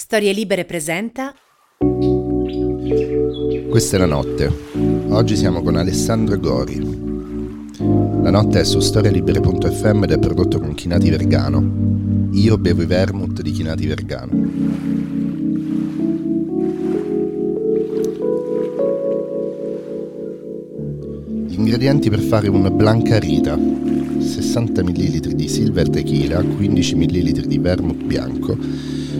Storie 0.00 0.32
Libere 0.32 0.64
presenta 0.64 1.34
Questa 3.68 3.96
è 3.96 3.98
la 3.98 4.06
notte. 4.06 4.48
Oggi 5.08 5.34
siamo 5.34 5.60
con 5.60 5.74
Alessandro 5.74 6.38
Gori. 6.38 6.78
La 8.22 8.30
notte 8.30 8.60
è 8.60 8.64
su 8.64 8.78
storielibere.fm 8.78 10.04
ed 10.04 10.12
è 10.12 10.18
prodotto 10.20 10.60
con 10.60 10.74
Chinati 10.74 11.10
Vergano. 11.10 12.28
Io 12.30 12.56
bevo 12.58 12.82
i 12.82 12.86
vermouth 12.86 13.42
di 13.42 13.50
Chinati 13.50 13.86
Vergano. 13.88 14.32
Ingredienti 21.48 22.08
per 22.08 22.20
fare 22.20 22.46
un 22.46 22.70
Blanca 22.72 23.18
Rita. 23.18 23.58
60 24.20 24.82
ml 24.84 25.34
di 25.34 25.48
silver 25.48 25.88
tequila, 25.88 26.40
15 26.40 26.94
ml 26.94 27.46
di 27.46 27.58
vermouth 27.58 28.04
bianco, 28.04 28.56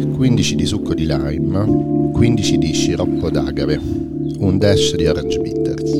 15 0.06 0.54
di 0.54 0.66
succo 0.66 0.94
di 0.94 1.06
lime, 1.06 2.10
15 2.12 2.58
di 2.58 2.72
sciroppo 2.72 3.30
d'agave, 3.30 3.76
un 3.76 4.56
dash 4.58 4.94
di 4.94 5.06
orange 5.06 5.38
bitters. 5.40 5.92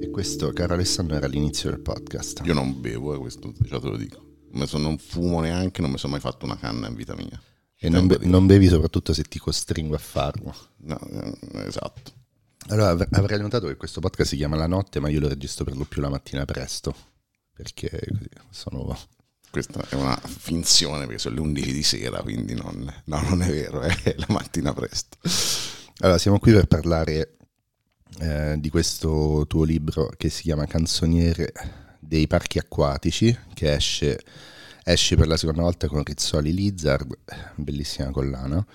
E 0.00 0.10
questo, 0.10 0.52
caro 0.52 0.74
Alessandro, 0.74 1.16
era 1.16 1.26
l'inizio 1.26 1.70
del 1.70 1.80
podcast. 1.80 2.42
Io 2.44 2.54
non 2.54 2.80
bevo, 2.80 3.14
eh, 3.14 3.18
questo 3.18 3.52
già 3.60 3.78
te 3.78 3.86
lo 3.86 3.96
dico. 3.96 4.22
Non, 4.52 4.98
fumo 4.98 5.40
neanche, 5.40 5.80
non 5.80 5.90
mi 5.90 5.98
sono 5.98 6.12
mai 6.12 6.20
fatto 6.20 6.44
una 6.44 6.56
canna 6.56 6.88
in 6.88 6.94
vita 6.94 7.14
mia. 7.16 7.40
E 7.76 7.88
non, 7.88 8.06
be- 8.06 8.18
non 8.22 8.46
bevi 8.46 8.68
soprattutto 8.68 9.12
se 9.12 9.24
ti 9.24 9.38
costringo 9.38 9.94
a 9.94 9.98
farlo. 9.98 10.54
No, 10.78 10.98
eh, 11.10 11.66
esatto. 11.66 12.12
Allora, 12.68 12.90
av- 12.90 13.08
avrei 13.10 13.40
notato 13.40 13.66
che 13.66 13.76
questo 13.76 14.00
podcast 14.00 14.30
si 14.30 14.36
chiama 14.36 14.56
La 14.56 14.66
notte, 14.66 15.00
ma 15.00 15.08
io 15.08 15.20
lo 15.20 15.28
registro 15.28 15.64
per 15.64 15.76
lo 15.76 15.84
più 15.84 16.00
la 16.00 16.08
mattina 16.08 16.44
presto. 16.44 16.94
Perché 17.52 18.08
sono 18.50 18.96
Questa 19.54 19.86
è 19.88 19.94
una 19.94 20.20
finzione 20.20 21.06
perché 21.06 21.20
sono 21.20 21.36
le 21.36 21.40
11 21.42 21.72
di 21.72 21.84
sera, 21.84 22.20
quindi 22.22 22.54
non, 22.54 22.92
no, 23.04 23.20
non 23.20 23.40
è 23.40 23.48
vero, 23.48 23.82
è 23.82 23.94
la 24.18 24.26
mattina 24.30 24.72
presto. 24.72 25.16
Allora, 25.98 26.18
siamo 26.18 26.40
qui 26.40 26.50
per 26.50 26.66
parlare 26.66 27.36
eh, 28.18 28.56
di 28.58 28.68
questo 28.68 29.44
tuo 29.46 29.62
libro 29.62 30.10
che 30.16 30.28
si 30.28 30.42
chiama 30.42 30.66
Canzoniere 30.66 31.52
dei 32.00 32.26
parchi 32.26 32.58
acquatici, 32.58 33.38
che 33.54 33.74
esce, 33.74 34.18
esce 34.82 35.14
per 35.14 35.28
la 35.28 35.36
seconda 35.36 35.62
volta 35.62 35.86
con 35.86 36.02
Rizzoli 36.02 36.52
Lizard, 36.52 37.16
bellissima 37.54 38.10
collana. 38.10 38.66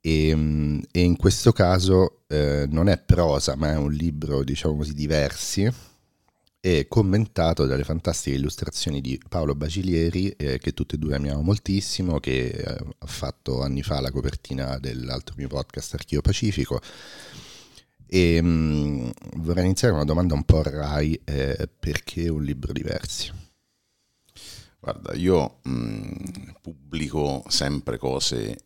E, 0.00 0.34
mm, 0.34 0.80
e 0.90 1.02
in 1.02 1.16
questo 1.16 1.52
caso 1.52 2.22
eh, 2.28 2.66
non 2.70 2.88
è 2.88 2.96
prosa, 2.96 3.56
ma 3.56 3.72
è 3.72 3.76
un 3.76 3.92
libro, 3.92 4.42
diciamo 4.42 4.74
così, 4.74 4.94
di 4.94 5.06
versi 5.06 5.70
e 6.64 6.86
commentato 6.86 7.66
dalle 7.66 7.82
fantastiche 7.82 8.36
illustrazioni 8.36 9.00
di 9.00 9.20
Paolo 9.28 9.56
Bacilieri, 9.56 10.30
eh, 10.30 10.58
che 10.58 10.72
tutti 10.72 10.94
e 10.94 10.98
due 10.98 11.16
amiamo 11.16 11.42
moltissimo, 11.42 12.20
che 12.20 12.50
eh, 12.50 12.76
ha 12.98 13.06
fatto 13.06 13.62
anni 13.62 13.82
fa 13.82 14.00
la 14.00 14.12
copertina 14.12 14.78
dell'altro 14.78 15.34
mio 15.36 15.48
podcast 15.48 15.94
Archio 15.94 16.20
Pacifico. 16.20 16.80
E 18.06 18.40
mh, 18.40 19.12
vorrei 19.38 19.64
iniziare 19.64 19.92
con 19.92 20.02
una 20.02 20.12
domanda 20.12 20.34
un 20.34 20.44
po' 20.44 20.62
Rai, 20.62 21.20
eh, 21.24 21.68
perché 21.80 22.28
un 22.28 22.44
libro 22.44 22.72
di 22.72 22.82
versi? 22.82 23.32
Guarda, 24.78 25.14
io 25.14 25.58
mh, 25.62 26.58
pubblico 26.60 27.42
sempre 27.48 27.98
cose 27.98 28.56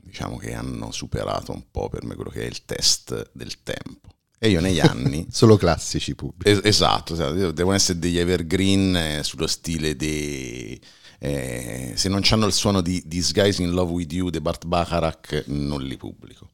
diciamo 0.00 0.36
che 0.36 0.54
hanno 0.54 0.92
superato 0.92 1.50
un 1.50 1.64
po' 1.72 1.88
per 1.88 2.04
me 2.04 2.14
quello 2.14 2.30
che 2.30 2.42
è 2.42 2.46
il 2.46 2.64
test 2.64 3.30
del 3.32 3.64
tempo. 3.64 4.14
E 4.38 4.48
io 4.50 4.60
negli 4.60 4.80
anni... 4.80 5.26
Solo 5.30 5.56
classici 5.56 6.14
pubblici. 6.14 6.50
Es- 6.50 6.64
esatto, 6.64 7.14
esatto, 7.14 7.52
devono 7.52 7.74
essere 7.74 7.98
degli 7.98 8.18
evergreen 8.18 8.96
eh, 8.96 9.22
sullo 9.22 9.46
stile 9.46 9.96
di... 9.96 10.78
Eh, 11.18 11.92
se 11.96 12.08
non 12.10 12.20
hanno 12.28 12.46
il 12.46 12.52
suono 12.52 12.82
di 12.82 13.06
This 13.08 13.32
Guys 13.32 13.58
in 13.58 13.70
Love 13.70 13.92
With 13.92 14.12
You 14.12 14.28
di 14.28 14.40
Bart 14.40 14.66
Bacharach 14.66 15.44
non 15.46 15.82
li 15.82 15.96
pubblico. 15.96 16.50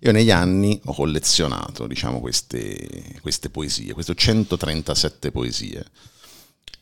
Io 0.00 0.12
negli 0.12 0.30
anni 0.30 0.80
ho 0.84 0.94
collezionato 0.94 1.86
diciamo, 1.86 2.20
queste, 2.20 3.18
queste 3.20 3.50
poesie, 3.50 3.92
queste 3.92 4.14
137 4.14 5.30
poesie, 5.30 5.84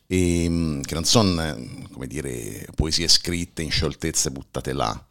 e, 0.07 0.45
mm, 0.47 0.81
che 0.81 0.93
non 0.93 1.03
sono 1.05 1.87
come 1.91 2.07
dire, 2.07 2.67
poesie 2.75 3.07
scritte 3.07 3.61
in 3.61 3.71
scioltezze 3.71 4.31
buttate 4.31 4.73
là, 4.73 5.05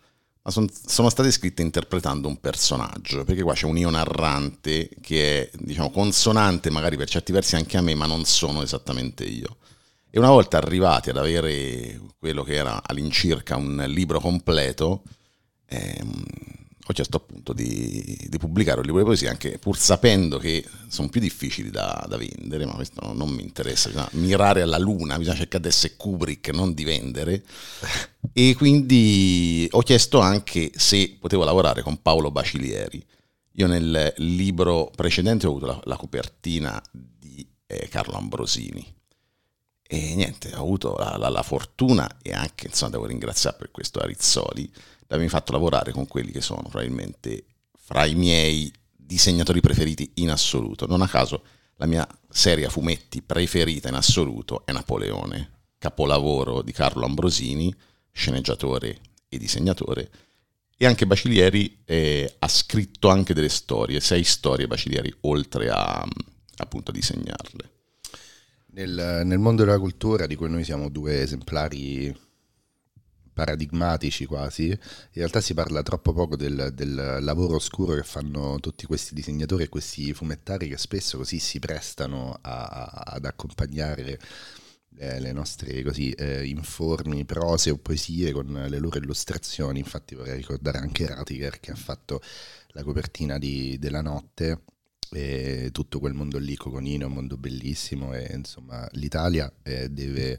ma 0.45 0.51
son, 0.51 0.69
sono 0.71 1.09
state 1.09 1.31
scritte 1.31 1.63
interpretando 1.63 2.29
un 2.29 2.39
personaggio, 2.39 3.25
perché 3.25 3.43
qua 3.43 3.55
c'è 3.55 3.65
un 3.65 3.79
io 3.79 3.89
narrante 3.89 4.91
che 5.01 5.51
è 5.51 5.57
diciamo, 5.59 5.91
consonante 5.91 6.69
magari 6.69 6.99
per 6.99 7.09
certi 7.09 7.33
versi 7.33 7.57
anche 7.57 7.79
a 7.79 7.81
me, 7.81 7.95
ma 7.95 8.05
non 8.05 8.27
sono 8.27 8.63
esattamente 8.63 9.25
io. 9.25 9.57
E 10.11 10.19
una 10.19 10.29
volta 10.29 10.59
arrivati 10.59 11.09
ad 11.09 11.17
avere 11.17 11.99
quello 12.19 12.43
che 12.45 12.55
era 12.55 12.83
all'incirca 12.85 13.57
un 13.57 13.85
libro 13.89 14.21
completo, 14.21 15.03
ehm, 15.67 16.25
ho 16.87 16.93
chiesto 16.93 17.17
appunto 17.17 17.55
di, 17.55 18.27
di, 18.29 18.39
pubblicare 18.39 18.81
un 18.81 18.85
libro 18.85 19.01
di 19.01 19.07
poesia, 19.07 19.31
anche 19.31 19.59
pur 19.59 19.79
sapendo 19.79 20.37
che 20.39 20.63
sono 20.89 21.09
più 21.09 21.19
difficili 21.21 21.71
da, 21.71 22.05
da 22.07 22.19
vendere, 22.19 22.67
ma 22.67 22.75
questo 22.75 23.01
non, 23.07 23.17
non 23.17 23.31
mi 23.31 23.43
interessa, 23.43 23.89
bisogna 23.89 24.09
mirare 24.13 24.61
alla 24.61 24.77
luna, 24.77 25.17
bisogna 25.17 25.37
cercare 25.37 25.63
di 25.63 25.69
essere 25.69 25.95
Kubrick, 25.97 26.51
non 26.51 26.75
di 26.75 26.85
vendere. 26.85 27.43
E 28.37 28.57
quindi 28.57 29.69
ho 29.71 29.81
chiesto 29.83 30.19
anche 30.19 30.73
se 30.75 31.19
potevo 31.21 31.45
lavorare 31.45 31.83
con 31.83 32.03
Paolo 32.03 32.33
Bacilieri. 32.33 33.01
Io 33.53 33.67
nel 33.69 34.13
libro 34.17 34.91
precedente 34.93 35.47
ho 35.47 35.51
avuto 35.51 35.67
la, 35.67 35.81
la 35.85 35.97
copertina 35.97 36.83
di 36.91 37.47
eh, 37.67 37.89
Carlo 37.89 38.17
Ambrosini. 38.17 38.85
E 39.87 40.15
niente, 40.17 40.53
ho 40.55 40.63
avuto 40.63 40.97
la, 40.97 41.17
la, 41.17 41.29
la, 41.29 41.43
fortuna 41.43 42.19
e 42.23 42.33
anche, 42.33 42.67
insomma, 42.67 42.93
devo 42.93 43.07
ringraziare 43.07 43.57
per 43.57 43.71
questo 43.71 44.01
Arizzoli, 44.01 44.69
di 45.15 45.21
avermi 45.21 45.29
fatto 45.29 45.53
lavorare 45.53 45.93
con 45.93 46.07
quelli 46.07 46.33
che 46.33 46.41
sono 46.41 46.63
probabilmente 46.63 47.45
fra 47.77 48.05
i 48.05 48.15
miei 48.15 48.73
disegnatori 48.91 49.61
preferiti 49.61 50.13
in 50.15 50.31
assoluto. 50.31 50.87
Non 50.87 51.03
a 51.03 51.09
caso 51.09 51.45
la 51.77 51.87
mia 51.87 52.07
serie 52.29 52.67
a 52.67 52.71
fumetti 52.71 53.23
preferita 53.23 53.89
in 53.89 53.95
assoluto 53.95 54.65
è 54.65 54.73
Napoleone, 54.73 55.51
capolavoro 55.79 56.63
di 56.63 56.73
Carlo 56.73 57.05
Ambrosini, 57.05 57.75
sceneggiatore 58.11 58.99
e 59.29 59.39
disegnatore. 59.39 60.11
E 60.77 60.87
anche 60.87 61.07
Bacilieri 61.07 61.83
eh, 61.85 62.35
ha 62.39 62.49
scritto 62.49 63.09
anche 63.09 63.35
delle 63.35 63.49
storie, 63.49 64.01
sei 64.01 64.25
storie 64.25 64.67
Bacilieri, 64.67 65.15
oltre 65.23 65.71
a 65.71 66.05
appunto 66.57 66.91
a 66.91 66.95
disegnarle. 66.95 67.71
Nel, 68.75 69.23
nel, 69.25 69.39
mondo 69.39 69.65
della 69.65 69.79
cultura, 69.79 70.27
di 70.27 70.35
cui 70.35 70.51
noi 70.51 70.65
siamo 70.65 70.89
due 70.89 71.23
esemplari 71.23 72.15
paradigmatici 73.35 74.25
quasi, 74.25 74.69
in 74.69 74.79
realtà 75.13 75.41
si 75.41 75.53
parla 75.53 75.83
troppo 75.83 76.13
poco 76.13 76.37
del, 76.37 76.71
del, 76.73 77.19
lavoro 77.21 77.57
oscuro 77.57 77.95
che 77.95 78.05
fanno 78.05 78.59
tutti 78.61 78.87
questi 78.87 79.15
disegnatori 79.15 79.65
e 79.65 79.69
questi 79.69 80.15
fumettari 80.15 80.69
che 80.69 80.79
spesso 80.79 81.19
così 81.19 81.39
si 81.39 81.59
prestano 81.59 82.39
a, 82.41 82.65
a, 82.65 82.85
ad 83.15 83.25
accompagnare 83.25 84.19
eh, 84.97 85.21
le 85.21 85.33
nostre 85.33 85.83
così 85.83 86.11
eh, 86.13 86.47
informi 86.47 87.25
prose 87.25 87.71
o 87.71 87.79
poesie 87.79 88.33
con 88.33 88.67
le 88.69 88.79
loro 88.79 88.99
illustrazioni. 88.99 89.81
Infatti 89.81 90.15
vorrei 90.15 90.37
ricordare 90.37 90.79
anche 90.79 91.07
Ratiger 91.07 91.61
che 91.61 91.73
ha 91.73 91.77
fatto 91.77 92.23
la 92.69 92.83
copertina 92.83 93.39
di, 93.39 93.77
della 93.79 94.01
notte 94.01 94.63
e 95.11 95.71
tutto 95.73 95.99
quel 95.99 96.15
mondo 96.15 96.39
lì, 96.39 96.57
Coconino 96.57 97.07
un 97.07 97.13
mondo 97.13 97.37
bellissimo 97.37 98.15
e 98.15 98.33
insomma 98.35 98.89
l'Italia 98.93 99.53
eh, 99.63 99.89
deve 99.89 100.39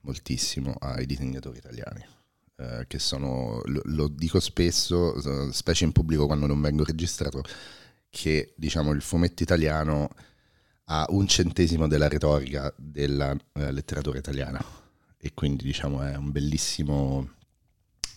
moltissimo 0.00 0.74
ai 0.78 1.06
disegnatori 1.06 1.58
italiani. 1.58 2.13
Eh, 2.56 2.84
che 2.86 3.00
sono, 3.00 3.60
lo, 3.64 3.80
lo, 3.86 4.06
dico 4.06 4.38
spesso, 4.38 5.50
specie 5.50 5.84
in 5.84 5.90
pubblico 5.90 6.26
quando 6.26 6.46
non 6.46 6.60
vengo 6.60 6.84
registrato, 6.84 7.42
che 8.08 8.54
diciamo 8.56 8.92
il 8.92 9.02
fumetto 9.02 9.42
italiano 9.42 10.08
ha 10.84 11.04
un 11.08 11.26
centesimo 11.26 11.88
della 11.88 12.08
retorica 12.08 12.72
della 12.76 13.34
eh, 13.54 13.72
letteratura 13.72 14.18
italiana 14.18 14.64
e 15.16 15.32
quindi 15.34 15.64
diciamo 15.64 16.02
è 16.02 16.14
un 16.14 16.30
bellissimo 16.30 17.28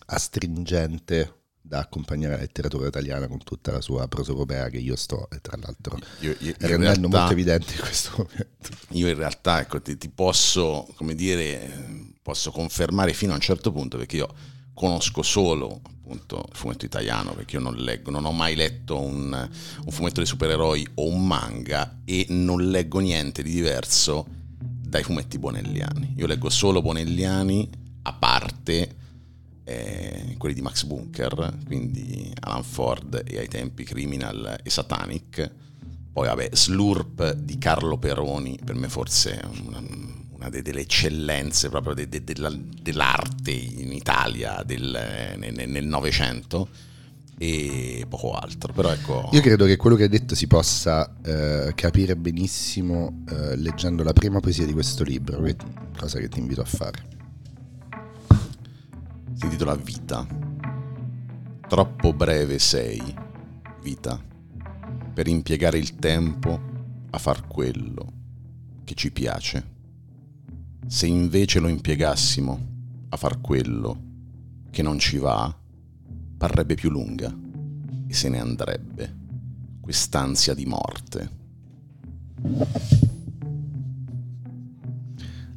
astringente 0.07 1.33
da 1.59 1.79
accompagnare 1.79 2.35
la 2.35 2.41
letteratura 2.41 2.87
italiana 2.87 3.27
con 3.27 3.39
tutta 3.43 3.71
la 3.71 3.81
sua 3.81 4.07
prosopopea 4.07 4.69
che 4.69 4.77
io 4.77 4.95
sto, 4.95 5.27
tra 5.41 5.57
l'altro, 5.59 5.97
io, 6.19 6.35
io, 6.39 6.53
rendendo 6.59 6.77
realtà, 6.83 7.07
molto 7.07 7.31
evidente 7.33 7.73
in 7.73 7.79
questo 7.79 8.11
momento. 8.17 8.69
Io 8.89 9.07
in 9.07 9.15
realtà, 9.15 9.61
ecco, 9.61 9.81
ti, 9.81 9.97
ti, 9.97 10.09
posso, 10.09 10.87
come 10.95 11.13
dire, 11.13 12.15
posso 12.27 12.51
confermare 12.51 13.13
fino 13.13 13.31
a 13.31 13.35
un 13.35 13.41
certo 13.41 13.71
punto, 13.71 13.95
perché 13.95 14.17
io 14.17 14.27
conosco 14.73 15.21
solo 15.21 15.79
appunto 15.81 16.43
il 16.49 16.57
fumetto 16.57 16.83
italiano, 16.83 17.31
perché 17.31 17.55
io 17.55 17.61
non 17.61 17.75
leggo, 17.75 18.11
non 18.11 18.25
ho 18.25 18.33
mai 18.33 18.53
letto 18.53 18.99
un, 18.99 19.31
un 19.31 19.91
fumetto 19.93 20.19
di 20.19 20.25
supereroi 20.25 20.85
o 20.95 21.07
un 21.07 21.25
manga 21.25 22.01
e 22.03 22.25
non 22.27 22.69
leggo 22.69 22.99
niente 22.99 23.41
di 23.41 23.51
diverso 23.53 24.27
dai 24.59 25.03
fumetti 25.03 25.39
bonelliani. 25.39 26.15
Io 26.17 26.27
leggo 26.27 26.49
solo 26.49 26.81
bonelliani, 26.81 27.69
a 28.01 28.11
parte 28.11 28.95
eh, 29.63 30.35
quelli 30.37 30.53
di 30.53 30.61
Max 30.61 30.83
Bunker, 30.83 31.59
quindi 31.65 32.29
Alan 32.41 32.63
Ford 32.63 33.23
e 33.25 33.37
ai 33.37 33.47
tempi 33.47 33.85
Criminal 33.85 34.59
e 34.61 34.69
Satanic. 34.69 35.49
Poi 36.11 36.27
vabbè, 36.27 36.49
Slurp 36.51 37.31
di 37.35 37.57
Carlo 37.57 37.97
Peroni, 37.97 38.59
per 38.61 38.75
me 38.75 38.89
forse 38.89 39.39
è 39.39 39.45
un, 39.45 40.16
una 40.37 40.49
delle 40.49 40.81
eccellenze 40.81 41.69
proprio 41.69 41.93
de, 41.93 42.07
de, 42.07 42.23
de, 42.23 42.33
dell'arte 42.81 43.51
in 43.51 43.91
Italia 43.91 44.61
del, 44.63 45.35
nel 45.37 45.85
Novecento 45.85 46.69
e 47.37 48.05
poco 48.07 48.33
altro. 48.33 48.71
Però 48.73 48.91
ecco... 48.91 49.29
Io 49.31 49.41
credo 49.41 49.65
che 49.65 49.75
quello 49.75 49.95
che 49.95 50.03
hai 50.03 50.09
detto 50.09 50.35
si 50.35 50.47
possa 50.47 51.15
eh, 51.23 51.71
capire 51.75 52.15
benissimo 52.15 53.23
eh, 53.29 53.55
leggendo 53.55 54.03
la 54.03 54.13
prima 54.13 54.39
poesia 54.39 54.65
di 54.65 54.73
questo 54.73 55.03
libro, 55.03 55.43
cosa 55.97 56.19
che 56.19 56.29
ti 56.29 56.39
invito 56.39 56.61
a 56.61 56.65
fare. 56.65 57.15
Si 59.33 59.45
intitola 59.45 59.75
Vita. 59.75 60.25
Troppo 61.67 62.13
breve 62.13 62.59
sei, 62.59 63.01
vita, 63.81 64.17
per 65.13 65.27
impiegare 65.27 65.77
il 65.77 65.95
tempo 65.95 66.61
a 67.09 67.17
far 67.17 67.45
quello 67.45 68.13
che 68.85 68.93
ci 68.93 69.11
piace. 69.11 69.75
Se 70.87 71.05
invece 71.05 71.59
lo 71.59 71.67
impiegassimo 71.67 72.67
a 73.09 73.17
far 73.17 73.41
quello 73.41 74.03
che 74.71 74.81
non 74.81 74.97
ci 74.99 75.17
va, 75.17 75.53
parrebbe 76.37 76.75
più 76.75 76.89
lunga 76.89 77.35
e 78.07 78.13
se 78.13 78.29
ne 78.29 78.39
andrebbe 78.39 79.15
quest'ansia 79.81 80.53
di 80.53 80.65
morte. 80.65 81.29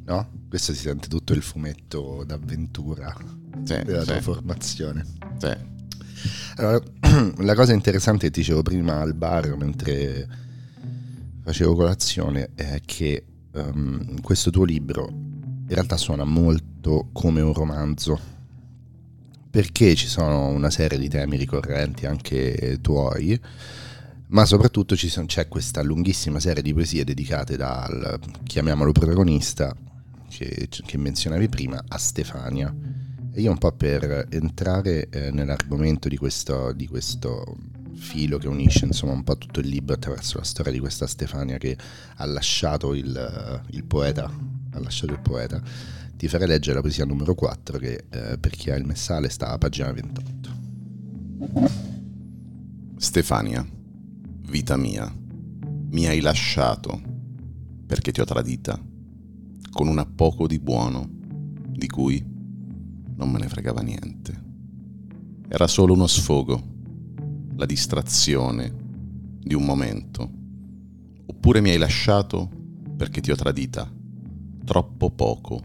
No? 0.03 0.29
Questo 0.49 0.73
si 0.73 0.81
sente 0.81 1.07
tutto 1.07 1.31
il 1.31 1.41
fumetto 1.41 2.23
d'avventura 2.25 3.15
sì, 3.63 3.81
della 3.83 4.03
tua 4.03 4.19
formazione. 4.19 5.05
Sì. 5.37 5.55
Allora, 6.55 6.83
la 7.37 7.55
cosa 7.55 7.71
interessante 7.71 8.25
che 8.29 8.37
dicevo 8.37 8.61
prima 8.61 8.99
al 8.99 9.13
bar 9.13 9.55
mentre 9.55 10.27
facevo 11.41 11.73
colazione 11.73 12.49
è 12.53 12.81
che 12.83 13.25
um, 13.53 14.21
questo 14.21 14.49
tuo 14.49 14.63
libro 14.63 15.07
in 15.07 15.67
realtà 15.67 15.97
suona 15.97 16.25
molto 16.25 17.09
come 17.13 17.41
un 17.41 17.53
romanzo 17.53 18.19
perché 19.51 19.95
ci 19.95 20.07
sono 20.07 20.47
una 20.47 20.69
serie 20.69 20.97
di 20.97 21.09
temi 21.09 21.35
ricorrenti 21.35 22.05
anche 22.05 22.79
tuoi, 22.81 23.39
ma 24.27 24.45
soprattutto 24.45 24.95
sono, 24.95 25.25
c'è 25.25 25.49
questa 25.49 25.81
lunghissima 25.83 26.39
serie 26.39 26.63
di 26.63 26.73
poesie 26.73 27.03
dedicate 27.03 27.57
dal, 27.57 28.17
chiamiamolo 28.43 28.93
protagonista, 28.93 29.75
che, 30.29 30.69
che 30.69 30.97
menzionavi 30.97 31.49
prima, 31.49 31.83
a 31.85 31.97
Stefania. 31.97 32.73
E 33.33 33.41
io 33.41 33.51
un 33.51 33.57
po' 33.57 33.73
per 33.73 34.27
entrare 34.29 35.09
eh, 35.09 35.31
nell'argomento 35.31 36.07
di 36.07 36.15
questo, 36.15 36.71
di 36.71 36.87
questo 36.87 37.57
filo 38.01 38.37
che 38.39 38.47
unisce 38.47 38.85
insomma 38.85 39.13
un 39.13 39.23
po' 39.23 39.37
tutto 39.37 39.59
il 39.59 39.67
libro 39.67 39.93
attraverso 39.93 40.39
la 40.39 40.43
storia 40.43 40.71
di 40.71 40.79
questa 40.79 41.05
Stefania 41.05 41.57
che 41.57 41.77
ha 42.15 42.25
lasciato 42.25 42.93
il, 42.93 43.63
il 43.69 43.85
poeta, 43.85 44.25
ha 44.25 44.79
lasciato 44.79 45.13
il 45.13 45.19
poeta 45.19 45.61
ti 46.21 46.27
farei 46.27 46.47
leggere 46.47 46.75
la 46.75 46.81
poesia 46.81 47.03
numero 47.03 47.33
4 47.33 47.79
che 47.79 48.05
eh, 48.07 48.37
per 48.37 48.51
chi 48.51 48.69
ha 48.69 48.75
il 48.75 48.85
messale 48.85 49.27
sta 49.27 49.49
a 49.49 49.57
pagina 49.57 49.91
28. 49.91 50.49
Stefania, 52.97 53.67
vita 54.47 54.77
mia, 54.77 55.11
mi 55.89 56.05
hai 56.05 56.21
lasciato 56.21 57.01
perché 57.87 58.11
ti 58.11 58.21
ho 58.21 58.25
tradita 58.25 58.79
con 59.71 59.87
un 59.87 59.97
appoco 59.97 60.45
di 60.45 60.59
buono 60.59 61.09
di 61.09 61.87
cui 61.87 62.23
non 63.15 63.31
me 63.31 63.39
ne 63.39 63.49
fregava 63.49 63.81
niente. 63.81 64.43
Era 65.47 65.65
solo 65.65 65.93
uno 65.93 66.05
sfogo, 66.05 66.70
la 67.61 67.67
distrazione 67.67 68.73
di 69.39 69.53
un 69.53 69.63
momento. 69.63 70.31
Oppure 71.27 71.61
mi 71.61 71.69
hai 71.69 71.77
lasciato 71.77 72.49
perché 72.97 73.21
ti 73.21 73.29
ho 73.29 73.35
tradita 73.35 73.87
troppo 74.65 75.11
poco 75.11 75.61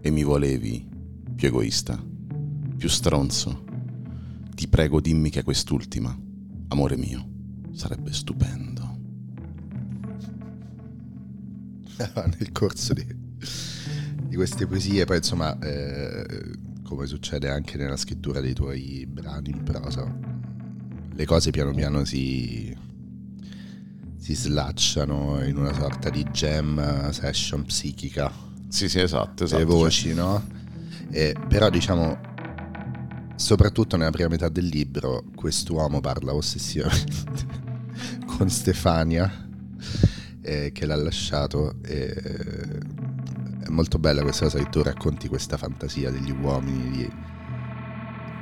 e 0.00 0.10
mi 0.10 0.22
volevi 0.22 0.88
più 1.34 1.48
egoista, 1.48 2.00
più 2.76 2.88
stronzo. 2.88 3.64
Ti 4.54 4.68
prego 4.68 5.00
dimmi 5.00 5.30
che 5.30 5.42
quest'ultima, 5.42 6.16
amore 6.68 6.96
mio, 6.96 7.28
sarebbe 7.72 8.12
stupendo. 8.12 8.98
Nel 12.38 12.52
corso 12.52 12.94
di, 12.94 13.04
di, 14.22 14.36
queste 14.36 14.68
poesie, 14.68 15.04
poi 15.04 15.16
insomma, 15.16 15.58
eh, 15.58 16.24
come 16.84 17.06
succede 17.06 17.50
anche 17.50 17.76
nella 17.76 17.96
scrittura 17.96 18.40
dei 18.40 18.54
tuoi 18.54 19.04
brani 19.04 19.50
in 19.50 19.64
prosa, 19.64 20.27
le 21.18 21.26
cose 21.26 21.50
piano 21.50 21.72
piano 21.72 22.04
si, 22.04 22.72
si 24.16 24.34
slacciano 24.34 25.44
in 25.44 25.56
una 25.56 25.72
sorta 25.72 26.10
di 26.10 26.22
jam 26.24 27.10
session 27.10 27.64
psichica 27.64 28.46
sì, 28.68 28.88
sì, 28.88 29.00
esatto, 29.00 29.44
esatto. 29.44 29.58
Le 29.58 29.64
voci, 29.64 30.12
no? 30.12 30.46
E, 31.10 31.34
però 31.48 31.70
diciamo, 31.70 32.20
soprattutto 33.34 33.96
nella 33.96 34.10
prima 34.10 34.28
metà 34.28 34.50
del 34.50 34.66
libro, 34.66 35.24
quest'uomo 35.34 36.00
parla 36.00 36.34
ossessivamente 36.34 37.46
con 38.26 38.50
Stefania, 38.50 39.48
eh, 40.42 40.70
che 40.72 40.86
l'ha 40.86 40.96
lasciato. 40.96 41.76
E, 41.82 42.12
è 42.12 43.68
molto 43.70 43.98
bella 43.98 44.22
questa 44.22 44.44
cosa 44.44 44.58
che 44.58 44.68
tu 44.68 44.82
racconti 44.82 45.28
questa 45.28 45.56
fantasia 45.56 46.10
degli 46.10 46.30
uomini. 46.30 46.90
Di... 46.90 47.10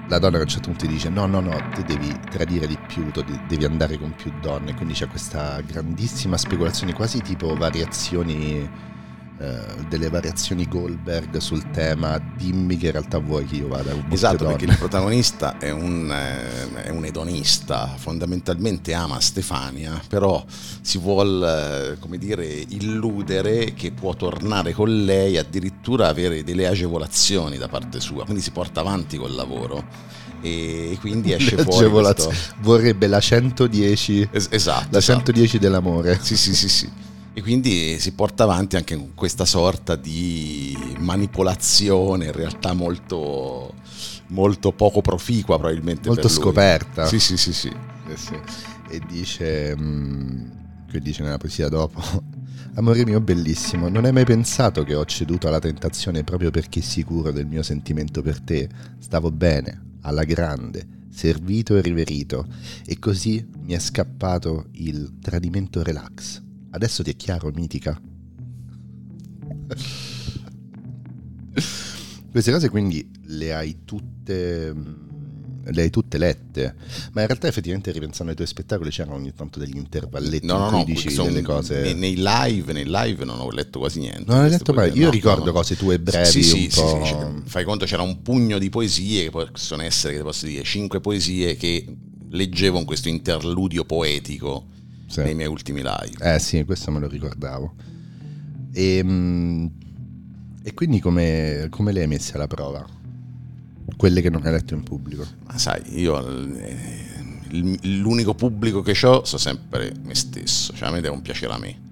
La 0.09 0.21
donna 0.21 0.39
a 0.39 0.41
un 0.41 0.47
certo 0.47 0.69
punto 0.69 0.87
ti 0.87 0.93
dice 0.93 1.09
no, 1.09 1.27
no, 1.27 1.41
no, 1.41 1.51
ti 1.75 1.83
devi 1.83 2.17
tradire 2.31 2.69
di 2.69 2.79
più, 2.87 3.11
devi 3.49 3.65
andare 3.65 3.99
con 3.99 4.15
più 4.15 4.33
donne. 4.41 4.75
Quindi 4.75 4.95
c'è 4.95 5.09
questa 5.09 5.61
grandissima 5.63 6.37
speculazione, 6.37 6.93
quasi 6.93 7.21
tipo 7.23 7.55
variazioni 7.57 8.95
eh, 9.39 9.85
delle 9.91 10.09
variazioni 10.09 10.67
Goldberg 10.67 11.37
sul 11.37 11.71
tema 11.71 12.19
dimmi 12.37 12.79
che 12.79 12.87
in 12.87 12.93
realtà 12.93 13.19
vuoi 13.19 13.45
che 13.45 13.57
io 13.57 13.69
vada 13.69 13.91
con 13.91 14.07
esatto 14.09 14.37
donne. 14.39 14.57
perché 14.57 14.71
il 14.71 14.79
protagonista 14.79 15.59
è 15.59 15.71
un, 15.71 16.11
eh, 16.11 16.85
è 16.85 16.89
un, 16.89 17.05
edonista 17.05 17.95
fondamentalmente 17.99 18.95
ama 18.95 19.21
Stefania 19.21 20.01
però 20.09 20.43
si 20.81 20.97
vuole 20.97 21.91
eh, 21.93 21.99
come 21.99 22.17
dire 22.17 22.47
illudere 22.47 23.75
che 23.75 23.93
può 23.93 24.15
tornare 24.15 24.73
con 24.73 25.05
lei 25.05 25.37
addirittura 25.37 26.09
avere 26.09 26.43
delle 26.43 26.67
agevolazioni 26.67 27.59
da 27.59 27.69
parte 27.69 28.01
sua 28.01 28.25
quindi 28.25 28.41
si 28.43 28.53
porta 28.53 28.81
avanti 28.81 29.19
col 29.19 29.35
lavoro 29.35 29.85
e 30.41 30.97
quindi 30.99 31.33
esce 31.35 31.59
fuori 31.59 31.91
questo... 31.91 32.33
vorrebbe 32.61 33.07
la 33.07 33.21
110 33.21 34.29
es- 34.33 34.49
esatto, 34.51 34.89
la 34.93 35.01
110 35.01 35.45
esatto. 35.45 35.63
dell'amore 35.63 36.19
sì 36.23 36.39
sì 36.39 36.55
sì 36.55 36.69
sì 36.71 37.05
e 37.37 37.43
quindi 37.43 38.01
si 38.01 38.13
porta 38.13 38.45
avanti 38.45 38.77
anche 38.77 38.97
con 38.97 39.13
questa 39.15 39.45
sorta 39.45 39.95
di 39.95 40.75
manipolazione 41.01 42.25
in 42.25 42.33
realtà 42.33 42.73
molto, 42.73 43.75
molto 44.29 44.73
poco 44.73 45.03
proficua 45.03 45.59
probabilmente. 45.59 46.09
Molto 46.09 46.29
scoperta. 46.29 47.05
Sì, 47.05 47.21
sì, 47.21 47.37
sì, 47.37 47.53
sì. 47.53 47.69
Eh 47.69 48.17
sì. 48.17 48.41
E 48.89 49.03
dice, 49.07 49.77
mm, 49.77 50.51
che 50.91 50.99
dice 51.01 51.25
nella 51.25 51.37
poesia 51.37 51.69
dopo, 51.69 52.01
Amore 52.77 53.05
mio 53.05 53.21
bellissimo, 53.21 53.91
non 53.91 54.07
hai 54.07 54.13
mai 54.13 54.25
pensato 54.25 54.83
che 54.83 54.95
ho 54.95 55.05
ceduto 55.05 55.47
alla 55.47 55.59
tentazione 55.59 56.25
proprio 56.25 56.51
perché 56.51 56.81
sicuro 56.81 57.33
del 57.33 57.47
mio 57.47 57.63
sentimento 57.63 58.23
per 58.23 58.41
te? 58.41 58.67
Stavo 58.99 59.31
bene, 59.31 59.99
alla 60.01 60.25
grande, 60.25 60.87
servito 61.11 61.77
e 61.77 61.83
riverito, 61.83 62.47
e 62.87 62.99
così 62.99 63.47
mi 63.59 63.75
è 63.75 63.79
scappato 63.79 64.69
il 64.73 65.19
tradimento 65.21 65.83
relax. 65.83 66.45
Adesso 66.77 67.03
ti 67.03 67.11
è 67.11 67.17
chiaro, 67.17 67.51
mitica. 67.55 67.99
Queste 72.31 72.53
cose 72.53 72.69
quindi 72.69 73.11
le 73.29 73.55
hai 73.55 73.79
tutte 73.87 74.75
le 75.69 75.83
hai 75.83 75.89
tutte 75.89 76.19
lette, 76.19 76.75
ma 77.13 77.23
in 77.23 77.27
realtà 77.29 77.49
effettivamente 77.49 77.91
ripensando 77.93 78.31
ai 78.31 78.37
tuoi 78.37 78.47
spettacoli 78.47 78.91
c'erano 78.91 79.17
ogni 79.17 79.33
tanto 79.33 79.59
degli 79.59 79.77
intervalletti 79.77 80.47
no, 80.47 80.59
no, 80.59 80.71
no, 80.71 80.85
dici 80.85 81.13
delle 81.15 81.41
cose. 81.41 81.81
Nei, 81.81 81.95
nei, 81.95 82.15
live, 82.19 82.75
nei 82.75 82.85
live 82.87 83.25
non 83.25 83.41
ho 83.41 83.51
letto 83.51 83.79
quasi 83.79 84.01
niente. 84.01 84.25
Non 84.27 84.41
hai 84.41 84.51
letto 84.51 84.75
mai? 84.75 84.93
Io 84.97 85.07
no, 85.07 85.11
ricordo 85.11 85.53
cose 85.53 85.77
tue 85.77 85.99
brevi. 85.99 86.27
Sì, 86.27 86.43
sì, 86.43 86.71
sì, 86.71 86.83
sì, 86.83 87.15
fai 87.47 87.65
conto 87.65 87.87
c'era 87.87 88.03
un 88.03 88.21
pugno 88.21 88.59
di 88.59 88.69
poesie, 88.69 89.25
che 89.25 89.31
possono 89.31 89.83
essere, 89.83 90.17
che 90.17 90.23
posso 90.23 90.45
dire, 90.45 90.63
cinque 90.63 91.01
poesie 91.01 91.57
che 91.57 91.87
leggevo 92.29 92.79
in 92.79 92.85
questo 92.85 93.09
interludio 93.09 93.87
poetico 93.87 94.75
sì. 95.07 95.23
nei 95.23 95.35
miei 95.35 95.49
ultimi 95.49 95.83
live. 95.83 96.35
Eh 96.35 96.39
sì, 96.39 96.65
questo 96.65 96.91
me 96.91 97.01
lo 97.01 97.09
ricordavo. 97.09 97.75
E, 98.73 98.97
ehm, 98.97 99.71
e 100.63 100.75
quindi 100.75 101.01
come, 101.01 101.69
come 101.71 101.93
le 101.93 102.01
hai 102.01 102.07
messe 102.07 102.35
alla 102.35 102.47
prova? 102.47 102.85
Quelle 103.97 104.21
che 104.21 104.31
non 104.31 104.45
hai 104.45 104.53
letto 104.53 104.75
in 104.75 104.83
pubblico? 104.83 105.25
Ma 105.47 105.57
sai, 105.59 105.81
io 106.01 106.19
eh, 106.59 107.17
l'unico 107.83 108.35
pubblico 108.35 108.83
che 108.83 108.91
ho 109.07 109.25
sono 109.25 109.41
sempre 109.41 109.93
me 110.03 110.15
stesso, 110.15 110.75
cioè 110.75 110.89
a 110.89 110.91
me 110.91 111.01
deve 111.01 111.15
un 111.15 111.23
piacere 111.23 111.53
a 111.53 111.59
me. 111.59 111.85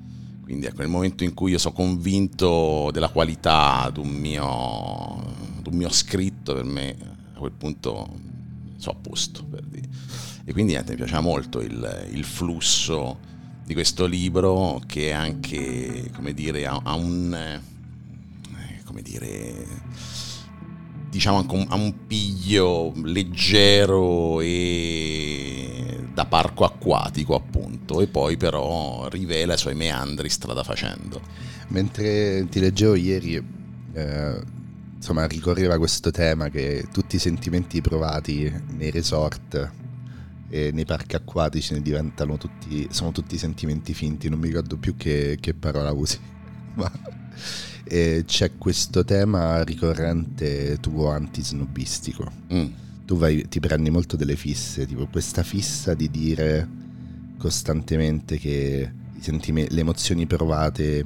Quindi 0.42 0.66
ecco, 0.66 0.80
nel 0.80 0.88
momento 0.88 1.24
in 1.24 1.32
cui 1.32 1.52
io 1.52 1.58
sono 1.58 1.74
convinto 1.74 2.90
della 2.92 3.08
qualità 3.08 3.90
di 3.90 4.00
un 4.00 4.08
mio, 4.08 5.24
di 5.62 5.68
un 5.70 5.76
mio 5.76 5.88
scritto, 5.88 6.52
per 6.52 6.64
me 6.64 6.96
a 7.32 7.38
quel 7.38 7.52
punto 7.52 8.12
sono 8.76 8.98
a 8.98 9.00
posto. 9.00 9.44
Per. 9.44 9.62
E 10.44 10.52
quindi 10.52 10.72
niente, 10.72 10.92
mi 10.92 10.98
piaceva 10.98 11.20
molto 11.20 11.60
il, 11.60 12.08
il 12.12 12.24
flusso 12.24 13.18
di 13.64 13.72
questo 13.72 14.06
libro 14.06 14.82
che 14.86 15.12
anche, 15.12 16.10
come 16.14 16.34
dire, 16.34 16.66
ha, 16.66 16.80
ha 16.82 16.94
un 16.94 17.62
come 18.94 19.02
dire, 19.02 19.66
diciamo 21.10 21.38
anche 21.38 21.54
un, 21.54 21.66
a 21.68 21.74
un 21.74 22.06
piglio 22.06 22.92
leggero 23.02 24.40
e 24.40 26.06
da 26.12 26.26
parco 26.26 26.64
acquatico 26.64 27.34
appunto 27.34 28.00
e 28.00 28.06
poi 28.06 28.36
però 28.36 29.08
rivela 29.08 29.54
i 29.54 29.58
suoi 29.58 29.74
meandri 29.74 30.28
strada 30.28 30.62
facendo. 30.62 31.20
Mentre 31.68 32.46
ti 32.48 32.60
leggevo 32.60 32.94
ieri, 32.94 33.42
eh, 33.94 34.40
insomma, 34.94 35.26
ricorreva 35.26 35.76
questo 35.76 36.12
tema 36.12 36.48
che 36.48 36.86
tutti 36.92 37.16
i 37.16 37.18
sentimenti 37.18 37.80
provati 37.80 38.52
nei 38.76 38.92
resort 38.92 39.72
e 40.48 40.70
nei 40.72 40.84
parchi 40.84 41.16
acquatici 41.16 41.74
ne 41.74 41.82
diventano 41.82 42.36
tutti, 42.36 42.86
sono 42.90 43.12
tutti 43.12 43.36
sentimenti 43.38 43.94
finti, 43.94 44.28
non 44.28 44.38
mi 44.38 44.48
ricordo 44.48 44.76
più 44.76 44.96
che, 44.96 45.38
che 45.40 45.54
parola 45.54 45.92
usi, 45.92 46.18
ma 46.74 46.90
c'è 47.86 48.52
questo 48.56 49.04
tema 49.04 49.62
ricorrente 49.62 50.78
tuo 50.80 51.10
antisnobistico. 51.10 52.30
Mm. 52.52 52.66
Tu 53.04 53.16
vai, 53.16 53.46
ti 53.48 53.60
prendi 53.60 53.90
molto 53.90 54.16
delle 54.16 54.36
fisse, 54.36 54.86
tipo 54.86 55.06
questa 55.06 55.42
fissa 55.42 55.94
di 55.94 56.08
dire 56.10 56.66
costantemente 57.36 58.38
che 58.38 58.90
le 59.26 59.80
emozioni 59.80 60.26
provate 60.26 61.04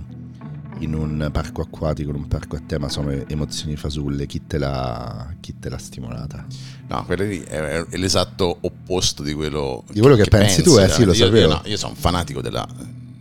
in 0.81 0.95
un 0.95 1.29
parco 1.33 1.63
acquatico, 1.63 2.11
in 2.11 2.17
un 2.17 2.29
parco 2.29 2.57
a 2.57 2.61
tema, 2.65 2.89
sono 2.89 3.11
emozioni 3.11 3.77
fasulle. 3.77 4.27
Chi 4.27 4.47
te 4.47 4.59
l'ha, 4.59 5.35
chi 5.41 5.59
te 5.59 5.69
l'ha 5.69 5.79
stimolata? 5.79 6.45
No, 6.89 7.05
quello 7.05 7.25
lì 7.25 7.41
è, 7.41 7.85
è, 7.85 7.97
l'esatto 7.97 8.59
opposto 8.61 9.23
di 9.23 9.33
quello, 9.33 9.85
di 9.91 10.01
quello 10.01 10.17
che, 10.17 10.25
che, 10.25 10.31
pensi, 10.31 10.63
pensi 10.63 10.71
tu, 10.71 10.79
eh, 10.79 10.89
sì, 10.89 11.05
lo 11.05 11.13
io, 11.13 11.25
sapevo. 11.25 11.39
Io, 11.39 11.49
no, 11.49 11.63
io 11.65 11.77
sono 11.77 11.93
un 11.93 11.99
fanatico 11.99 12.41
della, 12.41 12.67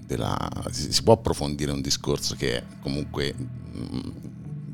della, 0.06 0.50
si 0.72 1.04
può 1.04 1.14
approfondire 1.14 1.72
un 1.72 1.82
discorso 1.82 2.36
che 2.36 2.58
è 2.58 2.64
comunque 2.82 3.34
mm, 3.36 4.00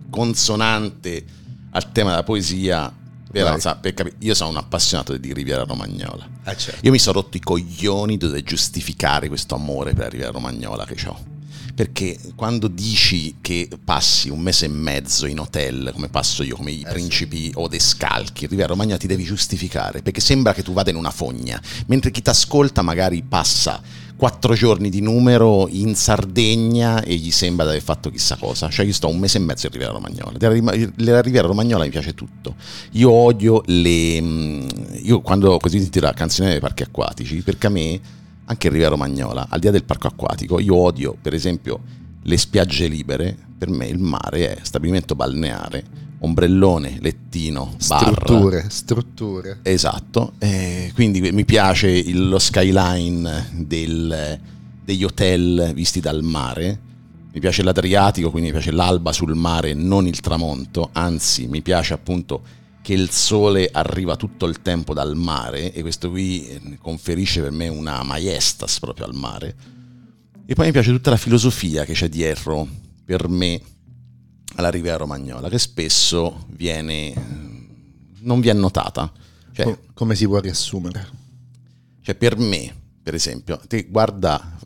consonante 0.09 1.25
al 1.71 1.91
tema 1.91 2.11
della 2.11 2.23
poesia. 2.23 3.01
Per, 3.33 3.79
per 3.81 3.93
capire, 3.95 4.15
io 4.19 4.35
sono 4.35 4.51
un 4.51 4.57
appassionato 4.57 5.17
di 5.17 5.33
Riviera 5.33 5.63
Romagnola. 5.63 6.27
Eh 6.45 6.55
certo. 6.55 6.85
Io 6.85 6.91
mi 6.91 6.99
sono 6.99 7.19
rotto 7.19 7.35
i 7.35 7.39
coglioni 7.39 8.17
di 8.17 8.43
giustificare 8.43 9.27
questo 9.27 9.55
amore 9.55 9.93
per 9.93 10.03
la 10.03 10.09
Riviera 10.09 10.31
Romagnola 10.31 10.85
che 10.85 10.95
ho 11.07 11.31
perché 11.73 12.17
quando 12.35 12.67
dici 12.67 13.35
che 13.41 13.67
passi 13.83 14.29
un 14.29 14.39
mese 14.39 14.65
e 14.65 14.69
mezzo 14.69 15.25
in 15.25 15.39
hotel, 15.39 15.91
come 15.93 16.09
passo 16.09 16.43
io, 16.43 16.55
come 16.55 16.71
i 16.71 16.83
eh 16.85 16.89
principi 16.89 17.45
sì. 17.45 17.51
o 17.55 17.67
dei 17.67 17.79
scalchi, 17.79 18.45
Riviera 18.45 18.71
Romagna 18.71 18.97
ti 18.97 19.07
devi 19.07 19.23
giustificare, 19.23 20.01
perché 20.01 20.21
sembra 20.21 20.53
che 20.53 20.63
tu 20.63 20.73
vada 20.73 20.91
in 20.91 20.95
una 20.95 21.11
fogna, 21.11 21.61
mentre 21.87 22.11
chi 22.11 22.21
ti 22.21 22.29
ascolta 22.29 22.81
magari 22.81 23.23
passa 23.23 23.81
quattro 24.15 24.53
giorni 24.53 24.89
di 24.89 25.01
numero 25.01 25.67
in 25.69 25.95
Sardegna 25.95 27.01
e 27.01 27.15
gli 27.15 27.31
sembra 27.31 27.65
di 27.65 27.71
aver 27.71 27.83
fatto 27.83 28.09
chissà 28.09 28.37
cosa. 28.37 28.69
Cioè 28.69 28.85
io 28.85 28.93
sto 28.93 29.09
un 29.09 29.17
mese 29.17 29.37
e 29.37 29.41
mezzo 29.41 29.65
in 29.65 29.71
Riviera 29.71 29.91
Romagnola. 29.91 30.37
Della 30.37 31.21
Riviera 31.21 31.47
Romagnola 31.47 31.83
mi 31.83 31.89
piace 31.89 32.13
tutto. 32.13 32.55
Io 32.91 33.11
odio 33.11 33.63
le... 33.65 34.21
Mm, 34.21 34.67
io 35.01 35.21
quando 35.21 35.57
così 35.57 35.79
senti 35.79 35.99
la 35.99 36.13
canzone 36.13 36.51
dei 36.51 36.59
parchi 36.59 36.83
acquatici, 36.83 37.41
perché 37.41 37.67
a 37.67 37.69
me 37.69 37.99
anche 38.45 38.67
in 38.67 38.73
Riviera 38.73 38.93
Romagnola, 38.95 39.47
al 39.49 39.59
di 39.59 39.65
là 39.65 39.71
del 39.71 39.83
parco 39.83 40.07
acquatico, 40.07 40.59
io 40.59 40.75
odio 40.75 41.15
per 41.19 41.33
esempio 41.33 41.79
le 42.21 42.37
spiagge 42.37 42.87
libere, 42.87 43.35
per 43.57 43.69
me 43.69 43.87
il 43.87 43.99
mare 43.99 44.55
è 44.55 44.57
stabilimento 44.61 45.15
balneare, 45.15 45.83
ombrellone, 46.19 46.97
lettino, 47.01 47.75
bar. 47.87 48.13
Strutture, 48.13 48.65
strutture. 48.69 49.59
Esatto, 49.63 50.33
eh, 50.39 50.91
quindi 50.93 51.31
mi 51.31 51.45
piace 51.45 51.89
il, 51.89 52.29
lo 52.29 52.39
skyline 52.39 53.49
del, 53.53 54.39
degli 54.83 55.03
hotel 55.03 55.71
visti 55.73 55.99
dal 55.99 56.23
mare, 56.23 56.79
mi 57.33 57.39
piace 57.39 57.63
l'Adriatico, 57.63 58.29
quindi 58.29 58.49
mi 58.49 58.55
piace 58.55 58.71
l'alba 58.71 59.11
sul 59.11 59.35
mare, 59.35 59.73
non 59.73 60.07
il 60.07 60.19
tramonto, 60.19 60.89
anzi 60.91 61.47
mi 61.47 61.61
piace 61.61 61.93
appunto 61.93 62.41
che 62.83 62.93
il 62.93 63.09
sole 63.09 63.69
arriva 63.71 64.17
tutto 64.17 64.45
il 64.45 64.61
tempo 64.61 64.93
dal 64.93 65.15
mare 65.15 65.71
e 65.71 65.81
questo 65.81 66.09
qui 66.09 66.45
eh, 66.47 66.77
conferisce 66.77 67.41
per 67.41 67.51
me 67.51 67.69
una 67.69 68.03
maestas 68.03 68.79
proprio 68.79 69.05
al 69.05 69.15
mare. 69.15 69.55
E 70.45 70.53
poi 70.53 70.65
mi 70.65 70.73
piace 70.73 70.91
tutta 70.91 71.09
la 71.09 71.17
filosofia 71.17 71.85
che 71.85 71.93
c'è 71.93 72.09
dietro 72.09 72.67
per 73.05 73.29
me 73.29 73.61
alla 74.55 74.69
Riviera 74.69 74.97
Romagnola, 74.97 75.47
che 75.47 75.57
spesso 75.57 76.45
viene 76.49 77.13
non 78.19 78.41
viene 78.41 78.59
notata. 78.59 79.11
Cioè, 79.53 79.77
come 79.93 80.15
si 80.15 80.25
può 80.25 80.39
riassumere? 80.39 81.07
Cioè, 82.01 82.15
per 82.15 82.37
me, 82.37 82.75
per 83.01 83.13
esempio, 83.13 83.61
te 83.65 83.83
guarda 83.83 84.57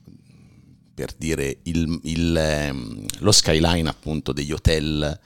per 0.94 1.14
dire 1.16 1.60
il, 1.64 2.00
il, 2.06 2.36
ehm, 2.36 3.06
lo 3.20 3.32
skyline 3.32 3.88
appunto 3.88 4.32
degli 4.32 4.52
hotel 4.52 5.20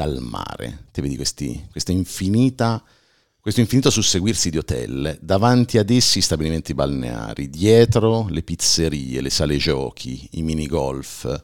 dal 0.00 0.22
mare. 0.22 0.86
Ti 0.92 1.02
vedi 1.02 1.16
questi, 1.16 1.66
questa 1.70 1.92
infinita, 1.92 2.82
questo 3.38 3.60
infinito 3.60 3.90
susseguirsi 3.90 4.48
di 4.48 4.56
hotel, 4.56 5.18
davanti 5.20 5.76
ad 5.76 5.90
essi 5.90 6.22
stabilimenti 6.22 6.72
balneari, 6.72 7.50
dietro 7.50 8.26
le 8.30 8.42
pizzerie, 8.42 9.20
le 9.20 9.28
sale 9.28 9.58
giochi, 9.58 10.26
i 10.32 10.42
minigolf, 10.42 11.42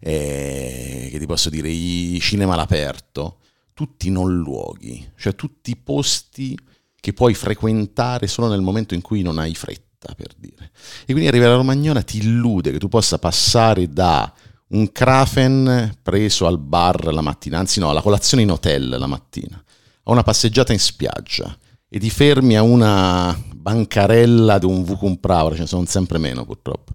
eh, 0.00 1.08
che 1.10 1.18
ti 1.18 1.26
posso 1.26 1.50
dire, 1.50 1.68
i 1.68 2.18
cinema 2.18 2.54
all'aperto, 2.54 3.40
tutti 3.74 4.08
non 4.08 4.34
luoghi, 4.38 5.06
cioè 5.16 5.34
tutti 5.34 5.76
posti 5.76 6.58
che 6.98 7.12
puoi 7.12 7.34
frequentare 7.34 8.26
solo 8.26 8.48
nel 8.48 8.62
momento 8.62 8.94
in 8.94 9.02
cui 9.02 9.20
non 9.20 9.38
hai 9.38 9.54
fretta, 9.54 10.14
per 10.14 10.32
dire. 10.34 10.70
E 11.02 11.12
quindi 11.12 11.26
arrivare 11.26 11.52
a 11.52 11.56
Romagnola 11.56 12.02
ti 12.02 12.18
illude 12.18 12.72
che 12.72 12.78
tu 12.78 12.88
possa 12.88 13.18
passare 13.18 13.92
da 13.92 14.32
un 14.68 14.92
Krafen 14.92 15.98
preso 16.02 16.46
al 16.46 16.58
bar 16.58 17.12
la 17.12 17.22
mattina, 17.22 17.58
anzi 17.58 17.80
no, 17.80 17.92
la 17.92 18.02
colazione 18.02 18.42
in 18.42 18.50
hotel 18.50 18.88
la 18.88 19.06
mattina, 19.06 19.62
a 20.04 20.10
una 20.10 20.22
passeggiata 20.22 20.72
in 20.72 20.78
spiaggia 20.80 21.56
e 21.88 21.98
ti 21.98 22.10
fermi 22.10 22.56
a 22.56 22.62
una 22.62 23.36
bancarella 23.54 24.58
di 24.58 24.66
un 24.66 24.84
Vucumpravora, 24.84 25.54
ce 25.54 25.62
ne 25.62 25.66
sono 25.66 25.84
sempre 25.86 26.18
meno 26.18 26.44
purtroppo. 26.44 26.92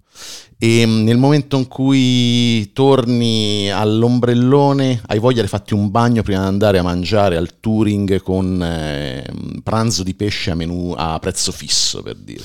E 0.56 0.86
mm, 0.86 1.02
nel 1.02 1.16
momento 1.16 1.56
in 1.56 1.66
cui 1.66 2.70
torni 2.72 3.70
all'ombrellone, 3.70 5.00
hai 5.06 5.18
voglia 5.18 5.42
di 5.42 5.48
fatti 5.48 5.74
un 5.74 5.90
bagno 5.90 6.22
prima 6.22 6.40
di 6.40 6.46
andare 6.46 6.78
a 6.78 6.82
mangiare 6.82 7.36
al 7.36 7.58
Touring 7.60 8.22
con 8.22 8.62
eh, 8.62 9.24
pranzo 9.62 10.02
di 10.02 10.14
pesce 10.14 10.52
a, 10.52 10.54
menù, 10.54 10.94
a 10.96 11.18
prezzo 11.18 11.50
fisso, 11.52 12.02
per 12.02 12.16
dire. 12.16 12.44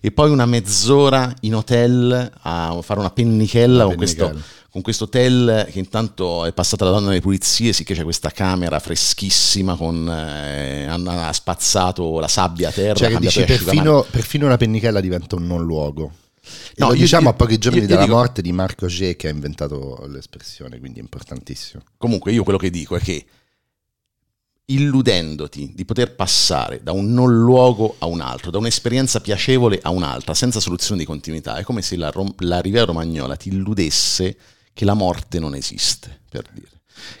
E 0.00 0.12
poi 0.12 0.30
una 0.30 0.44
mezz'ora 0.44 1.34
in 1.40 1.54
hotel 1.54 2.30
a 2.42 2.78
fare 2.82 3.00
una 3.00 3.10
pennichella, 3.10 3.86
una 3.86 3.94
con, 3.94 3.96
Questo, 3.96 4.38
con 4.74 4.82
questo 4.82 5.04
hotel 5.04 5.68
che 5.70 5.78
intanto 5.78 6.44
è 6.44 6.52
passata 6.52 6.84
la 6.84 6.90
donna 6.90 7.10
delle 7.10 7.20
pulizie, 7.20 7.72
sì 7.72 7.84
che 7.84 7.94
c'è 7.94 8.02
questa 8.02 8.30
camera 8.30 8.80
freschissima 8.80 9.76
con 9.76 10.08
eh, 10.08 10.86
ha 10.86 11.32
spazzato 11.32 12.18
la 12.18 12.26
sabbia 12.26 12.70
a 12.70 12.72
terra. 12.72 12.94
Cioè 12.96 13.10
che 13.10 13.20
dici 13.20 13.44
perfino, 13.44 14.04
perfino, 14.10 14.46
una 14.46 14.56
pennichella 14.56 15.00
diventa 15.00 15.36
un 15.36 15.46
non 15.46 15.64
luogo. 15.64 16.10
No, 16.78 16.88
lo 16.88 16.94
diciamo 16.94 17.28
io, 17.28 17.30
a 17.30 17.34
pochi 17.34 17.56
giorni 17.58 17.78
io, 17.78 17.84
io 17.84 17.88
dalla 17.88 18.02
dico, 18.02 18.16
morte 18.16 18.42
di 18.42 18.50
Marco 18.50 18.86
G 18.86 19.14
che 19.14 19.28
ha 19.28 19.30
inventato 19.30 20.06
l'espressione, 20.08 20.80
quindi 20.80 20.98
è 20.98 21.02
importantissimo. 21.02 21.84
Comunque 21.96 22.32
io 22.32 22.42
quello 22.42 22.58
che 22.58 22.70
dico 22.70 22.96
è 22.96 23.00
che 23.00 23.24
illudendoti 24.64 25.70
di 25.72 25.84
poter 25.84 26.16
passare 26.16 26.82
da 26.82 26.90
un 26.90 27.12
non 27.12 27.32
luogo 27.32 27.94
a 27.98 28.06
un 28.06 28.20
altro, 28.20 28.50
da 28.50 28.58
un'esperienza 28.58 29.20
piacevole 29.20 29.78
a 29.80 29.90
un'altra, 29.90 30.34
senza 30.34 30.58
soluzione 30.58 30.98
di 30.98 31.06
continuità. 31.06 31.58
È 31.58 31.62
come 31.62 31.80
se 31.80 31.94
la, 31.94 32.12
la 32.38 32.60
Riviera 32.60 32.86
Romagnola 32.86 33.36
ti 33.36 33.50
illudesse 33.50 34.36
che 34.74 34.84
la 34.84 34.94
morte 34.94 35.38
non 35.38 35.54
esiste, 35.54 36.20
per 36.28 36.46
dire. 36.52 36.68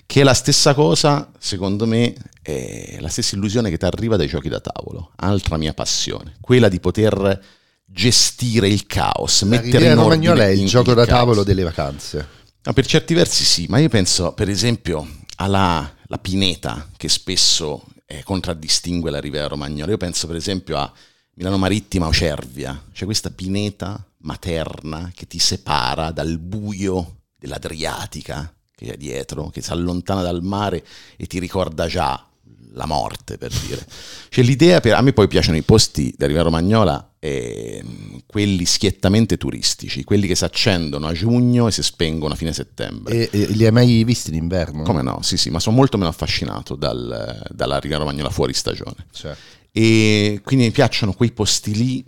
Che 0.04 0.20
è 0.20 0.24
la 0.24 0.34
stessa 0.34 0.74
cosa, 0.74 1.30
secondo 1.38 1.86
me, 1.86 2.14
è 2.42 2.98
la 3.00 3.08
stessa 3.08 3.36
illusione 3.36 3.70
che 3.70 3.78
ti 3.78 3.84
arriva 3.86 4.16
dai 4.16 4.28
giochi 4.28 4.48
da 4.48 4.60
tavolo. 4.60 5.12
Altra 5.16 5.56
mia 5.56 5.72
passione, 5.72 6.36
quella 6.40 6.68
di 6.68 6.80
poter 6.80 7.42
gestire 7.86 8.68
il 8.68 8.86
caos, 8.86 9.42
la 9.42 9.48
mettere 9.48 9.86
in 9.86 9.94
Romagnola 9.94 10.44
è 10.44 10.48
il 10.48 10.66
gioco 10.66 10.90
il 10.90 10.96
da 10.96 11.06
caos. 11.06 11.18
tavolo 11.18 11.44
delle 11.44 11.62
vacanze. 11.62 12.28
No, 12.62 12.72
per 12.72 12.86
certi 12.86 13.14
versi 13.14 13.44
sì, 13.44 13.66
ma 13.68 13.78
io 13.78 13.88
penso, 13.88 14.32
per 14.32 14.48
esempio, 14.48 15.06
alla 15.36 15.94
la 16.14 16.18
pineta 16.18 16.90
che 16.96 17.08
spesso 17.08 17.84
eh, 18.06 18.22
contraddistingue 18.22 19.10
la 19.10 19.20
Riviera 19.20 19.48
Romagnola. 19.48 19.90
Io 19.90 19.96
penso 19.96 20.26
per 20.26 20.36
esempio 20.36 20.76
a 20.76 20.92
Milano 21.34 21.58
Marittima 21.58 22.06
o 22.06 22.12
Cervia, 22.12 22.84
c'è 22.92 23.04
questa 23.04 23.30
pineta 23.30 24.04
materna 24.18 25.10
che 25.14 25.26
ti 25.26 25.38
separa 25.38 26.10
dal 26.12 26.38
buio 26.38 27.22
dell'Adriatica 27.44 28.52
che 28.74 28.94
è 28.94 28.96
dietro, 28.96 29.50
che 29.50 29.62
si 29.62 29.70
allontana 29.70 30.22
dal 30.22 30.42
mare 30.42 30.84
e 31.16 31.26
ti 31.26 31.38
ricorda 31.38 31.86
già 31.86 32.26
la 32.72 32.86
morte, 32.86 33.38
per 33.38 33.52
dire. 33.66 33.86
Cioè 34.28 34.42
l'idea, 34.42 34.80
per, 34.80 34.94
a 34.94 35.00
me 35.00 35.12
poi 35.12 35.28
piacciono 35.28 35.56
i 35.56 35.62
posti 35.62 36.12
da 36.16 36.26
Riviera 36.26 36.48
Romagnola, 36.48 37.14
eh, 37.20 37.84
quelli 38.26 38.64
schiettamente 38.64 39.36
turistici, 39.36 40.02
quelli 40.02 40.26
che 40.26 40.34
si 40.34 40.44
accendono 40.44 41.06
a 41.06 41.12
giugno 41.12 41.68
e 41.68 41.70
si 41.70 41.84
spengono 41.84 42.34
a 42.34 42.36
fine 42.36 42.52
settembre. 42.52 43.30
E, 43.30 43.42
e 43.42 43.46
li 43.46 43.64
hai 43.64 43.70
mai 43.70 44.02
visti 44.02 44.30
in 44.30 44.36
inverno? 44.36 44.82
Come 44.82 45.02
no, 45.02 45.22
sì 45.22 45.36
sì, 45.36 45.50
ma 45.50 45.60
sono 45.60 45.76
molto 45.76 45.96
meno 45.96 46.10
affascinato 46.10 46.74
dal, 46.74 47.46
dalla 47.50 47.78
Riviera 47.78 48.02
Romagnola 48.02 48.30
fuori 48.30 48.54
stagione. 48.54 49.06
Cioè. 49.12 49.36
E 49.70 50.40
quindi 50.42 50.64
mi 50.64 50.72
piacciono 50.72 51.12
quei 51.12 51.30
posti 51.30 51.74
lì 51.76 52.04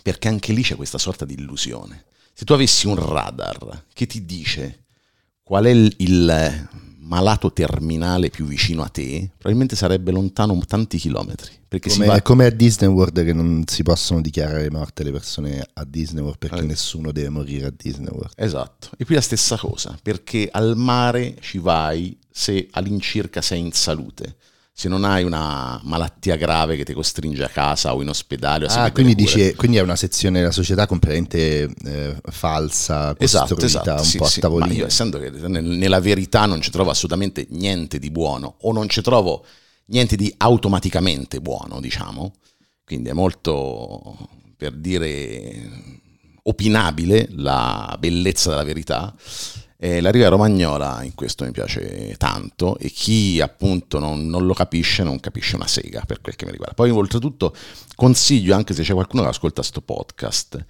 perché 0.00 0.28
anche 0.28 0.54
lì 0.54 0.62
c'è 0.62 0.76
questa 0.76 0.98
sorta 0.98 1.26
di 1.26 1.34
illusione. 1.34 2.04
Se 2.38 2.44
tu 2.44 2.52
avessi 2.52 2.86
un 2.86 2.94
radar 2.94 3.82
che 3.92 4.06
ti 4.06 4.24
dice 4.24 4.84
qual 5.42 5.64
è 5.64 5.70
il, 5.70 6.68
malato 6.98 7.52
terminale 7.52 8.30
più 8.30 8.44
vicino 8.44 8.84
a 8.84 8.88
te, 8.88 9.28
probabilmente 9.30 9.74
sarebbe 9.74 10.12
lontano 10.12 10.56
tanti 10.64 10.98
chilometri. 10.98 11.50
Come, 11.80 12.06
va... 12.06 12.22
come 12.22 12.44
a 12.44 12.50
Disney 12.50 12.88
World 12.88 13.24
che 13.24 13.32
non 13.32 13.64
si 13.66 13.82
possono 13.82 14.20
dichiarare 14.20 14.70
morte 14.70 15.02
le 15.02 15.10
persone 15.10 15.66
a 15.72 15.84
Disney 15.84 16.22
World 16.22 16.38
perché 16.38 16.60
Eh. 16.60 16.66
nessuno 16.66 17.10
deve 17.10 17.30
morire 17.30 17.66
a 17.66 17.72
Disney 17.76 18.10
World. 18.12 18.34
Esatto. 18.36 18.90
E 18.96 19.04
qui 19.04 19.16
la 19.16 19.20
stessa 19.20 19.56
cosa, 19.56 19.98
perché 20.00 20.48
al 20.48 20.76
mare 20.76 21.38
ci 21.40 21.58
vai 21.58 22.16
se 22.30 22.68
all'incirca 22.70 23.42
sei 23.42 23.58
in 23.58 23.72
salute. 23.72 24.36
Se 24.80 24.88
non 24.88 25.02
hai 25.02 25.24
una 25.24 25.80
malattia 25.82 26.36
grave 26.36 26.76
che 26.76 26.84
ti 26.84 26.92
costringe 26.92 27.42
a 27.42 27.48
casa 27.48 27.96
o 27.96 28.00
in 28.00 28.10
ospedale 28.10 28.66
o 28.66 28.68
Ah, 28.70 28.92
quindi, 28.92 29.16
dice, 29.16 29.56
quindi 29.56 29.76
è 29.76 29.80
una 29.80 29.96
sezione 29.96 30.38
della 30.38 30.52
società 30.52 30.86
completamente 30.86 31.68
eh, 31.84 32.14
falsa, 32.30 33.12
Esatto, 33.18 33.56
esatto. 33.56 33.90
un 33.94 34.04
sì, 34.04 34.18
po' 34.18 34.26
a 34.26 34.28
sì. 34.28 34.38
tavolino. 34.38 34.68
Ma 34.68 34.78
io 34.78 34.86
essendo 34.86 35.18
che 35.18 35.30
nel- 35.30 35.64
nella 35.64 35.98
verità 35.98 36.46
non 36.46 36.60
ci 36.60 36.70
trovo 36.70 36.90
assolutamente 36.90 37.48
niente 37.50 37.98
di 37.98 38.08
buono 38.12 38.54
o 38.60 38.70
non 38.72 38.88
ci 38.88 39.02
trovo 39.02 39.44
niente 39.86 40.14
di 40.14 40.32
automaticamente 40.36 41.40
buono, 41.40 41.80
diciamo. 41.80 42.34
Quindi 42.84 43.08
è 43.08 43.14
molto, 43.14 44.16
per 44.56 44.74
dire, 44.74 45.70
opinabile 46.44 47.26
la 47.32 47.96
bellezza 47.98 48.50
della 48.50 48.62
verità. 48.62 49.12
Eh, 49.80 50.00
la 50.00 50.10
Riviera 50.10 50.34
Romagnola 50.34 51.04
in 51.04 51.14
questo 51.14 51.44
mi 51.44 51.52
piace 51.52 52.16
tanto 52.18 52.76
e 52.78 52.90
chi 52.90 53.40
appunto 53.40 54.00
non, 54.00 54.26
non 54.26 54.44
lo 54.44 54.52
capisce 54.52 55.04
non 55.04 55.20
capisce 55.20 55.54
una 55.54 55.68
sega 55.68 56.02
per 56.04 56.20
quel 56.20 56.34
che 56.34 56.46
mi 56.46 56.50
riguarda. 56.50 56.74
Poi 56.74 56.90
oltretutto 56.90 57.54
consiglio 57.94 58.56
anche 58.56 58.74
se 58.74 58.82
c'è 58.82 58.92
qualcuno 58.92 59.22
che 59.22 59.28
ascolta 59.28 59.62
sto 59.62 59.80
podcast 59.80 60.64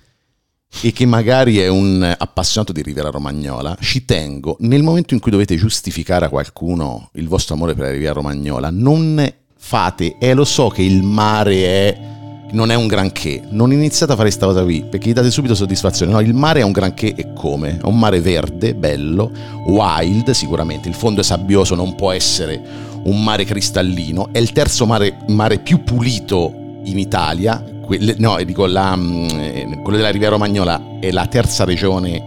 e 0.83 0.93
che 0.93 1.07
magari 1.07 1.59
è 1.59 1.69
un 1.69 2.15
appassionato 2.19 2.73
di 2.73 2.83
Riviera 2.83 3.09
Romagnola, 3.09 3.77
ci 3.81 4.05
tengo, 4.05 4.57
nel 4.61 4.83
momento 4.83 5.15
in 5.15 5.21
cui 5.21 5.31
dovete 5.31 5.57
giustificare 5.57 6.27
a 6.27 6.29
qualcuno 6.29 7.09
il 7.15 7.27
vostro 7.27 7.55
amore 7.55 7.73
per 7.73 7.85
la 7.85 7.93
Riviera 7.93 8.13
Romagnola, 8.13 8.69
non 8.71 9.35
fate, 9.57 10.19
e 10.19 10.35
lo 10.35 10.45
so 10.45 10.69
che 10.69 10.83
il 10.83 11.03
mare 11.03 11.65
è, 11.65 12.18
non 12.51 12.71
è 12.71 12.75
un 12.75 12.87
granché, 12.87 13.43
non 13.51 13.73
iniziate 13.73 14.13
a 14.13 14.17
fare 14.17 14.29
questa 14.29 14.47
cosa 14.47 14.63
qui, 14.63 14.85
perché 14.89 15.11
gli 15.11 15.13
date 15.13 15.31
subito 15.31 15.55
soddisfazione, 15.55 16.13
no, 16.13 16.21
il 16.21 16.35
mare 16.35 16.61
è 16.61 16.63
un 16.63 16.73
granché 16.73 17.15
e 17.15 17.33
come? 17.35 17.79
È 17.79 17.85
un 17.87 17.99
mare 17.99 18.21
verde, 18.21 18.75
bello, 18.75 19.31
wild 19.67 20.31
sicuramente, 20.31 20.89
il 20.89 20.95
fondo 20.95 21.21
è 21.21 21.25
sabbioso, 21.25 21.75
non 21.75 21.95
può 21.95 22.13
essere 22.13 22.61
un 23.05 23.23
mare 23.23 23.45
cristallino, 23.45 24.29
è 24.33 24.39
il 24.39 24.53
terzo 24.53 24.87
mare, 24.87 25.19
mare 25.29 25.59
più 25.59 25.85
pulito 25.85 26.53
in 26.85 26.99
Italia, 26.99 27.63
quelle- 27.83 28.17
no, 28.19 28.37
dico, 28.45 28.67
la, 28.67 28.97
mm, 28.97 29.29
eh, 29.31 29.81
quello 29.83 29.97
della 29.97 30.11
Riviera 30.11 30.35
Romagnola 30.35 30.99
è 31.01 31.11
la 31.11 31.27
terza 31.27 31.65
regione 31.65 32.23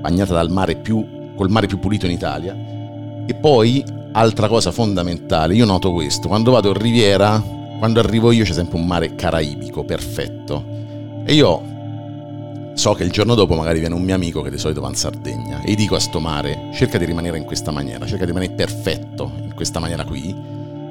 bagnata 0.00 0.32
dal 0.32 0.50
mare 0.50 0.76
più, 0.76 1.32
col 1.34 1.50
mare 1.50 1.66
più 1.66 1.78
pulito 1.78 2.06
in 2.06 2.12
Italia. 2.12 2.56
E 3.26 3.34
poi, 3.34 3.84
altra 4.12 4.48
cosa 4.48 4.72
fondamentale, 4.72 5.54
io 5.54 5.64
noto 5.64 5.92
questo, 5.92 6.28
quando 6.28 6.50
vado 6.50 6.68
in 6.68 6.78
Riviera, 6.78 7.58
quando 7.80 7.98
arrivo 7.98 8.30
io 8.30 8.44
c'è 8.44 8.52
sempre 8.52 8.78
un 8.78 8.86
mare 8.86 9.14
caraibico, 9.14 9.84
perfetto. 9.84 10.62
E 11.24 11.32
io 11.32 11.62
so 12.74 12.92
che 12.92 13.04
il 13.04 13.10
giorno 13.10 13.34
dopo 13.34 13.54
magari 13.54 13.80
viene 13.80 13.94
un 13.94 14.02
mio 14.02 14.14
amico 14.14 14.42
che 14.42 14.50
di 14.50 14.58
solito 14.58 14.82
va 14.82 14.88
in 14.88 14.94
Sardegna 14.94 15.62
e 15.62 15.72
gli 15.72 15.76
dico 15.76 15.94
a 15.94 15.98
sto 15.98 16.20
mare, 16.20 16.68
cerca 16.74 16.98
di 16.98 17.06
rimanere 17.06 17.38
in 17.38 17.44
questa 17.44 17.70
maniera, 17.70 18.04
cerca 18.04 18.26
di 18.26 18.32
rimanere 18.32 18.52
perfetto 18.52 19.32
in 19.42 19.54
questa 19.54 19.80
maniera 19.80 20.04
qui, 20.04 20.36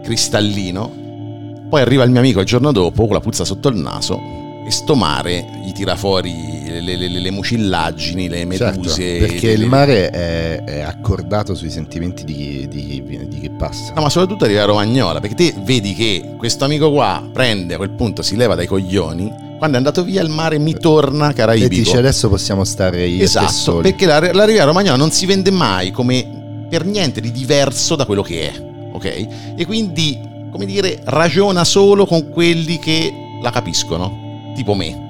cristallino, 0.01 1.67
poi 1.69 1.81
arriva 1.81 2.03
il 2.03 2.09
mio 2.09 2.21
amico 2.21 2.39
il 2.39 2.47
giorno 2.47 2.71
dopo 2.71 3.05
con 3.05 3.13
la 3.13 3.19
puzza 3.19 3.45
sotto 3.45 3.67
il 3.69 3.77
naso 3.77 4.48
e 4.69 4.71
sto 4.71 4.93
mare 4.93 5.43
gli 5.65 5.71
tira 5.71 5.95
fuori 5.95 6.31
le, 6.67 6.79
le- 6.81 6.95
le- 6.95 7.19
le 7.19 7.31
mucillaggini, 7.31 8.29
le 8.29 8.47
Certo, 8.55 8.79
meduse. 8.79 9.17
perché 9.17 9.47
le- 9.47 9.53
il 9.63 9.65
mare 9.65 10.09
è, 10.11 10.63
è 10.63 10.79
accordato 10.81 11.55
sui 11.55 11.71
sentimenti 11.71 12.23
di 12.23 12.33
chi, 12.35 12.67
di 12.67 12.85
chi- 13.07 13.27
di 13.27 13.39
chi 13.39 13.49
passa. 13.49 13.93
No, 13.95 14.03
ma 14.03 14.09
soprattutto 14.09 14.43
arriva 14.45 14.63
Romagnola, 14.65 15.19
perché 15.19 15.35
te 15.35 15.55
vedi 15.63 15.95
che 15.95 16.35
questo 16.37 16.65
amico 16.65 16.91
qua 16.91 17.27
prende 17.33 17.73
a 17.73 17.77
quel 17.77 17.89
punto, 17.89 18.21
si 18.21 18.35
leva 18.35 18.53
dai 18.53 18.67
coglioni, 18.67 19.47
quando 19.57 19.75
è 19.75 19.79
andato 19.79 20.03
via 20.03 20.21
il 20.21 20.29
mare 20.29 20.59
mi 20.59 20.75
torna 20.75 21.31
e 21.31 21.33
caraibico. 21.33 21.69
dice 21.69 21.97
adesso 21.97 22.29
possiamo 22.29 22.63
stare 22.63 23.05
io 23.07 23.21
e 23.21 23.23
esatto, 23.23 23.77
perché 23.77 24.05
la, 24.05 24.19
la 24.19 24.45
Riviera 24.45 24.65
Romagnola 24.65 24.95
non 24.97 25.09
si 25.11 25.25
vende 25.25 25.49
mai 25.49 25.89
come 25.89 26.65
per 26.69 26.85
niente 26.85 27.19
di 27.21 27.31
diverso 27.31 27.95
da 27.95 28.05
quello 28.05 28.21
che 28.21 28.51
è, 28.51 28.63
ok? 28.93 29.27
E 29.57 29.65
quindi, 29.65 30.19
come 30.51 30.65
dire, 30.67 30.99
ragiona 31.05 31.63
solo 31.63 32.05
con 32.05 32.29
quelli 32.29 32.77
che 32.77 33.11
la 33.41 33.49
capiscono, 33.51 34.18
tipo 34.55 34.73
me. 34.73 35.07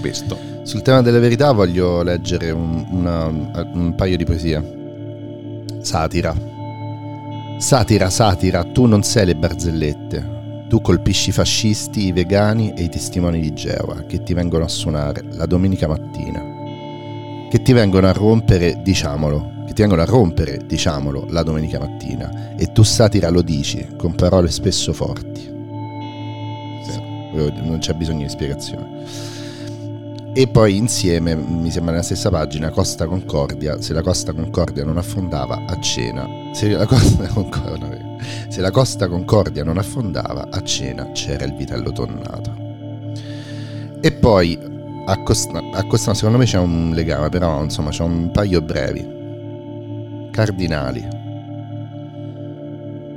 Questo. 0.00 0.38
Sul 0.62 0.82
tema 0.82 1.02
delle 1.02 1.18
verità 1.18 1.52
voglio 1.52 2.02
leggere 2.02 2.50
un, 2.50 2.86
una- 2.90 3.26
un 3.26 3.94
paio 3.96 4.16
di 4.16 4.24
poesie. 4.24 4.80
Satira. 5.80 6.34
Satira, 7.58 8.10
satira, 8.10 8.64
tu 8.64 8.86
non 8.86 9.02
sei 9.02 9.26
le 9.26 9.34
barzellette. 9.36 10.40
Tu 10.68 10.80
colpisci 10.80 11.28
i 11.28 11.32
fascisti, 11.32 12.06
i 12.06 12.12
vegani 12.12 12.72
e 12.74 12.84
i 12.84 12.88
testimoni 12.88 13.40
di 13.40 13.52
Geova 13.52 14.04
che 14.06 14.22
ti 14.22 14.32
vengono 14.34 14.64
a 14.64 14.68
suonare 14.68 15.22
la 15.32 15.46
domenica 15.46 15.86
mattina. 15.86 16.42
Che 17.50 17.60
ti 17.62 17.72
vengono 17.72 18.06
a 18.08 18.12
rompere, 18.12 18.80
diciamolo, 18.82 19.64
che 19.66 19.74
ti 19.74 19.82
vengono 19.82 20.00
a 20.02 20.06
rompere, 20.06 20.60
diciamolo, 20.66 21.26
la 21.28 21.42
domenica 21.42 21.78
mattina. 21.78 22.54
E 22.56 22.72
tu 22.72 22.82
satira 22.82 23.28
lo 23.28 23.42
dici 23.42 23.86
con 23.96 24.14
parole 24.14 24.50
spesso 24.50 24.92
forti. 24.94 25.51
Non 27.32 27.78
c'è 27.80 27.94
bisogno 27.94 28.22
di 28.22 28.28
spiegazione. 28.28 29.40
E 30.34 30.48
poi 30.48 30.76
insieme, 30.76 31.34
mi 31.34 31.70
sembra 31.70 31.92
nella 31.92 32.04
stessa 32.04 32.30
pagina, 32.30 32.70
Costa 32.70 33.06
Concordia, 33.06 33.82
se 33.82 33.92
la 33.92 34.00
Costa 34.00 34.32
Concordia 34.32 34.82
non 34.82 34.96
affondava 34.96 35.64
a 35.66 35.78
cena, 35.78 36.26
se 36.54 36.70
la 36.70 36.86
Costa 36.86 37.26
Concordia, 37.26 38.16
se 38.48 38.62
la 38.62 38.70
Costa 38.70 39.08
Concordia 39.08 39.62
non 39.62 39.76
affondava 39.76 40.48
a 40.50 40.62
cena 40.62 41.10
c'era 41.12 41.44
il 41.44 41.54
vitello 41.54 41.92
tonnato. 41.92 42.56
E 44.00 44.12
poi 44.12 44.58
a 45.04 45.22
Costa, 45.22 45.60
a 45.70 45.84
Costa- 45.84 46.14
secondo 46.14 46.38
me 46.38 46.46
c'è 46.46 46.58
un 46.58 46.92
legame, 46.94 47.28
però 47.28 47.62
insomma 47.62 47.90
c'è 47.90 48.02
un 48.02 48.30
paio 48.30 48.62
brevi. 48.62 49.06
Cardinali. 50.30 51.06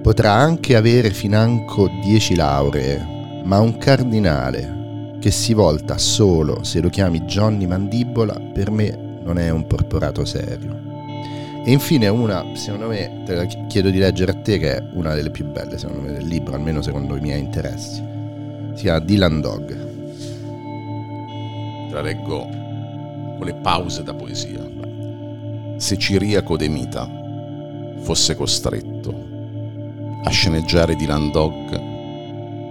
Potrà 0.01 0.34
anche 0.34 0.75
avere 0.75 1.12
financo 1.12 1.89
10 2.04 2.36
lauree, 2.36 3.14
ma 3.45 3.60
un 3.60 3.77
cardinale 3.77 5.17
che 5.19 5.31
si 5.31 5.53
volta 5.53 5.97
solo 5.97 6.63
se 6.63 6.81
lo 6.81 6.89
chiami 6.89 7.21
Johnny 7.21 7.65
Mandibola, 7.65 8.39
per 8.53 8.69
me 8.69 9.19
non 9.23 9.39
è 9.39 9.49
un 9.49 9.65
porporato 9.65 10.25
serio. 10.25 10.84
E 11.65 11.71
infine 11.71 12.08
una, 12.10 12.45
secondo 12.53 12.88
me, 12.88 13.23
te 13.25 13.34
la 13.34 13.45
chiedo 13.45 13.89
di 13.89 13.97
leggere 13.97 14.31
a 14.34 14.36
te, 14.36 14.60
che 14.60 14.75
è 14.75 14.84
una 14.93 15.15
delle 15.15 15.31
più 15.31 15.45
belle, 15.45 15.79
secondo 15.79 16.03
me, 16.03 16.12
del 16.12 16.27
libro, 16.27 16.53
almeno 16.53 16.84
secondo 16.84 17.15
i 17.15 17.21
miei 17.21 17.39
interessi. 17.39 18.03
Si 18.75 18.84
chiama 18.84 18.99
Dylan 18.99 19.41
Dog. 19.41 19.65
Te 21.88 21.93
la 21.93 22.01
leggo 22.01 22.47
con 23.38 23.45
le 23.45 23.55
pause 23.55 24.03
da 24.03 24.13
poesia. 24.13 24.63
Se 25.77 25.97
Ciriaco 25.97 26.55
De 26.55 26.67
Mita 26.67 27.10
fosse 28.01 28.36
costretto 28.36 29.13
a 30.23 30.29
sceneggiare 30.29 30.95
Dylan 30.95 31.31
Dog, 31.31 31.94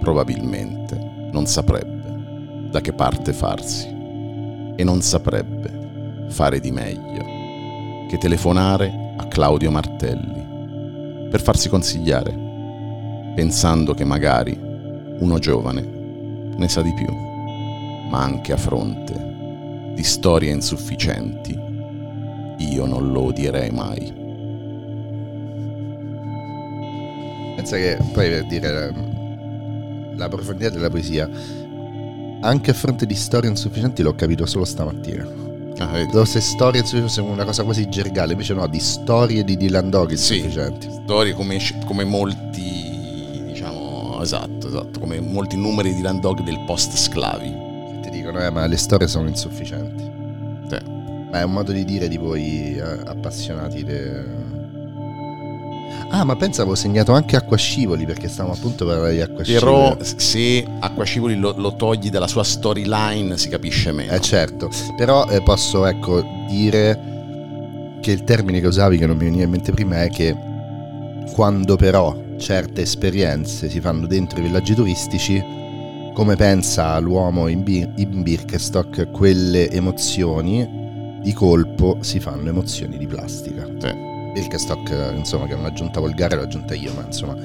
probabilmente 0.05 1.29
non 1.31 1.47
saprebbe 1.47 2.69
da 2.69 2.79
che 2.79 2.93
parte 2.93 3.33
farsi 3.33 3.87
e 4.75 4.83
non 4.83 5.01
saprebbe 5.01 6.27
fare 6.27 6.59
di 6.59 6.69
meglio 6.69 8.05
che 8.07 8.19
telefonare 8.19 9.15
a 9.17 9.25
Claudio 9.25 9.71
Martelli 9.71 11.27
per 11.27 11.41
farsi 11.41 11.69
consigliare, 11.69 12.31
pensando 13.33 13.95
che 13.95 14.03
magari 14.03 14.55
uno 15.17 15.39
giovane 15.39 15.81
ne 15.81 16.67
sa 16.69 16.83
di 16.83 16.93
più, 16.93 17.11
ma 18.07 18.21
anche 18.21 18.53
a 18.53 18.57
fronte 18.57 19.93
di 19.95 20.03
storie 20.03 20.51
insufficienti, 20.51 21.59
io 22.59 22.85
non 22.85 23.11
lo 23.11 23.23
odierei 23.23 23.71
mai. 23.71 24.13
Pensa 27.55 27.77
che 27.77 27.97
poi 28.13 28.29
per 28.29 28.45
dire 28.45 29.13
la, 30.15 30.27
profondità 30.27 30.69
della 30.69 30.89
poesia, 30.89 31.29
anche 32.41 32.71
a 32.71 32.73
fronte 32.73 33.05
di 33.05 33.15
storie 33.15 33.49
insufficienti 33.49 34.01
l'ho 34.01 34.15
capito 34.15 34.45
solo 34.45 34.65
stamattina. 34.65 35.43
Ah? 35.77 36.05
Queste 36.05 36.39
storie 36.39 36.79
insufficienti 36.81 37.13
sono 37.13 37.31
una 37.31 37.43
cosa 37.43 37.63
quasi 37.63 37.87
gergale, 37.89 38.31
invece 38.31 38.53
no, 38.53 38.67
di 38.67 38.79
storie 38.79 39.43
di 39.43 39.57
Dylan 39.57 39.89
Dog 39.89 40.13
Sì. 40.13 40.49
Storie 41.03 41.33
come, 41.33 41.59
come 41.85 42.03
molti, 42.03 43.43
diciamo, 43.47 44.21
esatto, 44.21 44.67
esatto, 44.67 44.99
come 44.99 45.19
molti 45.19 45.57
numeri 45.57 45.93
di 45.93 46.01
Land 46.01 46.21
Dog 46.21 46.41
del 46.43 46.63
post-sclavi. 46.65 47.49
Che 48.01 48.09
ti 48.09 48.09
dicono, 48.09 48.39
eh, 48.41 48.49
ma 48.49 48.65
le 48.67 48.77
storie 48.77 49.07
sono 49.07 49.27
insufficienti. 49.27 50.03
Sì. 50.69 50.77
Ma 51.31 51.39
è 51.39 51.43
un 51.43 51.51
modo 51.51 51.73
di 51.73 51.83
dire 51.83 52.07
di 52.07 52.17
voi 52.17 52.75
eh, 52.77 52.81
appassionati. 52.81 53.83
de- 53.83 54.54
Ah, 56.09 56.23
ma 56.23 56.35
pensa 56.35 56.61
avevo 56.61 56.75
segnato 56.75 57.11
anche 57.13 57.35
acquascivoli 57.35 58.05
perché 58.05 58.27
stavamo 58.27 58.53
appunto 58.53 58.85
parlando 58.85 59.11
di 59.11 59.21
acquascivoli. 59.21 59.63
Però 59.63 59.97
se 60.01 60.65
Acquascivoli 60.79 61.35
lo, 61.35 61.53
lo 61.57 61.75
togli 61.75 62.09
dalla 62.09 62.27
sua 62.27 62.43
storyline 62.43 63.37
si 63.37 63.49
capisce 63.49 63.91
meno. 63.91 64.11
Eh 64.11 64.21
certo, 64.21 64.69
però 64.95 65.27
eh, 65.27 65.41
posso 65.41 65.85
ecco 65.85 66.23
dire 66.47 67.13
che 68.01 68.11
il 68.11 68.23
termine 68.23 68.59
che 68.61 68.67
usavi 68.67 68.97
che 68.97 69.05
non 69.07 69.17
mi 69.17 69.25
veniva 69.25 69.43
in 69.43 69.49
mente 69.49 69.71
prima 69.71 70.03
è 70.03 70.09
che 70.09 70.35
quando 71.33 71.75
però 71.75 72.15
certe 72.37 72.81
esperienze 72.81 73.69
si 73.69 73.79
fanno 73.81 74.05
dentro 74.05 74.39
i 74.39 74.43
villaggi 74.43 74.75
turistici, 74.75 75.43
come 76.13 76.35
pensa 76.35 76.97
l'uomo 76.99 77.47
in, 77.47 77.63
Bir- 77.63 77.91
in 77.95 78.21
Birkenstock, 78.21 79.09
quelle 79.11 79.69
emozioni 79.71 81.19
di 81.21 81.33
colpo 81.33 81.97
si 82.01 82.19
fanno 82.19 82.47
emozioni 82.49 82.97
di 82.97 83.07
plastica. 83.07 83.67
Sì. 83.79 84.14
Birkenstock, 84.35 85.13
insomma, 85.15 85.45
che 85.47 85.53
è 85.53 85.55
un'aggiunta 85.55 86.01
volgare, 86.01 86.35
l'ho 86.35 86.43
aggiunta 86.43 86.73
io, 86.75 86.91
ma 86.93 87.03
insomma... 87.05 87.35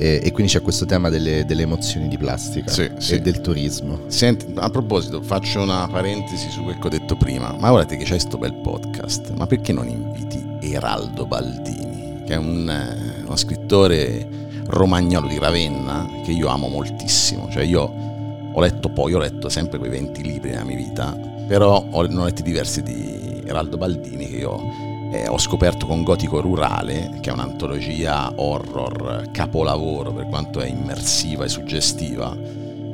E, 0.00 0.20
e 0.22 0.30
quindi 0.30 0.52
c'è 0.52 0.62
questo 0.62 0.84
tema 0.84 1.08
delle, 1.08 1.44
delle 1.44 1.62
emozioni 1.62 2.06
di 2.06 2.16
plastica 2.16 2.70
Sì, 2.70 2.82
e 2.82 2.92
sì. 2.98 3.20
del 3.20 3.40
turismo. 3.40 4.02
Senti, 4.06 4.46
a 4.54 4.70
proposito, 4.70 5.20
faccio 5.22 5.60
una 5.60 5.88
parentesi 5.90 6.50
su 6.50 6.62
quel 6.62 6.78
che 6.78 6.86
ho 6.86 6.90
detto 6.90 7.16
prima. 7.16 7.56
Ma 7.58 7.70
guardate 7.70 7.96
che 7.96 8.04
c'è 8.04 8.16
sto 8.16 8.38
bel 8.38 8.54
podcast. 8.54 9.30
Ma 9.30 9.48
perché 9.48 9.72
non 9.72 9.88
inviti 9.88 10.40
Eraldo 10.60 11.26
Baldini, 11.26 12.22
che 12.24 12.34
è 12.34 12.36
un, 12.36 12.70
eh, 12.70 13.22
uno 13.24 13.34
scrittore 13.34 14.28
romagnolo 14.66 15.26
di 15.26 15.38
Ravenna 15.38 16.08
che 16.22 16.30
io 16.30 16.46
amo 16.46 16.68
moltissimo. 16.68 17.48
Cioè, 17.50 17.64
io 17.64 17.92
ho 18.52 18.60
letto 18.60 18.90
poi, 18.90 19.14
ho 19.14 19.18
letto 19.18 19.48
sempre 19.48 19.78
quei 19.78 19.90
20 19.90 20.22
libri 20.22 20.50
nella 20.50 20.64
mia 20.64 20.76
vita, 20.76 21.18
però 21.48 21.84
ho, 21.90 22.02
ne 22.02 22.20
ho 22.20 22.24
letti 22.24 22.42
diversi 22.42 22.82
di 22.84 23.42
Eraldo 23.44 23.76
Baldini 23.76 24.28
che 24.28 24.36
io 24.36 24.86
eh, 25.10 25.26
ho 25.28 25.38
scoperto 25.38 25.86
con 25.86 26.02
Gotico 26.02 26.40
Rurale, 26.40 27.18
che 27.20 27.30
è 27.30 27.32
un'antologia 27.32 28.32
horror 28.36 29.30
capolavoro 29.32 30.12
per 30.12 30.26
quanto 30.26 30.60
è 30.60 30.66
immersiva 30.68 31.44
e 31.44 31.48
suggestiva, 31.48 32.36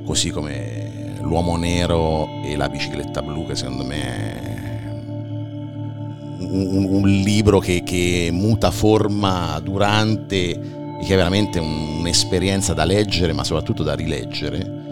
così 0.05 0.31
come 0.31 0.83
L'uomo 1.21 1.57
nero 1.57 2.29
e 2.45 2.55
la 2.55 2.69
bicicletta 2.69 3.23
blu, 3.23 3.47
che 3.47 3.57
secondo 3.57 3.83
me 3.85 4.43
è 4.43 4.93
un, 6.39 6.87
un- 6.91 7.09
libro 7.09 7.59
che, 7.59 7.83
che 7.83 8.29
muta 8.31 8.71
forma 8.71 9.59
durante 9.61 10.51
e 10.51 11.05
che 11.05 11.15
è 11.15 11.17
veramente 11.17 11.59
un- 11.59 11.97
un'esperienza 12.01 12.75
da 12.75 12.85
leggere, 12.85 13.33
ma 13.33 13.43
soprattutto 13.43 13.83
da 13.83 13.95
rileggere. 13.95 14.84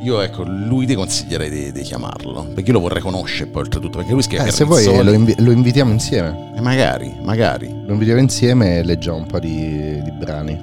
Io 0.00 0.20
ecco, 0.20 0.44
lui 0.44 0.86
ti 0.86 0.94
consiglierei 0.94 1.50
di, 1.50 1.72
di 1.72 1.82
chiamarlo, 1.82 2.44
perché 2.54 2.70
io 2.70 2.74
lo 2.74 2.80
vorrei 2.80 3.02
conoscere 3.02 3.50
poi 3.50 3.62
oltretutto, 3.62 3.98
perché 3.98 4.12
lui 4.12 4.22
scrive 4.22 4.46
Eh, 4.46 4.50
se 4.52 4.64
vuoi 4.64 4.84
lo, 5.02 5.12
invi- 5.12 5.34
lo 5.38 5.50
invitiamo 5.50 5.92
insieme. 5.92 6.52
E 6.56 6.60
magari, 6.60 7.16
magari. 7.22 7.68
Lo 7.84 7.92
invitiamo 7.92 8.20
insieme 8.20 8.78
e 8.78 8.84
leggiamo 8.84 9.18
un 9.18 9.26
po' 9.26 9.40
di, 9.40 10.00
di 10.02 10.10
brani. 10.12 10.56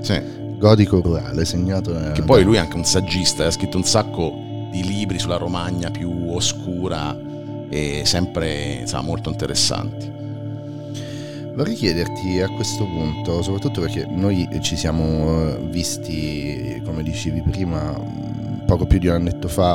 Sì. 0.00 0.20
Godico 0.58 1.00
rurale, 1.00 1.44
segnato... 1.44 2.12
Che 2.12 2.22
poi 2.22 2.42
lui 2.44 2.56
è 2.56 2.58
anche 2.58 2.76
un 2.76 2.84
saggista, 2.84 3.46
ha 3.46 3.50
scritto 3.50 3.76
un 3.76 3.84
sacco 3.84 4.32
di 4.70 4.84
libri 4.84 5.18
sulla 5.18 5.36
Romagna 5.36 5.90
più 5.90 6.30
oscura 6.30 7.16
e 7.68 8.02
sempre 8.04 8.80
insomma, 8.80 9.02
molto 9.02 9.30
interessanti. 9.30 10.12
Vorrei 11.54 11.74
chiederti 11.74 12.40
a 12.40 12.48
questo 12.48 12.84
punto, 12.84 13.40
soprattutto 13.40 13.80
perché 13.80 14.06
noi 14.08 14.48
ci 14.60 14.76
siamo 14.76 15.50
eh, 15.50 15.58
visti, 15.70 16.82
come 16.84 17.02
dicevi 17.04 17.42
prima, 17.42 17.94
poco 18.66 18.86
più 18.86 18.98
di 18.98 19.06
un 19.08 19.14
annetto 19.14 19.48
fa 19.48 19.72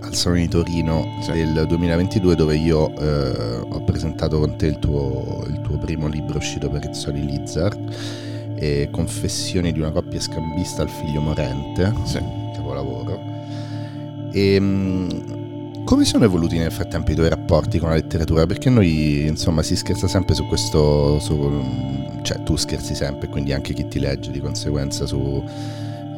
al 0.00 0.14
Salone 0.14 0.42
di 0.42 0.48
Torino 0.48 1.04
Sì. 1.22 1.32
del 1.32 1.66
2022 1.66 2.34
dove 2.36 2.56
io 2.56 2.94
eh, 2.96 3.58
ho 3.68 3.80
presentato 3.82 4.38
con 4.38 4.56
te 4.56 4.66
il 4.66 4.78
tuo, 4.78 5.44
il 5.48 5.60
tuo 5.62 5.76
primo 5.78 6.06
libro 6.08 6.38
uscito 6.38 6.68
per 6.70 6.82
Rizzoli 6.82 7.24
Lizard 7.24 7.78
e 8.58 8.88
Confessioni 8.90 9.72
di 9.72 9.80
una 9.80 9.90
coppia 9.90 10.20
scambista 10.20 10.82
al 10.82 10.88
figlio 10.88 11.20
morente, 11.20 11.92
Sì. 12.04 12.18
capolavoro. 12.54 13.20
E 14.32 14.60
mh, 14.60 15.84
come 15.84 16.04
sono 16.04 16.24
evoluti 16.24 16.56
nel 16.58 16.72
frattempo 16.72 17.12
i 17.12 17.14
tuoi 17.14 17.28
rapporti 17.28 17.78
con 17.78 17.90
la 17.90 17.94
letteratura? 17.96 18.46
Perché 18.46 18.70
noi, 18.70 19.26
insomma, 19.26 19.62
si 19.62 19.76
scherza 19.76 20.08
sempre 20.08 20.34
su 20.34 20.46
questo, 20.46 21.18
su- 21.20 21.62
cioè 22.22 22.42
tu 22.42 22.56
scherzi 22.56 22.94
sempre, 22.94 23.28
quindi 23.28 23.52
anche 23.52 23.72
chi 23.72 23.86
ti 23.88 24.00
legge 24.00 24.30
di 24.32 24.40
conseguenza 24.40 25.06
su, 25.06 25.42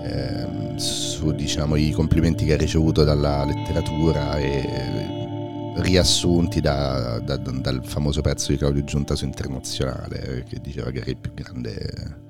ehm, 0.05 0.77
su 0.77 1.08
diciamo, 1.27 1.77
i 1.77 1.91
complimenti 1.91 2.45
che 2.45 2.53
hai 2.53 2.59
ricevuto 2.59 3.05
dalla 3.05 3.45
letteratura 3.45 4.39
e 4.39 5.17
riassunti 5.83 6.61
da- 6.61 7.19
da- 7.21 7.37
dal 7.37 7.85
famoso 7.85 8.21
pezzo 8.21 8.51
di 8.51 8.59
Claudio 8.59 8.83
Giunta 8.85 9.15
su 9.15 9.25
Internazionale 9.25 10.45
che 10.49 10.61
diceva 10.61 10.91
che 10.91 10.99
era 11.01 11.11
il 11.11 11.19
più 11.19 11.33
grande 11.35 12.27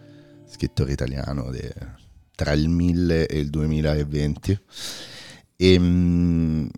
scrittore 0.46 0.92
italiano 0.92 1.50
de- 1.50 1.72
tra 2.34 2.52
il 2.52 2.68
1000 2.68 3.26
e 3.26 3.38
il 3.38 3.50
2020. 3.50 4.58
E, 5.56 5.78
mh, 5.78 6.70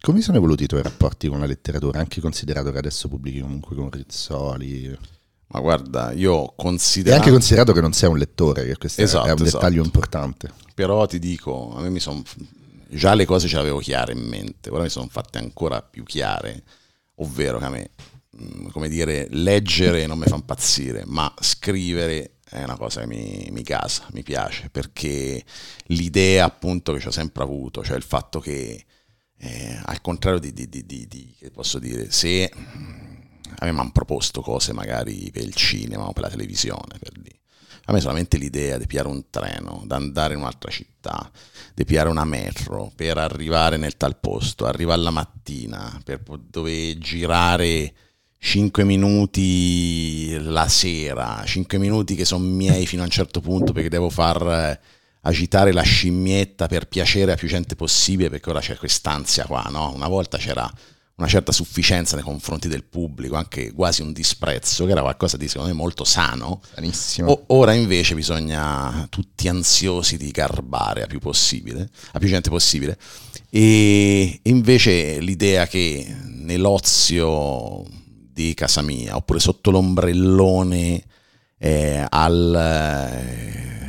come 0.00 0.20
sono 0.20 0.36
evoluti 0.36 0.64
i 0.64 0.66
tuoi 0.66 0.82
rapporti 0.82 1.28
con 1.28 1.40
la 1.40 1.46
letteratura, 1.46 1.98
anche 1.98 2.20
considerato 2.20 2.70
che 2.70 2.78
adesso 2.78 3.08
pubblichi 3.08 3.40
comunque 3.40 3.74
con 3.76 3.90
Rizzoli 3.90 4.96
Ma 5.50 5.60
guarda, 5.60 6.12
io 6.12 6.50
e 6.50 6.52
considero... 6.56 7.16
anche 7.16 7.30
considerato 7.30 7.72
che 7.72 7.80
non 7.80 7.92
sei 7.92 8.10
un 8.10 8.18
lettore, 8.18 8.64
che 8.66 8.76
questo 8.76 9.00
è- 9.00 9.04
Esatto, 9.04 9.26
è 9.26 9.32
un 9.32 9.42
esatto. 9.42 9.58
dettaglio 9.64 9.82
importante. 9.84 10.50
Però 10.74 11.06
ti 11.06 11.18
dico, 11.18 11.74
a 11.74 11.80
me 11.80 11.90
mi 11.90 12.00
sono... 12.00 12.22
Già 12.90 13.14
le 13.14 13.26
cose 13.26 13.48
ce 13.48 13.54
le 13.56 13.60
avevo 13.60 13.78
chiare 13.80 14.12
in 14.12 14.20
mente, 14.20 14.70
però 14.70 14.82
mi 14.82 14.88
sono 14.88 15.08
fatte 15.10 15.38
ancora 15.38 15.82
più 15.82 16.04
chiare, 16.04 16.62
ovvero 17.16 17.58
che 17.58 17.64
a 17.64 17.68
me, 17.70 17.90
mh, 18.30 18.68
come 18.68 18.88
dire, 18.88 19.26
leggere 19.30 20.06
non 20.06 20.18
mi 20.18 20.24
fa 20.26 20.36
impazzire, 20.36 21.02
ma 21.06 21.32
scrivere 21.40 22.36
è 22.48 22.62
una 22.62 22.76
cosa 22.78 23.00
che 23.00 23.06
mi, 23.06 23.48
mi 23.52 23.62
casa, 23.62 24.06
mi 24.12 24.22
piace, 24.22 24.70
perché 24.70 25.44
l'idea 25.88 26.46
appunto 26.46 26.94
che 26.94 27.06
ho 27.06 27.10
sempre 27.10 27.42
avuto, 27.42 27.84
cioè 27.84 27.96
il 27.96 28.02
fatto 28.02 28.40
che, 28.40 28.86
eh, 29.38 29.80
al 29.84 30.00
contrario 30.00 30.38
di, 30.38 30.52
di- 30.54 30.66
di- 30.68 30.84
di- 30.86 31.34
che 31.38 31.50
posso 31.50 31.78
dire, 31.78 32.10
se 32.10 32.50
a 33.56 33.90
proposto 33.92 34.40
cose 34.40 34.72
magari 34.72 35.30
per 35.32 35.42
il 35.42 35.54
cinema 35.54 36.06
o 36.06 36.12
per 36.12 36.24
la 36.24 36.30
televisione, 36.30 36.98
per 36.98 37.12
dire. 37.12 37.36
A 37.86 37.92
me 37.92 38.00
solamente 38.00 38.36
l'idea 38.36 38.76
di 38.76 38.86
piare 38.86 39.08
un 39.08 39.30
treno, 39.30 39.82
di 39.86 39.94
andare 39.94 40.34
in 40.34 40.40
un'altra 40.40 40.70
città, 40.70 41.30
di 41.74 41.84
piare 41.86 42.10
una 42.10 42.24
metro 42.24 42.92
per 42.94 43.16
arrivare 43.16 43.78
nel 43.78 43.96
tal 43.96 44.18
posto, 44.18 44.66
arrivare 44.66 45.00
la 45.00 45.10
mattina, 45.10 45.98
per 46.04 46.22
po- 46.22 46.38
dove 46.38 46.98
girare 46.98 47.94
5 48.40 48.84
minuti 48.84 50.36
la 50.38 50.68
sera, 50.68 51.42
5 51.44 51.78
minuti 51.78 52.14
che 52.14 52.24
sono 52.26 52.44
miei 52.44 52.86
fino 52.86 53.02
a 53.02 53.06
un 53.06 53.10
certo 53.10 53.40
punto 53.40 53.72
perché 53.72 53.88
devo 53.88 54.10
far 54.10 54.42
eh, 54.46 54.80
agitare 55.22 55.72
la 55.72 55.82
scimmietta 55.82 56.66
per 56.68 56.88
piacere 56.88 57.32
a 57.32 57.36
più 57.36 57.48
gente 57.48 57.74
possibile 57.74 58.28
perché 58.28 58.50
ora 58.50 58.60
c'è 58.60 58.76
quest'ansia 58.76 59.46
qua, 59.46 59.66
no? 59.70 59.92
Una 59.94 60.08
volta 60.08 60.38
c'era 60.38 60.70
una 61.18 61.28
certa 61.28 61.52
sufficienza 61.52 62.14
nei 62.14 62.24
confronti 62.24 62.68
del 62.68 62.84
pubblico, 62.84 63.36
anche 63.36 63.72
quasi 63.72 64.02
un 64.02 64.12
disprezzo, 64.12 64.86
che 64.86 64.92
era 64.92 65.02
qualcosa 65.02 65.36
di 65.36 65.48
secondo 65.48 65.70
me 65.70 65.76
molto 65.76 66.04
sano. 66.04 66.62
Sanissimo. 66.74 67.30
O- 67.30 67.44
ora 67.48 67.74
invece 67.74 68.14
bisogna 68.14 69.06
tutti 69.10 69.48
ansiosi 69.48 70.16
di 70.16 70.30
garbare 70.30 71.02
a 71.02 71.06
più 71.06 71.18
possibile, 71.18 71.88
a 72.12 72.18
più 72.18 72.28
gente 72.28 72.50
possibile. 72.50 72.98
E 73.50 74.08
e 74.08 74.40
invece 74.44 75.20
l'idea 75.20 75.66
che 75.66 76.14
nell'ozio 76.24 77.84
di 78.32 78.54
casa 78.54 78.82
mia, 78.82 79.16
oppure 79.16 79.40
sotto 79.40 79.70
l'ombrellone 79.70 81.04
eh, 81.58 82.04
al 82.08 82.54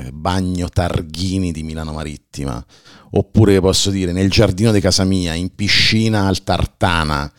eh, 0.05 0.11
bagno 0.11 0.69
Targhini 0.69 1.51
di 1.51 1.63
Milano 1.63 1.93
Marittima, 1.93 2.63
oppure 3.11 3.59
posso 3.61 3.89
dire 3.89 4.11
nel 4.11 4.29
giardino 4.29 4.71
di 4.71 4.79
casa 4.81 5.03
mia, 5.03 5.33
in 5.33 5.53
piscina 5.55 6.27
al 6.27 6.43
Tartana, 6.43 7.31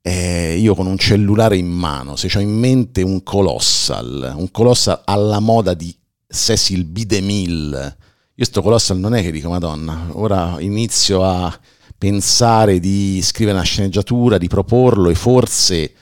eh, 0.00 0.56
io 0.56 0.74
con 0.74 0.86
un 0.86 0.96
cellulare 0.96 1.56
in 1.56 1.68
mano, 1.68 2.16
se 2.16 2.30
ho 2.34 2.40
in 2.40 2.56
mente 2.56 3.02
un 3.02 3.22
colossal, 3.22 4.34
un 4.36 4.50
colossal 4.50 5.02
alla 5.04 5.40
moda 5.40 5.74
di 5.74 5.94
Cecil 6.26 6.84
B. 6.84 7.04
DeMille, 7.04 7.96
io 8.34 8.44
sto 8.44 8.62
colossal 8.62 8.98
non 8.98 9.14
è 9.14 9.22
che 9.22 9.32
dico 9.32 9.48
madonna, 9.48 10.08
ora 10.12 10.56
inizio 10.60 11.24
a 11.24 11.58
pensare 11.98 12.78
di 12.78 13.20
scrivere 13.22 13.56
una 13.56 13.66
sceneggiatura, 13.66 14.38
di 14.38 14.46
proporlo 14.46 15.10
e 15.10 15.14
forse, 15.16 15.92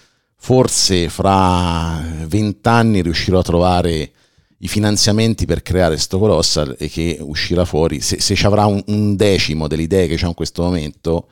forse 0.47 1.09
fra 1.09 2.01
vent'anni 2.29 3.03
riuscirò 3.03 3.41
a 3.41 3.43
trovare 3.43 4.13
i 4.59 4.69
finanziamenti 4.69 5.45
per 5.45 5.61
creare 5.61 5.97
sto 5.97 6.21
colossal 6.21 6.77
e 6.79 6.89
che 6.89 7.19
uscirà 7.21 7.65
fuori, 7.65 8.01
se, 8.01 8.21
se 8.21 8.37
ci 8.37 8.47
avrà 8.47 8.65
un, 8.67 8.81
un 8.87 9.17
decimo 9.17 9.67
delle 9.67 9.83
idee 9.83 10.07
che 10.07 10.15
c'è 10.15 10.29
in 10.29 10.35
questo 10.35 10.63
momento, 10.63 11.27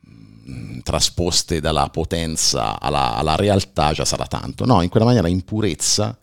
mh, 0.00 0.80
trasposte 0.80 1.60
dalla 1.60 1.88
potenza 1.90 2.80
alla, 2.80 3.14
alla 3.14 3.36
realtà 3.36 3.92
già 3.92 4.04
sarà 4.04 4.26
tanto. 4.26 4.64
No, 4.64 4.82
in 4.82 4.88
quella 4.88 5.06
maniera 5.06 5.28
in 5.28 5.44
purezza, 5.44 6.18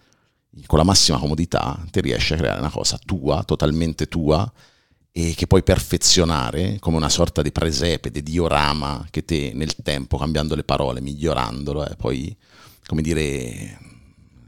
con 0.66 0.78
la 0.78 0.84
massima 0.84 1.20
comodità, 1.20 1.82
ti 1.90 2.02
riesci 2.02 2.34
a 2.34 2.36
creare 2.36 2.60
una 2.60 2.70
cosa 2.70 3.00
tua, 3.02 3.44
totalmente 3.46 4.10
tua, 4.10 4.52
e 5.12 5.34
che 5.36 5.48
puoi 5.48 5.64
perfezionare 5.64 6.78
come 6.80 6.98
una 6.98 7.10
sorta 7.10 7.42
di 7.42 7.52
presepe, 7.52 8.12
di 8.12 8.24
diorama 8.24 9.06
che 9.10 9.26
te 9.26 9.52
nel 9.54 9.76
tempo, 9.76 10.18
cambiando 10.18 10.56
le 10.56 10.64
parole, 10.64 11.02
migliorandolo, 11.02 11.88
e 11.88 11.96
poi, 11.96 12.36
come 12.86 13.02
dire, 13.02 13.78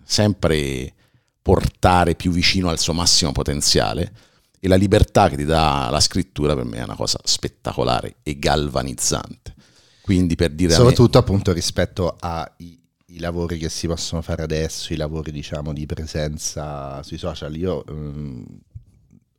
sempre 0.04 0.94
portare 1.42 2.16
più 2.16 2.32
vicino 2.32 2.70
al 2.70 2.80
suo 2.80 2.94
massimo 2.94 3.32
potenziale. 3.32 4.14
E 4.60 4.68
la 4.68 4.76
libertà 4.76 5.28
che 5.28 5.38
ti 5.38 5.46
dà 5.46 5.90
la 5.90 6.00
scrittura 6.00 6.54
per 6.54 6.66
me 6.66 6.78
è 6.78 6.84
una 6.84 6.96
cosa 6.96 7.20
spettacolare 7.24 8.18
e 8.22 8.38
galvanizzante. 8.38 9.56
Quindi 10.04 10.36
per 10.36 10.52
dire 10.52 10.76
a 10.76 10.78
me- 10.78 10.84
Soprattutto 10.84 11.18
appunto 11.18 11.52
rispetto 11.52 12.16
ai 12.20 12.80
i 13.12 13.20
lavori 13.20 13.58
che 13.58 13.70
si 13.70 13.88
possono 13.88 14.22
fare 14.22 14.42
adesso, 14.42 14.94
i 14.94 14.96
lavori 14.96 15.32
diciamo 15.32 15.74
di 15.74 15.86
presenza 15.86 17.02
sui 17.04 17.18
social, 17.18 17.56
io 17.56 17.84
um, 17.88 18.46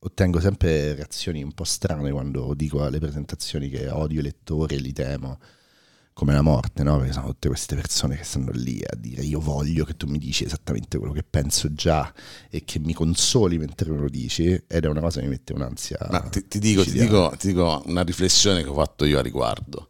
ottengo 0.05 0.41
sempre 0.41 0.95
reazioni 0.95 1.43
un 1.43 1.53
po' 1.53 1.65
strane 1.65 2.11
quando 2.11 2.55
dico 2.55 2.83
alle 2.83 2.99
presentazioni 2.99 3.69
che 3.69 3.89
odio 3.89 4.21
i 4.21 4.23
lettori 4.23 4.77
e 4.77 4.79
li 4.79 4.93
temo 4.93 5.39
come 6.15 6.35
la 6.35 6.43
morte, 6.43 6.83
no? 6.83 6.99
Perché 6.99 7.13
sono 7.13 7.29
tutte 7.29 7.49
queste 7.49 7.75
persone 7.75 8.17
che 8.17 8.25
stanno 8.25 8.51
lì 8.53 8.83
a 8.87 8.95
dire 8.97 9.23
io 9.23 9.41
voglio 9.41 9.85
che 9.85 9.97
tu 9.97 10.07
mi 10.07 10.19
dici 10.19 10.45
esattamente 10.45 10.99
quello 10.99 11.15
che 11.15 11.23
penso 11.23 11.73
già 11.73 12.13
e 12.51 12.65
che 12.65 12.79
mi 12.79 12.93
consoli 12.93 13.57
mentre 13.59 13.91
me 13.91 13.99
lo 13.99 14.09
dici 14.09 14.63
ed 14.67 14.85
è 14.85 14.89
una 14.89 15.01
cosa 15.01 15.21
che 15.21 15.27
mi 15.27 15.33
mette 15.33 15.53
un'ansia. 15.55 15.99
Ma 16.11 16.21
ti, 16.21 16.47
ti, 16.49 16.59
dico, 16.59 16.85
ti, 16.85 16.93
dico, 16.93 17.33
ti 17.39 17.47
dico 17.49 17.83
una 17.87 18.03
riflessione 18.03 18.63
che 18.63 18.69
ho 18.69 18.75
fatto 18.75 19.05
io 19.05 19.19
a 19.19 19.23
riguardo. 19.23 19.89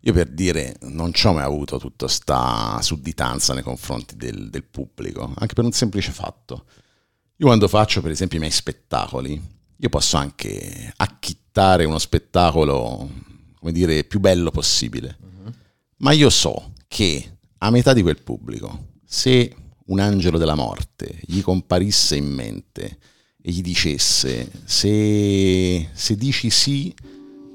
Io 0.00 0.12
per 0.12 0.28
dire 0.28 0.76
non 0.82 1.12
ci 1.12 1.26
ho 1.26 1.32
mai 1.32 1.42
avuto 1.42 1.78
tutta 1.78 2.04
questa 2.04 2.78
sudditanza 2.80 3.52
nei 3.54 3.64
confronti 3.64 4.16
del, 4.16 4.50
del 4.50 4.62
pubblico, 4.62 5.32
anche 5.36 5.54
per 5.54 5.64
un 5.64 5.72
semplice 5.72 6.12
fatto. 6.12 6.66
Io 7.38 7.46
quando 7.46 7.68
faccio 7.68 8.00
per 8.00 8.10
esempio 8.10 8.38
i 8.38 8.40
miei 8.40 8.52
spettacoli, 8.52 9.40
io 9.76 9.88
posso 9.90 10.16
anche 10.16 10.92
acchittare 10.96 11.84
uno 11.84 11.98
spettacolo, 11.98 13.10
come 13.58 13.72
dire, 13.72 14.04
più 14.04 14.20
bello 14.20 14.50
possibile. 14.50 15.18
Ma 15.98 16.12
io 16.12 16.30
so 16.30 16.72
che 16.88 17.38
a 17.58 17.70
metà 17.70 17.92
di 17.92 18.00
quel 18.00 18.22
pubblico, 18.22 18.94
se 19.04 19.54
un 19.86 20.00
angelo 20.00 20.38
della 20.38 20.54
morte 20.54 21.18
gli 21.26 21.42
comparisse 21.42 22.16
in 22.16 22.26
mente 22.26 22.98
e 23.42 23.50
gli 23.50 23.60
dicesse 23.60 24.50
se, 24.64 25.90
se 25.92 26.16
dici 26.16 26.50
sì 26.50 26.92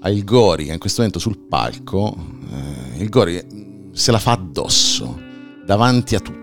al 0.02 0.24
Gori 0.24 0.66
che 0.66 0.74
in 0.74 0.80
questo 0.80 1.02
momento 1.02 1.20
sul 1.20 1.40
palco, 1.40 2.16
eh, 2.52 3.02
il 3.02 3.10
Gori 3.10 3.90
se 3.92 4.12
la 4.12 4.20
fa 4.20 4.34
addosso, 4.34 5.20
davanti 5.66 6.16
a 6.16 6.20
tutti, 6.20 6.41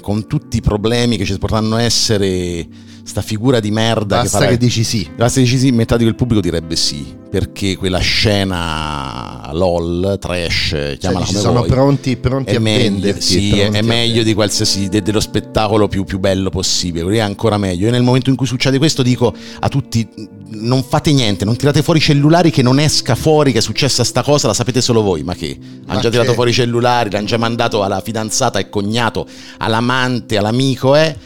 con 0.00 0.26
tutti 0.26 0.56
i 0.56 0.60
problemi 0.60 1.16
che 1.16 1.24
ci 1.24 1.38
potranno 1.38 1.76
essere 1.76 2.66
sta 3.10 3.22
figura 3.22 3.58
di 3.58 3.72
merda 3.72 4.20
Basta 4.20 4.38
che, 4.38 4.44
farà... 4.44 4.56
che 4.56 4.64
dici 4.64 4.84
sì. 4.84 5.08
Basta 5.16 5.40
che 5.40 5.46
dici 5.46 5.58
sì, 5.58 5.72
metà 5.72 5.96
di 5.96 6.04
quel 6.04 6.14
pubblico 6.14 6.40
direbbe 6.40 6.76
sì, 6.76 7.04
perché 7.28 7.76
quella 7.76 7.98
scena 7.98 9.50
LOL, 9.52 10.16
trash, 10.20 10.96
chiamala 10.98 11.24
cioè, 11.24 11.34
come 11.34 11.38
sono 11.38 11.58
vuoi, 11.58 11.68
pronti, 11.68 12.16
pronti 12.16 12.52
è 12.52 12.56
a 12.56 12.60
meglio, 12.60 12.90
venderti. 12.90 13.20
sì, 13.20 13.58
è 13.58 13.76
a 13.76 13.82
meglio 13.82 14.22
di 14.22 14.32
qualsiasi 14.32 14.88
de- 14.88 15.02
dello 15.02 15.18
spettacolo 15.18 15.88
più, 15.88 16.04
più 16.04 16.20
bello 16.20 16.50
possibile, 16.50 17.02
quello 17.02 17.18
è 17.18 17.22
ancora 17.22 17.58
meglio. 17.58 17.86
Io 17.86 17.90
nel 17.90 18.02
momento 18.02 18.30
in 18.30 18.36
cui 18.36 18.46
succede 18.46 18.78
questo 18.78 19.02
dico 19.02 19.34
a 19.58 19.68
tutti 19.68 20.08
non 20.52 20.84
fate 20.84 21.12
niente, 21.12 21.44
non 21.44 21.56
tirate 21.56 21.82
fuori 21.82 21.98
i 21.98 22.02
cellulari 22.02 22.52
che 22.52 22.62
non 22.62 22.78
esca 22.78 23.16
fuori 23.16 23.50
che 23.50 23.58
è 23.58 23.62
successa 23.62 24.04
sta 24.04 24.22
cosa, 24.22 24.46
la 24.46 24.54
sapete 24.54 24.80
solo 24.80 25.02
voi, 25.02 25.24
ma 25.24 25.34
che? 25.34 25.58
Ma 25.58 25.92
Hanno 25.92 26.00
già 26.00 26.08
che? 26.08 26.16
tirato 26.16 26.32
fuori 26.34 26.50
i 26.50 26.54
cellulari, 26.54 27.10
l'hanno 27.10 27.26
già 27.26 27.38
mandato 27.38 27.82
alla 27.82 28.00
fidanzata, 28.00 28.58
al 28.58 28.68
cognato, 28.70 29.26
all'amante, 29.58 30.36
all'amico, 30.36 30.94
eh? 30.94 31.16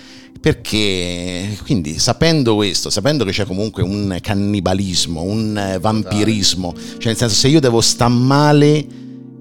Perché 0.44 1.56
quindi 1.64 1.98
sapendo 1.98 2.54
questo, 2.54 2.90
sapendo 2.90 3.24
che 3.24 3.30
c'è 3.30 3.46
comunque 3.46 3.82
un 3.82 4.18
cannibalismo, 4.20 5.22
un 5.22 5.56
eh, 5.56 5.78
vampirismo, 5.78 6.74
cioè 6.74 7.06
nel 7.06 7.16
senso 7.16 7.34
se 7.34 7.48
io 7.48 7.60
devo 7.60 7.80
star 7.80 8.10
male 8.10 8.86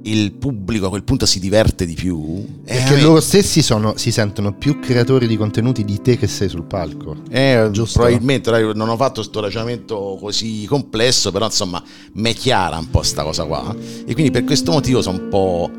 il 0.03 0.31
pubblico 0.31 0.85
a 0.85 0.89
quel 0.89 1.03
punto 1.03 1.25
si 1.25 1.41
diverte 1.41 1.85
di 1.85 1.93
più 1.93 2.45
eh, 2.63 2.75
Perché 2.77 3.01
loro 3.01 3.19
stessi 3.19 3.61
sono, 3.61 3.97
si 3.97 4.13
sentono 4.13 4.53
più 4.53 4.79
creatori 4.79 5.27
di 5.27 5.35
contenuti 5.35 5.83
di 5.83 6.01
te 6.01 6.17
che 6.17 6.27
sei 6.27 6.47
sul 6.47 6.63
palco. 6.63 7.17
eh, 7.29 7.67
Giusto. 7.71 7.99
probabilmente 7.99 8.49
non 8.73 8.87
ho 8.87 8.95
fatto 8.95 9.15
questo 9.15 9.41
ragionamento 9.41 10.17
così 10.17 10.65
complesso 10.69 11.33
però 11.33 11.45
insomma 11.47 11.83
mi 12.13 12.31
è 12.31 12.33
chiara 12.33 12.77
un 12.77 12.89
po' 12.89 13.03
sta 13.03 13.23
cosa 13.23 13.43
qua 13.43 13.75
e 14.05 14.13
quindi 14.13 14.31
per 14.31 14.45
questo 14.45 14.71
motivo 14.71 15.01
sono 15.01 15.21
un 15.21 15.27
po' 15.27 15.71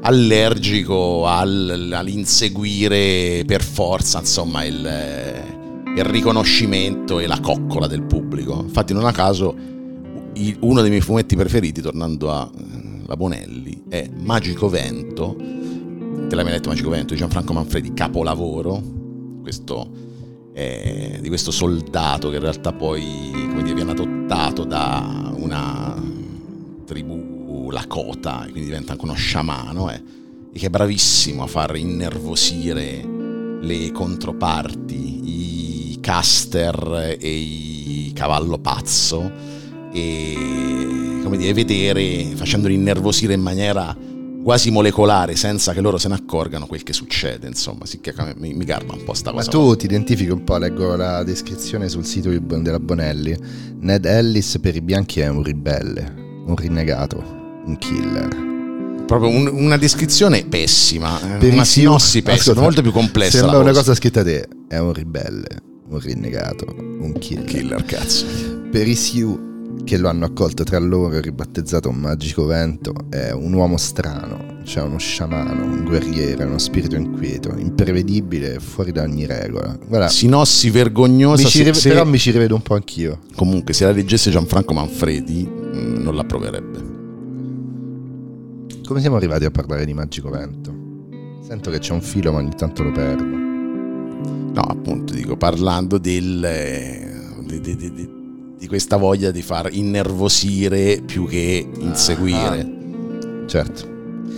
allergico 0.00 1.26
al- 1.26 1.90
all'inseguire 1.92 3.42
per 3.46 3.62
forza 3.62 4.20
insomma 4.20 4.64
il, 4.64 4.76
il 5.96 6.04
riconoscimento 6.04 7.18
e 7.18 7.26
la 7.26 7.40
coccola 7.40 7.86
del 7.86 8.02
pubblico. 8.04 8.60
Infatti 8.62 8.92
non 8.92 9.04
a 9.04 9.12
caso 9.12 9.54
uno 10.60 10.80
dei 10.80 10.90
miei 10.90 11.02
fumetti 11.02 11.34
preferiti 11.34 11.80
tornando 11.80 12.30
a 12.30 12.48
eh, 12.56 13.02
la 13.06 13.16
Bonelli 13.16 13.84
è 13.88 14.08
Magico 14.20 14.68
Vento. 14.68 15.36
Te 15.36 16.34
l'hai 16.34 16.44
mai 16.44 16.52
letto 16.52 16.68
Magico 16.68 16.90
Vento 16.90 17.14
di 17.14 17.18
Gianfranco 17.18 17.52
Manfredi 17.52 17.92
capolavoro. 17.94 18.82
Questo 19.42 20.06
eh, 20.52 21.18
di 21.20 21.28
questo 21.28 21.50
soldato 21.50 22.30
che 22.30 22.36
in 22.36 22.42
realtà 22.42 22.72
poi 22.72 23.30
come 23.32 23.62
dire, 23.62 23.74
viene 23.74 23.92
adottato 23.92 24.64
da 24.64 25.32
una 25.36 25.94
Lakota 27.70 28.44
e 28.44 28.50
quindi 28.50 28.68
diventa 28.68 28.92
anche 28.92 29.04
uno 29.04 29.14
sciamano 29.14 29.90
eh, 29.90 30.02
e 30.52 30.58
che 30.58 30.66
è 30.66 30.70
bravissimo 30.70 31.42
a 31.42 31.46
far 31.46 31.76
innervosire 31.76 33.16
le 33.60 33.92
controparti, 33.92 35.92
i 35.92 35.98
caster 36.00 37.16
e 37.20 37.28
i 37.28 38.12
cavallo 38.14 38.58
pazzo 38.58 39.30
e 39.92 41.20
come 41.22 41.36
dire, 41.36 41.52
vedere 41.52 42.24
facendoli 42.34 42.74
innervosire 42.74 43.34
in 43.34 43.40
maniera 43.40 43.96
quasi 44.42 44.70
molecolare 44.70 45.36
senza 45.36 45.72
che 45.72 45.80
loro 45.80 45.98
se 45.98 46.08
ne 46.08 46.14
accorgano 46.14 46.66
quel 46.66 46.82
che 46.82 46.92
succede 46.92 47.46
insomma 47.46 47.84
sì 47.84 48.00
che 48.00 48.14
mi, 48.36 48.54
mi 48.54 48.64
garba 48.64 48.94
un 48.94 49.04
po' 49.04 49.12
sta 49.12 49.30
Ma 49.30 49.38
cosa 49.38 49.50
tu 49.50 49.76
ti 49.76 49.84
identifichi 49.84 50.30
un 50.30 50.44
po', 50.44 50.56
leggo 50.56 50.96
la 50.96 51.22
descrizione 51.22 51.88
sul 51.88 52.06
sito 52.06 52.30
della 52.30 52.80
Bonelli. 52.80 53.36
Ned 53.80 54.06
Ellis 54.06 54.58
per 54.60 54.76
i 54.76 54.80
bianchi 54.80 55.20
è 55.20 55.28
un 55.28 55.42
ribelle, 55.42 56.14
un 56.46 56.56
rinnegato, 56.56 57.36
un 57.68 57.76
killer. 57.78 58.46
proprio 59.06 59.30
un- 59.30 59.48
una 59.52 59.76
descrizione 59.78 60.44
pessima 60.44 61.18
eh, 61.36 61.38
Per 61.38 61.52
una 61.52 61.62
i 61.62 61.66
sinossi 61.66 62.20
pessima 62.22 62.40
Ascolta, 62.40 62.60
molto 62.60 62.82
più 62.82 62.92
complessa 62.92 63.38
Sembra 63.38 63.56
la 63.56 63.62
una 63.62 63.72
cosa 63.72 63.94
scritta 63.94 64.20
a 64.20 64.24
te. 64.24 64.46
È 64.68 64.76
un 64.78 64.92
ribelle, 64.92 65.46
un 65.88 65.98
rinnegato, 65.98 66.66
un 66.78 67.12
killer. 67.18 67.44
killer 67.44 67.84
cazzo 67.86 68.26
Per 68.70 68.86
i 68.86 68.94
Sioux 68.94 69.46
che 69.84 69.96
lo 69.96 70.08
hanno 70.10 70.26
accolto 70.26 70.62
tra 70.64 70.78
loro 70.78 71.14
e 71.14 71.20
ribattezzato 71.22 71.88
un 71.88 71.96
magico 71.96 72.44
vento, 72.44 72.92
è 73.08 73.30
un 73.30 73.52
uomo 73.54 73.78
strano, 73.78 74.58
cioè 74.64 74.82
uno 74.82 74.98
sciamano, 74.98 75.64
un 75.64 75.84
guerriero, 75.84 76.44
uno 76.44 76.58
spirito 76.58 76.94
inquieto, 76.96 77.54
imprevedibile 77.56 78.58
fuori 78.60 78.92
da 78.92 79.02
ogni 79.04 79.24
regola. 79.24 79.78
Guarda, 79.86 80.08
sinossi 80.08 80.68
vergognosa 80.68 81.44
mi 81.44 81.50
rive- 81.64 81.72
se- 81.74 81.88
però 81.88 82.04
mi 82.04 82.18
ci 82.18 82.30
rivedo 82.32 82.54
un 82.56 82.60
po' 82.62 82.74
anch'io. 82.74 83.20
comunque 83.34 83.72
se 83.72 83.84
la 83.86 83.92
leggesse 83.92 84.30
Gianfranco 84.30 84.74
Manfredi 84.74 85.46
mh, 85.46 86.02
non 86.02 86.14
l'approverebbe 86.14 86.96
Come 88.86 89.00
siamo 89.00 89.16
arrivati 89.16 89.44
a 89.44 89.50
parlare 89.50 89.84
di 89.84 89.92
magico 89.94 90.30
vento? 90.30 90.74
Sento 91.42 91.70
che 91.70 91.78
c'è 91.78 91.92
un 91.92 92.00
filo 92.02 92.32
ma 92.32 92.38
ogni 92.38 92.54
tanto 92.56 92.82
lo 92.82 92.92
perdo. 92.92 93.24
no 93.24 94.62
appunto 94.62 95.12
dico 95.14 95.36
parlando 95.36 95.98
del 95.98 97.36
di, 97.46 97.60
di- 97.60 97.76
di- 97.76 97.92
di- 98.58 98.66
questa 98.66 98.96
voglia 98.96 99.30
di 99.30 99.40
far 99.42 99.72
innervosire 99.72 101.00
più 101.04 101.26
che 101.26 101.66
inseguire 101.78 102.76
Certo. 103.46 103.96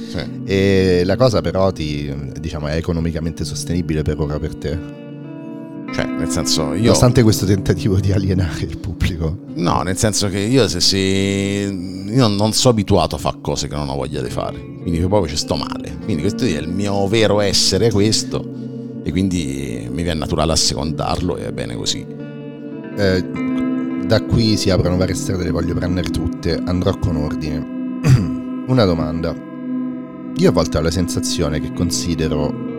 Sì. 0.09 0.25
E 0.45 1.03
la 1.05 1.17
cosa 1.17 1.41
però 1.41 1.73
ti, 1.73 2.13
diciamo, 2.39 2.69
è 2.69 2.77
economicamente 2.77 3.45
sostenibile 3.45 4.03
per 4.03 4.21
ora 4.21 4.39
per 4.39 4.55
te. 4.55 4.79
Cioè 5.93 6.05
nel 6.05 6.29
senso 6.29 6.75
io 6.75 6.83
Nonostante 6.83 7.23
questo 7.23 7.47
tentativo 7.47 7.99
di 7.99 8.13
alienare 8.13 8.63
il 8.63 8.79
pubblico. 8.79 9.39
No, 9.55 9.83
nel 9.83 9.97
senso 9.97 10.29
che 10.29 10.39
io 10.39 10.69
se, 10.69 10.81
se 10.81 10.97
io 10.97 12.29
non 12.29 12.53
sono 12.53 12.73
abituato 12.73 13.17
a 13.17 13.19
fare 13.19 13.39
cose 13.41 13.69
che 13.69 13.75
non 13.75 13.89
ho 13.89 13.95
voglia 13.95 14.23
di 14.23 14.31
fare, 14.31 14.59
quindi 14.83 14.99
proprio 15.01 15.29
ci 15.29 15.37
sto 15.37 15.57
male. 15.57 15.99
Quindi 16.05 16.23
questo 16.23 16.45
è 16.45 16.59
il 16.59 16.69
mio 16.69 17.07
vero 17.09 17.41
essere 17.41 17.91
questo 17.91 18.43
e 19.03 19.11
quindi 19.11 19.89
mi 19.91 20.03
viene 20.03 20.21
naturale 20.21 20.53
assecondarlo 20.53 21.37
e 21.37 21.47
è 21.47 21.53
bene 21.53 21.75
così. 21.75 22.05
Eh, 22.97 23.25
da 24.07 24.23
qui 24.23 24.57
si 24.57 24.71
aprono 24.71 24.97
varie 24.97 25.15
strade, 25.15 25.45
le 25.45 25.51
voglio 25.51 25.75
prendere 25.75 26.11
tutte, 26.11 26.61
andrò 26.65 26.99
con 26.99 27.17
ordine. 27.17 28.03
Una 28.67 28.85
domanda. 28.85 29.35
Io 30.37 30.49
a 30.49 30.53
volte 30.53 30.79
ho 30.79 30.81
la 30.81 30.91
sensazione 30.91 31.61
che 31.61 31.73
considero 31.73 32.70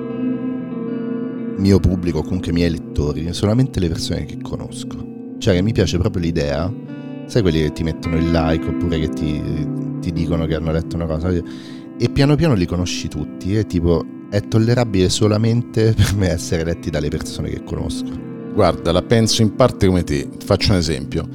mio 1.58 1.80
pubblico, 1.80 2.22
comunque 2.22 2.52
i 2.52 2.54
miei 2.54 2.72
lettori, 2.72 3.34
solamente 3.34 3.80
le 3.80 3.88
persone 3.88 4.26
che 4.26 4.38
conosco. 4.42 5.36
Cioè 5.38 5.56
che 5.56 5.62
mi 5.62 5.72
piace 5.72 5.98
proprio 5.98 6.22
l'idea, 6.22 6.72
sai 7.26 7.42
quelli 7.42 7.62
che 7.62 7.72
ti 7.72 7.84
mettono 7.84 8.18
il 8.18 8.30
like 8.30 8.68
oppure 8.68 9.00
che 9.00 9.10
ti, 9.10 9.68
ti 10.00 10.12
dicono 10.12 10.46
che 10.46 10.56
hanno 10.56 10.72
letto 10.72 10.96
una 10.96 11.06
cosa 11.06 11.30
e 11.32 12.10
piano 12.10 12.36
piano 12.36 12.56
li 12.56 12.66
conosci 12.66 13.08
tutti 13.08 13.56
e 13.56 13.66
tipo 13.66 14.04
è 14.30 14.42
tollerabile 14.48 15.10
solamente 15.10 15.94
per 15.98 16.16
me 16.16 16.30
essere 16.30 16.64
letti 16.64 16.90
dalle 16.90 17.10
persone 17.10 17.50
che 17.50 17.64
conosco. 17.64 18.30
Guarda, 18.54 18.92
la 18.92 19.02
penso 19.02 19.42
in 19.42 19.56
parte 19.56 19.88
come 19.88 20.04
te, 20.04 20.28
faccio 20.44 20.72
un 20.72 20.78
esempio. 20.78 21.28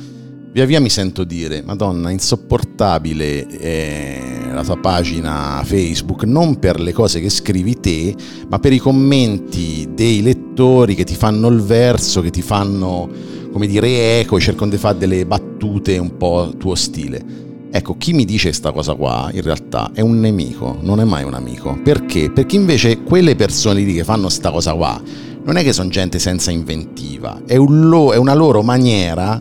Via 0.57 0.65
via 0.65 0.81
mi 0.81 0.89
sento 0.89 1.25
dire, 1.25 1.63
Madonna, 1.63 2.09
insopportabile 2.09 3.47
eh, 3.59 4.21
la 4.51 4.65
tua 4.65 4.79
pagina 4.79 5.61
Facebook, 5.63 6.23
non 6.23 6.59
per 6.59 6.81
le 6.81 6.95
cose 6.95 7.21
che 7.21 7.29
scrivi 7.29 7.79
te, 7.79 8.15
ma 8.49 8.59
per 8.59 8.73
i 8.73 8.79
commenti 8.79 9.91
dei 9.93 10.23
lettori 10.23 10.95
che 10.95 11.05
ti 11.05 11.15
fanno 11.15 11.49
il 11.49 11.61
verso, 11.61 12.23
che 12.23 12.31
ti 12.31 12.41
fanno, 12.41 13.07
come 13.53 13.67
dire, 13.67 14.21
eco, 14.21 14.41
cercano 14.41 14.71
di 14.71 14.79
fare 14.79 14.97
delle 14.97 15.27
battute 15.27 15.99
un 15.99 16.17
po' 16.17 16.55
tuo 16.57 16.75
stile. 16.75 17.23
Ecco, 17.71 17.99
chi 17.99 18.15
mi 18.15 18.25
dice 18.25 18.49
questa 18.49 18.73
cosa 18.73 18.95
qua 18.95 19.29
in 19.35 19.43
realtà 19.43 19.91
è 19.93 20.01
un 20.01 20.19
nemico, 20.19 20.79
non 20.81 21.01
è 21.01 21.05
mai 21.05 21.25
un 21.25 21.35
amico. 21.35 21.79
Perché? 21.83 22.31
Perché 22.31 22.57
invece 22.57 23.03
quelle 23.03 23.37
persone 23.37 23.83
lì 23.83 23.93
che 23.93 24.05
fanno 24.05 24.29
questa 24.29 24.51
cosa 24.51 24.73
qua 24.73 24.99
non 25.45 25.59
è 25.59 25.63
che 25.63 25.75
sono 25.75 25.91
gente 25.91 26.19
senza 26.19 26.51
inventiva, 26.51 27.43
è, 27.45 27.57
un 27.57 27.91
lo- 27.91 28.15
è 28.15 28.17
una 28.17 28.33
loro 28.33 28.63
maniera 28.63 29.39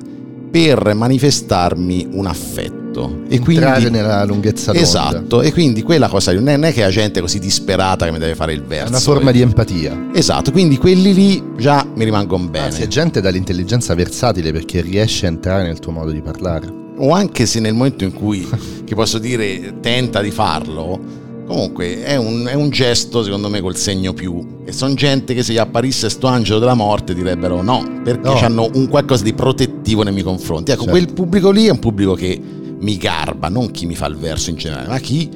per 0.55 0.93
manifestarmi 0.93 2.07
un 2.13 2.27
affetto. 2.27 3.23
E 3.27 3.39
quindi 3.39 3.89
nella 3.89 4.23
lunghezza 4.23 4.71
d'onda. 4.71 4.87
Esatto, 4.87 5.41
e 5.41 5.51
quindi 5.51 5.81
quella 5.81 6.07
cosa 6.07 6.31
è, 6.31 6.35
non 6.35 6.63
è 6.63 6.71
che 6.71 6.79
la 6.79 6.89
gente 6.89 7.19
è 7.19 7.21
così 7.21 7.39
disperata 7.39 8.05
che 8.05 8.13
mi 8.13 8.19
deve 8.19 8.35
fare 8.35 8.53
il 8.53 8.63
verso. 8.63 8.85
È 8.85 8.87
una 8.87 8.99
forma 8.99 9.31
di 9.31 9.41
empatia. 9.41 10.11
Esatto, 10.13 10.53
quindi 10.53 10.77
quelli 10.77 11.13
lì 11.13 11.43
già 11.57 11.85
mi 11.93 12.05
rimangono 12.05 12.47
bene. 12.47 12.67
Anzi, 12.67 12.83
è 12.83 12.87
gente 12.87 13.19
dall'intelligenza 13.19 13.93
versatile 13.95 14.53
perché 14.53 14.79
riesce 14.79 15.25
a 15.25 15.29
entrare 15.29 15.63
nel 15.63 15.79
tuo 15.79 15.91
modo 15.91 16.11
di 16.11 16.21
parlare. 16.21 16.71
O 16.99 17.11
anche 17.11 17.45
se 17.45 17.59
nel 17.59 17.73
momento 17.73 18.05
in 18.05 18.13
cui, 18.13 18.47
che 18.85 18.95
posso 18.95 19.17
dire, 19.19 19.73
tenta 19.81 20.21
di 20.21 20.31
farlo, 20.31 21.24
comunque 21.45 22.03
è 22.03 22.15
un, 22.15 22.45
è 22.47 22.53
un 22.53 22.69
gesto 22.69 23.23
secondo 23.23 23.49
me 23.49 23.61
col 23.61 23.75
segno 23.75 24.13
più. 24.13 24.61
E 24.65 24.71
sono 24.71 24.93
gente 24.95 25.33
che 25.33 25.43
se 25.43 25.53
gli 25.53 25.57
apparisse 25.57 26.09
sto 26.09 26.27
angelo 26.27 26.59
della 26.59 26.73
morte 26.73 27.13
direbbero 27.13 27.61
no, 27.61 28.01
perché 28.03 28.27
No. 28.29 28.35
hanno 28.39 28.69
un 28.73 28.87
qualcosa 28.87 29.23
di 29.23 29.33
protettivo 29.33 30.03
nei 30.03 30.11
miei 30.13 30.25
confronti. 30.25 30.71
Ecco, 30.71 30.83
Certo. 30.85 30.97
quel 30.97 31.13
pubblico 31.13 31.51
lì 31.51 31.65
è 31.65 31.71
un 31.71 31.79
pubblico 31.79 32.13
che 32.13 32.39
mi 32.77 32.97
garba, 32.97 33.47
non 33.49 33.71
chi 33.71 33.85
mi 33.85 33.95
fa 33.95 34.07
il 34.07 34.15
verso 34.17 34.49
in 34.49 34.55
generale, 34.57 34.87
ma 34.87 34.97
chi 34.99 35.29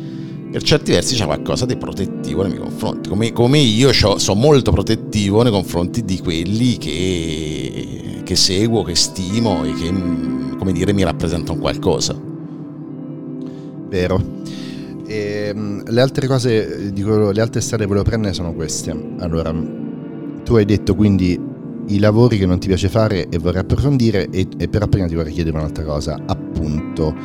per 0.51 0.63
certi 0.63 0.91
versi 0.91 1.15
c'ha 1.15 1.25
qualcosa 1.25 1.65
di 1.67 1.75
protettivo 1.77 2.41
nei 2.41 2.51
miei 2.51 2.63
confronti. 2.63 3.07
Come, 3.07 3.31
come 3.31 3.59
io 3.59 3.91
sono 3.93 4.39
molto 4.39 4.71
protettivo 4.71 5.43
nei 5.43 5.51
confronti 5.51 6.03
di 6.03 6.17
quelli 6.19 6.77
che, 6.77 8.21
che 8.23 8.35
seguo, 8.35 8.81
che 8.83 8.95
stimo 8.95 9.63
e 9.63 9.73
che, 9.73 9.91
mm, 9.91 10.57
come 10.57 10.71
dire, 10.71 10.91
mi 10.91 11.03
rappresentano 11.03 11.59
qualcosa. 11.59 12.15
Vero. 13.89 14.37
E, 15.09 15.51
mm, 15.55 15.79
le 15.87 16.01
altre 16.01 16.27
cose, 16.27 16.91
dico, 16.93 17.31
le 17.31 17.41
altre 17.41 17.61
strade 17.61 17.81
che 17.81 17.87
volevo 17.87 18.07
prendere 18.07 18.31
sono 18.35 18.53
queste. 18.53 18.95
Allora, 19.17 19.51
tu 20.43 20.55
hai 20.55 20.65
detto 20.65 20.93
quindi 20.93 21.39
i 21.87 21.97
lavori 21.97 22.37
che 22.37 22.45
non 22.45 22.59
ti 22.59 22.67
piace 22.67 22.89
fare 22.89 23.27
e 23.27 23.39
vorrei 23.39 23.61
approfondire, 23.61 24.29
e, 24.29 24.47
e 24.55 24.67
però 24.67 24.85
prima 24.87 25.07
ti 25.07 25.15
vorrei 25.15 25.33
chiedere 25.33 25.57
un'altra 25.57 25.83
cosa. 25.83 26.15
Appunto, 26.27 27.15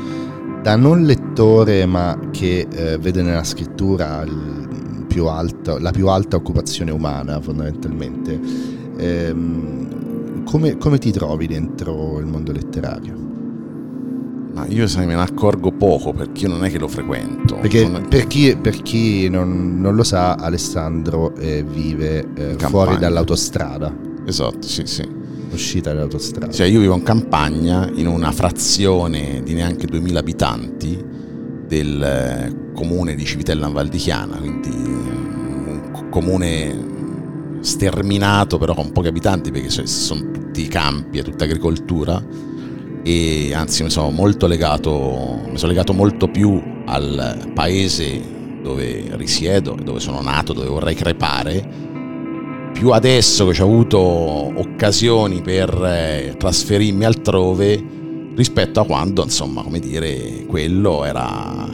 da 0.63 0.77
non 0.77 1.03
lettore 1.03 1.85
ma 1.85 2.19
che 2.31 2.67
eh, 2.73 2.97
vede 2.97 3.21
nella 3.21 3.45
scrittura 3.45 4.25
più 5.07 5.27
alto- 5.27 5.77
la 5.79 5.91
più 5.91 6.09
alta 6.09 6.37
occupazione 6.37 6.91
umana 6.91 7.39
fondamentalmente, 7.39 8.41
ehm, 8.97 10.45
come, 10.45 10.79
come 10.79 10.97
ti 10.99 11.13
trovi 11.13 11.47
dentro 11.47 12.19
il 12.19 12.25
mondo 12.25 12.51
letterario? 12.51 13.24
Ma 14.55 14.67
io 14.67 14.87
sai, 14.87 15.05
me 15.07 15.15
ne 15.17 15.21
accorgo 15.23 15.73
poco 15.73 16.13
perché 16.13 16.43
io 16.45 16.49
non 16.49 16.65
è 16.65 16.71
che 16.71 16.79
lo 16.79 16.87
frequento. 16.89 17.57
Perché 17.57 17.81
Sono- 17.83 18.01
per 18.09 18.27
chi, 18.29 18.57
per 18.57 18.83
chi 18.83 19.29
non, 19.29 19.81
non 19.81 19.95
lo 19.97 20.05
sa, 20.05 20.35
Alessandro 20.35 21.35
eh, 21.37 21.65
vive 21.65 22.27
eh, 22.37 22.57
fuori 22.59 22.97
dall'autostrada, 22.99 23.93
Esatto, 24.27 24.63
sì, 24.67 24.83
sì. 24.87 25.03
uscita 25.51 25.93
dall'autostrada. 25.93 26.53
Cioè 26.53 26.67
io 26.69 26.79
vivo 26.81 26.95
in 26.95 27.03
campagna, 27.03 27.91
in 27.95 28.07
una 28.07 28.31
frazione 28.31 29.43
di 29.45 29.55
neanche 29.55 29.87
2000 29.87 30.19
abitanti 30.21 31.05
del 31.67 32.03
eh, 32.03 32.73
comune 32.75 33.15
di 33.17 33.25
Civitella 33.25 33.67
Val 33.69 33.89
di 33.89 33.99
Chiana, 33.99 34.37
quindi 34.37 34.69
eh, 34.69 34.73
un 34.73 35.89
co- 35.93 36.09
comune 36.11 36.93
sterminato 37.61 38.59
però 38.59 38.75
con 38.75 38.93
pochi 38.93 39.09
abitanti 39.09 39.51
perché 39.51 39.71
so- 39.71 39.87
sono 39.87 40.31
tutti 40.31 40.67
campi, 40.69 41.19
è 41.19 41.23
tutta 41.23 41.45
agricoltura 41.45 42.23
e 43.05 43.53
anzi 43.55 43.83
mi 43.83 43.91
sono 43.91 44.11
molto 44.11 44.47
legato, 44.47 45.43
mi 45.49 45.59
sono 45.59 45.71
legato 45.71 45.93
molto 45.93 46.29
più 46.29 46.61
al 46.87 47.51
paese 47.55 48.33
dove 48.63 49.11
risiedo, 49.17 49.77
dove 49.81 50.01
sono 50.01 50.21
nato, 50.23 50.53
dove 50.53 50.69
vorrei 50.69 50.95
crepare 50.95 51.93
più 52.75 52.91
adesso 52.91 53.47
che 53.47 53.63
ho 53.63 53.67
avuto 53.67 53.99
occasioni 53.99 55.41
per 55.41 55.71
eh, 55.85 56.35
trasferirmi 56.37 57.05
altrove 57.05 57.83
rispetto 58.35 58.81
a 58.81 58.85
quando, 58.85 59.23
insomma, 59.23 59.63
come 59.63 59.79
dire, 59.79 60.45
quello 60.49 61.05
era, 61.05 61.69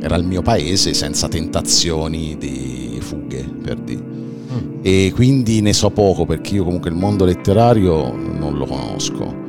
era 0.00 0.16
il 0.16 0.24
mio 0.24 0.40
paese 0.40 0.94
senza 0.94 1.28
tentazioni 1.28 2.36
di 2.38 2.96
fughe, 3.00 3.44
per 3.62 3.76
dire. 3.76 4.02
Mm. 4.02 4.78
E 4.80 5.12
quindi 5.14 5.60
ne 5.60 5.74
so 5.74 5.90
poco 5.90 6.24
perché 6.24 6.54
io 6.54 6.64
comunque 6.64 6.88
il 6.88 6.96
mondo 6.96 7.26
letterario 7.26 8.10
non 8.16 8.56
lo 8.56 8.64
conosco. 8.64 9.41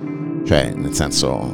Cioè, 0.45 0.73
nel 0.75 0.93
senso, 0.93 1.53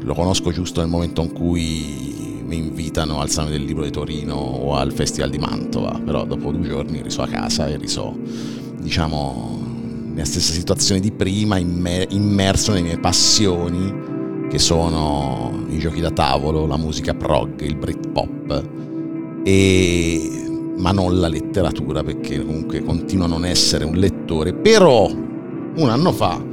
lo 0.00 0.14
conosco 0.14 0.50
giusto 0.50 0.80
nel 0.80 0.90
momento 0.90 1.22
in 1.22 1.32
cui 1.32 2.42
mi 2.44 2.56
invitano 2.56 3.20
al 3.20 3.30
Salone 3.30 3.52
del 3.52 3.64
Libro 3.64 3.84
di 3.84 3.90
Torino 3.90 4.34
o 4.34 4.74
al 4.74 4.92
Festival 4.92 5.30
di 5.30 5.38
Mantova, 5.38 6.00
però 6.04 6.24
dopo 6.24 6.50
due 6.50 6.66
giorni 6.66 7.00
riso 7.02 7.22
a 7.22 7.28
casa 7.28 7.68
e 7.68 7.76
riso, 7.76 8.18
diciamo, 8.80 9.58
nella 10.12 10.24
stessa 10.24 10.52
situazione 10.52 11.00
di 11.00 11.12
prima, 11.12 11.58
imme- 11.58 12.08
immerso 12.10 12.72
nelle 12.72 12.82
mie 12.82 12.98
passioni, 12.98 14.48
che 14.50 14.58
sono 14.58 15.66
i 15.68 15.78
giochi 15.78 16.00
da 16.00 16.10
tavolo, 16.10 16.66
la 16.66 16.76
musica 16.76 17.14
prog, 17.14 17.60
il 17.60 17.76
Britpop, 17.76 18.68
e... 19.44 20.72
ma 20.76 20.90
non 20.90 21.20
la 21.20 21.28
letteratura, 21.28 22.02
perché 22.02 22.44
comunque 22.44 22.82
continuo 22.82 23.26
a 23.26 23.28
non 23.28 23.44
essere 23.44 23.84
un 23.84 23.94
lettore, 23.94 24.52
però 24.52 25.08
un 25.08 25.88
anno 25.88 26.10
fa 26.10 26.49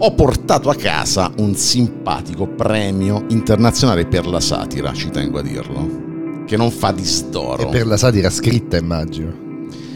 ho 0.00 0.14
portato 0.14 0.70
a 0.70 0.76
casa 0.76 1.32
un 1.38 1.56
simpatico 1.56 2.46
premio 2.46 3.24
internazionale 3.28 4.06
per 4.06 4.26
la 4.26 4.38
satira, 4.38 4.92
ci 4.92 5.10
tengo 5.10 5.38
a 5.38 5.42
dirlo, 5.42 6.44
che 6.46 6.56
non 6.56 6.70
fa 6.70 6.92
di 6.92 7.04
E 7.66 7.66
per 7.66 7.86
la 7.86 7.96
satira 7.96 8.30
scritta, 8.30 8.76
immagino. 8.76 9.46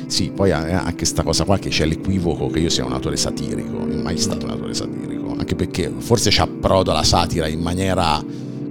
Sì, 0.07 0.31
poi 0.35 0.51
anche 0.51 0.97
questa 0.97 1.23
cosa 1.23 1.45
qua 1.45 1.57
che 1.59 1.69
c'è 1.69 1.87
l'equivoco 1.87 2.49
che 2.49 2.59
io 2.59 2.69
sia 2.69 2.85
un 2.85 2.93
autore 2.93 3.17
satirico, 3.17 3.79
non 3.79 3.93
è 3.93 3.95
mai 3.95 4.19
stato 4.19 4.45
un 4.45 4.51
autore 4.51 4.75
satirico, 4.75 5.37
anche 5.39 5.55
perché 5.55 5.91
forse 5.99 6.31
ci 6.31 6.41
approdo 6.41 6.91
alla 6.91 7.05
satira 7.05 7.47
in 7.47 7.61
maniera, 7.61 8.23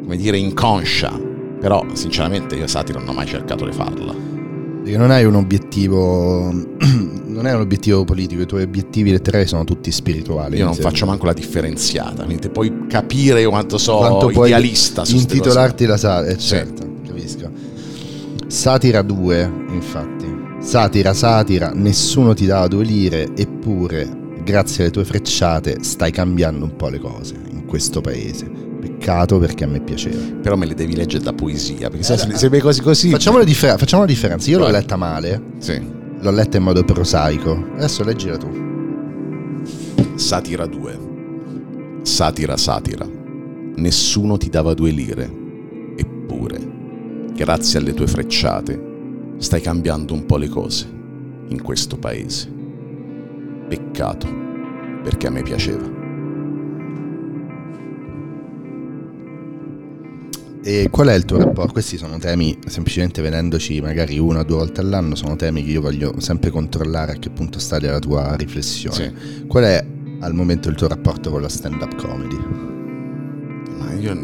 come 0.03 0.17
dire, 0.17 0.37
inconscia, 0.37 1.17
però 1.59 1.83
sinceramente 1.93 2.55
io 2.55 2.67
satira 2.67 2.99
non 2.99 3.07
ho 3.07 3.13
mai 3.13 3.25
cercato 3.25 3.65
di 3.65 3.71
farla. 3.71 4.30
Perché 4.83 4.97
non 4.97 5.11
hai 5.11 5.25
un 5.25 5.35
obiettivo, 5.35 6.49
non 6.51 7.45
è 7.45 7.53
un 7.53 7.61
obiettivo 7.61 8.03
politico, 8.03 8.41
i 8.41 8.45
tuoi 8.47 8.63
obiettivi 8.63 9.11
letterari 9.11 9.45
sono 9.45 9.63
tutti 9.63 9.91
spirituali. 9.91 10.57
Io 10.57 10.65
non 10.65 10.73
faccio 10.73 11.05
manco 11.05 11.27
la 11.27 11.33
differenziata, 11.33 12.23
quindi 12.23 12.49
puoi 12.49 12.87
capire 12.87 13.45
quanto 13.45 13.77
so 13.77 13.97
Quanto 13.97 14.27
puoi 14.27 14.47
idealista 14.49 15.05
ste 15.05 15.15
intitolarti 15.15 15.85
la 15.85 15.97
satira, 15.97 16.33
eh, 16.33 16.39
Sì. 16.39 16.47
certo, 16.47 16.89
capisco. 17.05 17.49
Satira 18.47 19.01
2, 19.03 19.51
infatti. 19.69 20.39
Satira, 20.59 21.13
satira, 21.13 21.71
nessuno 21.73 22.33
ti 22.33 22.45
dava 22.45 22.67
due 22.67 22.83
lire, 22.83 23.29
eppure, 23.35 24.09
grazie 24.43 24.83
alle 24.83 24.91
tue 24.91 25.05
frecciate, 25.05 25.77
stai 25.81 26.11
cambiando 26.11 26.65
un 26.65 26.75
po' 26.75 26.89
le 26.89 26.99
cose 26.99 27.35
in 27.51 27.65
questo 27.65 28.01
paese. 28.01 28.69
Peccato 28.81 29.37
perché 29.37 29.63
a 29.63 29.67
me 29.67 29.79
piaceva. 29.79 30.17
Però 30.41 30.55
me 30.55 30.65
le 30.65 30.73
devi 30.73 30.95
leggere 30.95 31.23
da 31.23 31.33
poesia, 31.33 31.89
perché 31.89 32.03
se, 32.03 32.13
Eh, 32.13 32.35
se 32.35 32.49
le 32.49 32.59
cose 32.59 32.81
così... 32.81 33.09
Facciamo 33.11 33.37
la, 33.37 33.43
differ- 33.43 33.77
facciamo 33.77 34.01
la 34.01 34.07
differenza. 34.07 34.49
Io 34.49 34.57
l'ho 34.57 34.63
Vai. 34.65 34.73
letta 34.73 34.95
male, 34.95 35.41
Sì. 35.59 35.79
l'ho 36.19 36.31
letta 36.31 36.57
in 36.57 36.63
modo 36.63 36.83
prosaico. 36.83 37.67
Adesso 37.75 38.03
leggila 38.03 38.37
tu. 38.37 38.49
Satira 40.15 40.65
2. 40.65 40.99
Satira, 42.01 42.57
satira. 42.57 43.07
Nessuno 43.75 44.37
ti 44.37 44.49
dava 44.49 44.73
due 44.73 44.89
lire. 44.91 45.31
Eppure, 45.95 46.59
grazie 47.35 47.77
alle 47.79 47.93
tue 47.93 48.07
frecciate, 48.07 48.89
stai 49.37 49.61
cambiando 49.61 50.13
un 50.13 50.25
po' 50.25 50.37
le 50.37 50.49
cose 50.49 50.87
in 51.49 51.61
questo 51.61 51.97
paese. 51.97 52.51
Peccato, 53.67 54.27
perché 55.03 55.27
a 55.27 55.29
me 55.29 55.43
piaceva. 55.43 55.99
E 60.63 60.89
qual 60.91 61.07
è 61.07 61.15
il 61.15 61.25
tuo 61.25 61.39
rapporto? 61.39 61.71
Questi 61.71 61.97
sono 61.97 62.19
temi, 62.19 62.57
semplicemente 62.67 63.21
vedendoci 63.23 63.81
magari 63.81 64.19
una 64.19 64.41
o 64.41 64.43
due 64.43 64.57
volte 64.57 64.81
all'anno, 64.81 65.15
sono 65.15 65.35
temi 65.35 65.63
che 65.63 65.71
io 65.71 65.81
voglio 65.81 66.19
sempre 66.19 66.51
controllare 66.51 67.13
a 67.13 67.15
che 67.15 67.31
punto 67.31 67.57
sta 67.57 67.79
della 67.79 67.97
tua 67.97 68.35
riflessione. 68.35 69.13
Qual 69.47 69.63
è 69.63 69.83
al 70.19 70.35
momento 70.35 70.69
il 70.69 70.75
tuo 70.75 70.87
rapporto 70.87 71.31
con 71.31 71.41
la 71.41 71.49
stand-up 71.49 71.95
comedy? 71.95 72.37
Ma 73.79 73.93
io 73.93 74.15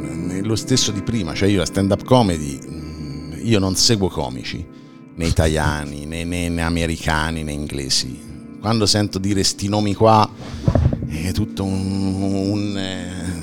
lo 0.44 0.56
stesso 0.56 0.92
di 0.92 1.02
prima, 1.02 1.34
cioè 1.34 1.50
io 1.50 1.58
la 1.58 1.66
stand-up 1.66 2.04
comedy, 2.04 2.60
mm, 2.70 3.34
io 3.42 3.58
non 3.58 3.76
seguo 3.76 4.08
comici, 4.08 4.64
né 5.16 5.26
italiani, 5.26 6.06
né, 6.06 6.24
né- 6.24 6.50
né 6.50 6.62
americani, 6.62 7.44
né 7.44 7.52
inglesi. 7.52 8.26
Quando 8.60 8.86
sento 8.86 9.18
dire 9.18 9.42
sti 9.44 9.70
nomi 9.70 9.96
qua, 9.96 10.30
è 11.08 11.32
tutto 11.32 11.64
un, 11.64 12.22
un, 12.22 12.78
eh, 12.78 13.37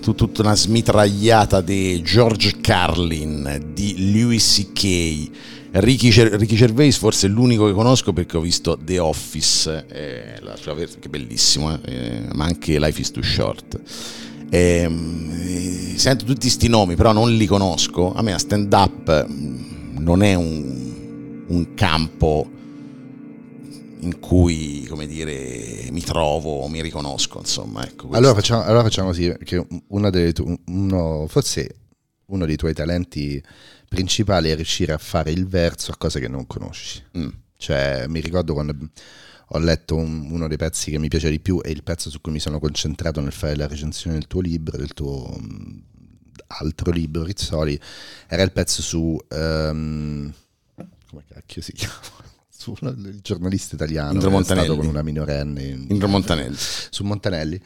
tutta 0.00 0.42
una 0.42 0.56
smitragliata 0.56 1.60
di 1.60 2.02
George 2.02 2.56
Carlin, 2.60 3.70
di 3.72 4.12
Louis 4.12 4.54
C.K., 4.72 5.30
Ricky, 5.72 6.10
Ger- 6.10 6.34
Ricky 6.34 6.56
Gervais 6.56 6.96
forse 6.96 7.28
è 7.28 7.30
l'unico 7.30 7.66
che 7.66 7.72
conosco 7.72 8.12
perché 8.12 8.36
ho 8.36 8.40
visto 8.40 8.76
The 8.82 8.98
Office, 8.98 9.86
eh, 9.88 10.40
la 10.40 10.56
sua 10.56 10.74
che 10.74 10.88
è 11.00 11.08
bellissimo, 11.08 11.80
eh, 11.84 12.22
ma 12.32 12.44
anche 12.44 12.78
Life 12.80 13.00
is 13.00 13.10
Too 13.12 13.22
Short. 13.22 13.80
ehm, 14.50 15.94
sento 15.94 16.24
tutti 16.24 16.40
questi 16.40 16.68
nomi, 16.68 16.96
però 16.96 17.12
non 17.12 17.32
li 17.32 17.46
conosco. 17.46 18.12
A 18.12 18.22
me 18.22 18.32
a 18.32 18.38
stand 18.38 18.72
up 18.72 19.26
non 19.28 20.22
è 20.22 20.34
un, 20.34 21.44
un 21.46 21.74
campo 21.74 22.50
in 24.00 24.18
cui, 24.18 24.86
come 24.88 25.06
dire, 25.06 25.88
mi 25.90 26.02
trovo, 26.02 26.66
mi 26.68 26.82
riconosco, 26.82 27.38
insomma. 27.38 27.84
Ecco, 27.84 28.08
allora, 28.10 28.34
facciamo, 28.34 28.62
allora, 28.62 28.82
facciamo, 28.82 29.08
così, 29.08 29.34
che 29.44 29.64
tu, 30.32 30.60
uno, 30.66 31.26
forse 31.28 31.76
uno 32.26 32.46
dei 32.46 32.56
tuoi 32.56 32.74
talenti 32.74 33.42
principali 33.88 34.50
è 34.50 34.54
riuscire 34.54 34.92
a 34.92 34.98
fare 34.98 35.30
il 35.30 35.46
verso 35.46 35.90
a 35.90 35.96
cose 35.96 36.20
che 36.20 36.28
non 36.28 36.46
conosci. 36.46 37.02
Mm. 37.18 37.28
Cioè, 37.56 38.06
mi 38.08 38.20
ricordo 38.20 38.54
quando 38.54 38.74
ho 39.52 39.58
letto 39.58 39.96
un, 39.96 40.30
uno 40.30 40.48
dei 40.48 40.56
pezzi 40.56 40.90
che 40.90 40.98
mi 40.98 41.08
piace 41.08 41.28
di 41.28 41.40
più 41.40 41.60
e 41.62 41.70
il 41.70 41.82
pezzo 41.82 42.08
su 42.08 42.20
cui 42.20 42.32
mi 42.32 42.40
sono 42.40 42.60
concentrato 42.60 43.20
nel 43.20 43.32
fare 43.32 43.56
la 43.56 43.66
recensione 43.66 44.16
del 44.16 44.26
tuo 44.26 44.40
libro, 44.40 44.76
del 44.76 44.94
tuo 44.94 45.34
um, 45.36 45.82
altro 46.46 46.90
libro, 46.92 47.24
Rizzoli, 47.24 47.78
era 48.28 48.42
il 48.42 48.52
pezzo 48.52 48.82
su... 48.82 49.18
Um, 49.28 50.32
come 51.10 51.24
cacchio 51.28 51.60
si 51.60 51.72
chiama? 51.72 52.28
Il 52.66 53.20
giornalista 53.22 53.74
italiano 53.74 54.12
Indro 54.12 54.30
Montanelli. 54.30 54.66
stato 54.66 54.80
con 54.80 54.88
una 54.88 55.02
minorenne 55.02 55.62
in, 55.62 55.86
Indro 55.88 56.08
Montanelli 56.08 56.56
su 56.56 57.04
Montanelli 57.04 57.60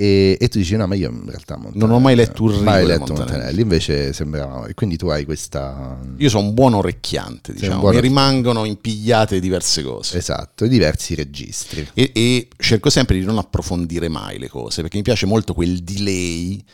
e, 0.00 0.38
e, 0.40 0.48
tu 0.48 0.58
dici 0.58 0.76
no 0.76 0.86
ma 0.86 0.94
io 0.94 1.10
in 1.10 1.24
realtà 1.26 1.56
Montanelli, 1.56 1.80
non 1.80 1.90
ho 1.90 1.98
mai 1.98 2.14
letto 2.14 2.44
un 2.44 2.62
mai 2.62 2.86
letto 2.86 3.00
Montanelli. 3.00 3.30
Montanelli. 3.30 3.60
invece 3.60 4.12
sembrava 4.12 4.66
e 4.66 4.74
quindi 4.74 4.96
tu 4.96 5.08
hai 5.08 5.24
questa 5.24 5.98
io 6.16 6.28
sono 6.28 6.46
un 6.46 6.54
buon 6.54 6.74
orecchiante 6.74 7.52
diciamo 7.52 7.80
buon 7.80 7.94
mi 7.94 8.00
rimangono 8.00 8.64
impigliate 8.64 9.40
diverse 9.40 9.82
cose 9.82 10.18
esatto 10.18 10.64
e 10.64 10.68
diversi 10.68 11.14
registri 11.14 11.88
e, 11.94 12.12
e 12.14 12.48
cerco 12.56 12.90
sempre 12.90 13.18
di 13.18 13.24
non 13.24 13.38
approfondire 13.38 14.08
mai 14.08 14.38
le 14.38 14.48
cose 14.48 14.82
perché 14.82 14.96
mi 14.96 15.02
piace 15.02 15.26
molto 15.26 15.52
quel 15.52 15.82
delay 15.82 16.64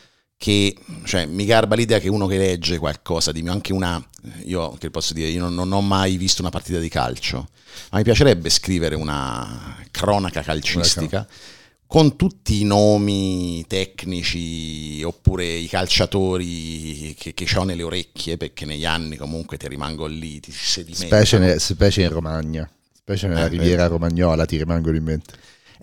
che 0.44 0.76
cioè, 1.04 1.24
mi 1.24 1.46
garba 1.46 1.74
l'idea 1.74 1.98
che 1.98 2.10
uno 2.10 2.26
che 2.26 2.36
legge 2.36 2.76
qualcosa 2.76 3.32
di 3.32 3.40
mio, 3.40 3.50
anche 3.50 3.72
una, 3.72 4.06
io 4.44 4.72
che 4.72 4.90
posso 4.90 5.14
dire, 5.14 5.30
io 5.30 5.40
non, 5.40 5.54
non, 5.54 5.72
ho 5.72 5.80
mai 5.80 6.18
visto 6.18 6.42
una 6.42 6.50
partita 6.50 6.78
di 6.78 6.90
calcio, 6.90 7.48
ma 7.90 7.96
mi 7.96 8.04
piacerebbe 8.04 8.50
scrivere 8.50 8.94
una 8.94 9.82
cronaca 9.90 10.42
calcistica 10.42 11.26
con 11.86 12.16
tutti 12.16 12.60
i 12.60 12.64
nomi 12.64 13.64
tecnici 13.66 15.02
oppure 15.02 15.46
i 15.46 15.66
calciatori 15.66 17.16
che, 17.18 17.32
che 17.32 17.58
ho 17.58 17.64
nelle 17.64 17.82
orecchie, 17.82 18.36
perché 18.36 18.66
negli 18.66 18.84
anni 18.84 19.16
comunque 19.16 19.56
ti 19.56 19.66
rimango 19.66 20.04
lì, 20.04 20.40
ti 20.40 20.52
sedimentano. 20.52 21.24
Specie, 21.24 21.58
specie 21.58 22.02
in 22.02 22.10
Romagna, 22.10 22.70
specie 22.92 23.28
nella 23.28 23.46
eh, 23.46 23.48
riviera 23.48 23.86
romagnola 23.86 24.44
ti 24.44 24.58
rimangono 24.58 24.94
in 24.94 25.04
mente. 25.04 25.32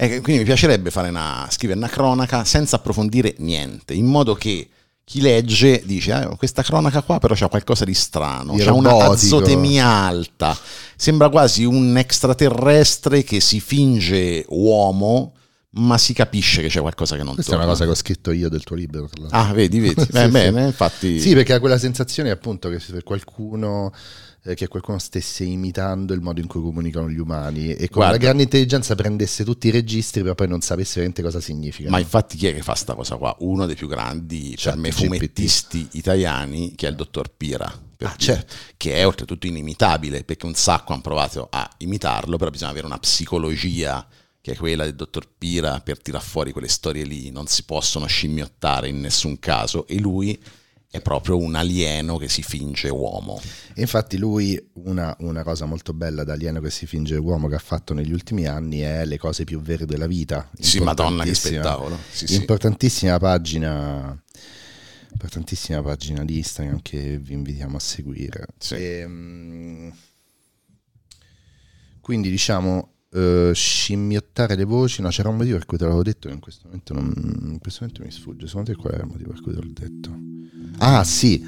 E 0.02 0.20
quindi 0.22 0.39
mi 0.39 0.45
piacerebbe 0.45 0.91
una, 0.95 1.47
scrivere 1.52 1.78
una 1.78 1.88
cronaca 1.88 2.43
senza 2.43 2.78
approfondire 2.78 3.36
niente, 3.38 3.93
in 3.93 4.08
modo 4.08 4.34
che 4.34 4.68
chi 5.04 5.22
legge 5.22 5.84
dice 5.86 6.12
ah, 6.12 6.36
questa 6.38 6.64
cronaca 6.64 7.04
qua 7.04 7.20
però 7.20 7.36
c'ha 7.36 7.47
qualcosa 7.47 7.86
di 7.86 7.93
strano, 7.93 8.56
c'ha 8.58 8.74
una 8.74 8.95
azotemia 8.95 9.86
alta, 9.86 10.58
sembra 10.95 11.30
quasi 11.30 11.66
un 11.66 11.95
extraterrestre 11.97 13.24
che 13.24 13.39
si 13.41 13.60
finge 13.60 14.43
uomo 14.49 15.34
ma 15.74 15.99
si 15.99 16.14
capisce 16.14 16.64
che 16.64 16.68
c'è 16.68 16.82
qualcosa 16.82 17.16
che 17.16 17.24
non 17.24 17.36
Questa 17.36 17.52
torna. 17.52 17.66
è 17.66 17.68
una 17.68 17.78
cosa 17.78 17.86
che 17.86 17.95
ho 17.95 18.02
scritto 18.02 18.32
io 18.32 18.49
del 18.49 18.64
tuo 18.64 18.76
libro. 18.76 19.08
Ah, 19.30 19.54
vedi, 19.54 19.80
vedi. 19.80 20.04
Beh, 20.10 20.26
sì, 20.26 20.30
bene, 20.30 20.62
sì. 20.62 20.66
infatti... 20.66 21.20
Sì, 21.20 21.34
perché 21.34 21.54
ha 21.54 21.60
quella 21.60 21.78
sensazione 21.78 22.30
appunto 22.30 22.68
che 22.68 22.80
se 22.80 23.04
qualcuno 23.04 23.93
eh, 24.43 24.55
che 24.55 24.67
qualcuno 24.67 24.97
stesse 24.97 25.43
imitando 25.43 26.13
il 26.13 26.21
modo 26.21 26.39
in 26.39 26.47
cui 26.47 26.61
comunicano 26.61 27.09
gli 27.09 27.19
umani 27.19 27.73
e 27.73 27.89
con 27.89 28.01
Guarda, 28.01 28.11
la 28.11 28.17
grande 28.17 28.43
intelligenza 28.43 28.95
prendesse 28.95 29.43
tutti 29.43 29.67
i 29.67 29.71
registri 29.71 30.21
però 30.21 30.33
poi 30.33 30.47
non 30.47 30.61
sapesse 30.61 30.95
veramente 30.95 31.21
cosa 31.21 31.39
significa. 31.39 31.89
Ma 31.89 31.99
infatti 31.99 32.37
chi 32.37 32.47
è 32.47 32.53
che 32.53 32.61
fa 32.61 32.75
sta 32.75 32.95
cosa 32.95 33.17
qua? 33.17 33.35
Uno 33.39 33.65
dei 33.65 33.75
più 33.75 33.87
grandi 33.87 34.55
certo, 34.57 34.81
per 34.81 34.89
me 34.89 34.91
fumettisti 34.91 35.83
GPT. 35.83 35.95
italiani 35.95 36.73
che 36.75 36.87
è 36.87 36.89
il 36.89 36.95
dottor 36.95 37.31
Pira. 37.35 37.89
Ah, 38.03 38.15
certo. 38.17 38.55
Che 38.77 38.93
è 38.95 39.05
oltretutto 39.05 39.45
inimitabile 39.45 40.23
perché 40.23 40.47
un 40.47 40.55
sacco 40.55 40.93
hanno 40.93 41.03
provato 41.03 41.47
a 41.51 41.69
imitarlo, 41.77 42.37
però 42.37 42.49
bisogna 42.49 42.71
avere 42.71 42.87
una 42.87 42.97
psicologia 42.97 44.07
che 44.41 44.53
è 44.53 44.55
quella 44.55 44.85
del 44.85 44.95
dottor 44.95 45.27
Pira 45.37 45.79
per 45.81 46.01
tirar 46.01 46.21
fuori 46.21 46.51
quelle 46.51 46.67
storie 46.67 47.03
lì, 47.03 47.29
non 47.29 47.45
si 47.45 47.63
possono 47.63 48.07
scimmiottare 48.07 48.87
in 48.87 48.99
nessun 48.99 49.37
caso 49.37 49.85
e 49.85 49.99
lui 49.99 50.41
è 50.91 50.99
proprio 50.99 51.37
un 51.37 51.55
alieno 51.55 52.17
che 52.17 52.27
si 52.27 52.43
finge 52.43 52.89
uomo. 52.89 53.41
Infatti 53.75 54.17
lui, 54.17 54.61
una, 54.73 55.15
una, 55.19 55.41
cosa 55.41 55.65
molto 55.65 55.93
bella 55.93 56.25
da 56.25 56.33
alieno 56.33 56.59
che 56.59 56.69
si 56.69 56.85
finge 56.85 57.15
uomo 57.15 57.47
che 57.47 57.55
ha 57.55 57.59
fatto 57.59 57.93
negli 57.93 58.11
ultimi 58.11 58.45
anni 58.45 58.79
è 58.79 59.05
le 59.05 59.17
cose 59.17 59.45
più 59.45 59.61
vere 59.61 59.85
della 59.85 60.05
vita. 60.05 60.49
Sì, 60.59 60.81
madonna 60.81 61.23
che 61.23 61.33
spettacolo. 61.33 61.97
Sì, 62.11 62.35
importantissima 62.35 63.13
sì. 63.13 63.19
pagina 63.19 64.21
importantissima 65.13 65.81
pagina 65.81 66.25
di 66.25 66.37
Instagram 66.37 66.81
che 66.81 67.17
vi 67.19 67.33
invitiamo 67.33 67.77
a 67.77 67.79
seguire. 67.79 68.47
Sì. 68.57 68.75
E, 68.75 68.97
ehm, 68.99 69.93
quindi 72.01 72.29
diciamo 72.29 72.95
uh, 73.12 73.53
scimmiottare 73.53 74.55
le 74.55 74.64
voci, 74.64 75.01
no 75.01 75.09
c'era 75.09 75.30
un 75.30 75.38
motivo 75.38 75.57
per 75.57 75.66
cui 75.66 75.78
te 75.78 75.84
l'avevo 75.84 76.03
detto 76.03 76.28
che 76.28 76.34
in 76.34 76.39
questo 76.39 76.64
momento, 76.66 76.93
non, 76.93 77.14
in 77.51 77.59
questo 77.59 77.80
momento 77.82 78.03
mi 78.03 78.12
sfugge, 78.12 78.47
secondo 78.47 78.72
te 78.72 78.78
qual 78.78 78.93
era 78.93 79.03
il 79.03 79.09
motivo 79.09 79.32
per 79.32 79.41
cui 79.41 79.53
te 79.53 79.59
l'ho 79.62 79.72
detto? 79.74 80.20
Ah 80.78 81.03
sì, 81.03 81.43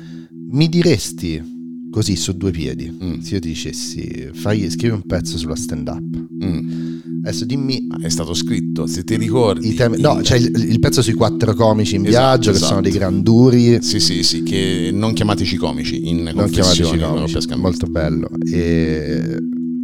mi 0.49 0.69
diresti 0.69 1.51
così 1.91 2.15
su 2.15 2.35
due 2.35 2.51
piedi, 2.51 2.89
mm. 2.89 3.19
se 3.19 3.35
io 3.35 3.39
ti 3.39 3.49
dicessi 3.49 4.29
fai, 4.33 4.69
scrivi 4.69 4.93
un 4.93 5.05
pezzo 5.05 5.37
sulla 5.37 5.55
stand 5.55 5.87
up. 5.87 6.43
Mm. 6.43 6.93
Adesso 7.25 7.45
dimmi. 7.45 7.87
È 8.01 8.09
stato 8.09 8.33
scritto, 8.33 8.85
se 8.85 9.05
ti 9.05 9.15
ricordi. 9.15 9.73
Temi, 9.75 10.01
no, 10.01 10.15
c'è 10.21 10.35
il, 10.35 10.51
il, 10.69 10.79
pezzo 10.79 11.01
sui 11.01 11.13
quattro 11.13 11.53
comici 11.53 11.95
in 11.95 12.05
esatto, 12.05 12.19
viaggio, 12.19 12.49
esatto. 12.49 12.65
che 12.65 12.69
sono 12.69 12.81
dei 12.81 12.91
granduri. 12.91 13.81
Sì, 13.81 14.01
sì, 14.01 14.23
sì, 14.23 14.43
che 14.43 14.89
non 14.91 15.13
chiamateci 15.13 15.55
comici 15.55 16.09
in 16.09 16.23
non 16.33 16.49
chiamateci 16.49 16.97
comici. 16.99 17.55
Molto 17.55 17.85
bello. 17.87 18.27
E 18.45 19.39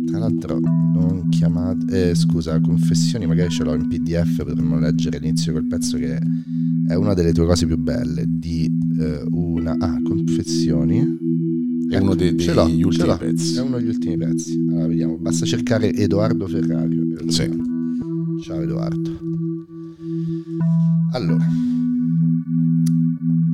tra 0.10 0.20
l'altro, 0.20 0.60
non 0.60 1.28
chiamate. 1.30 2.10
Eh, 2.10 2.16
scusa, 2.16 2.60
confessioni, 2.60 3.28
magari 3.28 3.50
ce 3.50 3.64
l'ho 3.64 3.76
in 3.76 3.88
PDF, 3.88 4.44
potremmo 4.44 4.80
leggere 4.80 5.20
l'inizio 5.20 5.52
quel 5.52 5.68
pezzo 5.68 5.98
che 5.98 6.20
è 6.88 6.96
una 6.96 7.14
delle 7.14 7.32
tue 7.32 7.46
cose 7.46 7.68
più 7.68 7.78
belle. 7.78 8.26
Di 8.28 8.70
eh, 9.00 9.24
una. 9.30 9.76
Ah, 9.78 10.02
confessioni. 10.04 11.00
È 11.90 11.96
ecco, 11.96 12.04
uno 12.04 12.16
dei, 12.16 12.34
degli 12.34 12.84
ultimi 12.84 13.16
pezzi. 13.18 13.56
È 13.56 13.62
uno 13.62 13.78
degli 13.78 13.90
ultimi 13.90 14.18
pezzi. 14.18 14.66
Allora, 14.68 14.88
vediamo. 14.88 15.18
Basta 15.18 15.46
cercare 15.46 15.94
Edoardo 15.94 16.48
Ferrario. 16.48 17.04
Sì. 17.28 17.50
Ciao 18.42 18.62
Edoardo. 18.62 19.20
Allora. 21.14 21.48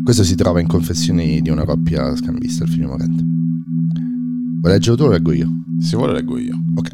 Questo 0.03 0.23
si 0.23 0.35
trova 0.35 0.61
in 0.61 0.67
Confessioni 0.67 1.41
di 1.41 1.49
una 1.49 1.65
coppia 1.65 2.15
scambista, 2.15 2.63
il 2.63 2.69
film 2.69 2.87
morente. 2.87 3.44
Vuoi 4.65 4.77
leggere 4.77 4.97
tu 4.97 5.03
o 5.03 5.09
leggo 5.09 5.31
io? 5.31 5.47
Se 5.77 5.95
vuole 5.95 6.13
leggo 6.13 6.39
io. 6.39 6.59
Ok. 6.75 6.89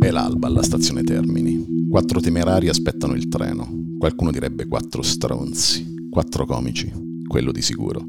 È 0.00 0.10
l'alba 0.10 0.48
alla 0.48 0.64
stazione 0.64 1.04
Termini. 1.04 1.86
Quattro 1.88 2.18
temerari 2.18 2.68
aspettano 2.68 3.14
il 3.14 3.28
treno. 3.28 3.68
Qualcuno 3.96 4.32
direbbe 4.32 4.66
quattro 4.66 5.02
stronzi. 5.02 6.08
Quattro 6.10 6.46
comici. 6.46 6.90
Quello 7.28 7.52
di 7.52 7.62
sicuro. 7.62 8.04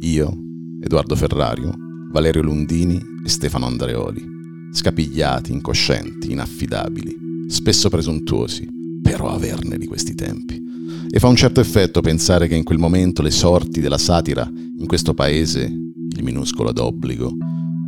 Io, 0.00 0.38
Edoardo 0.80 1.14
Ferrario, 1.16 1.70
Valerio 2.10 2.44
Lundini 2.44 2.98
e 3.22 3.28
Stefano 3.28 3.66
Andreoli. 3.66 4.24
Scapigliati, 4.72 5.52
incoscienti, 5.52 6.32
inaffidabili. 6.32 7.44
Spesso 7.48 7.90
presuntuosi. 7.90 8.66
Però 9.02 9.28
averne 9.28 9.76
di 9.76 9.86
questi 9.86 10.14
tempi. 10.14 10.64
E 11.10 11.18
fa 11.18 11.28
un 11.28 11.36
certo 11.36 11.60
effetto 11.60 12.00
pensare 12.00 12.48
che 12.48 12.54
in 12.54 12.64
quel 12.64 12.78
momento 12.78 13.20
le 13.20 13.30
sorti 13.30 13.80
della 13.80 13.98
satira 13.98 14.50
in 14.50 14.86
questo 14.86 15.12
paese 15.12 15.88
il 16.20 16.24
minuscolo 16.24 16.72
d'obbligo, 16.72 17.34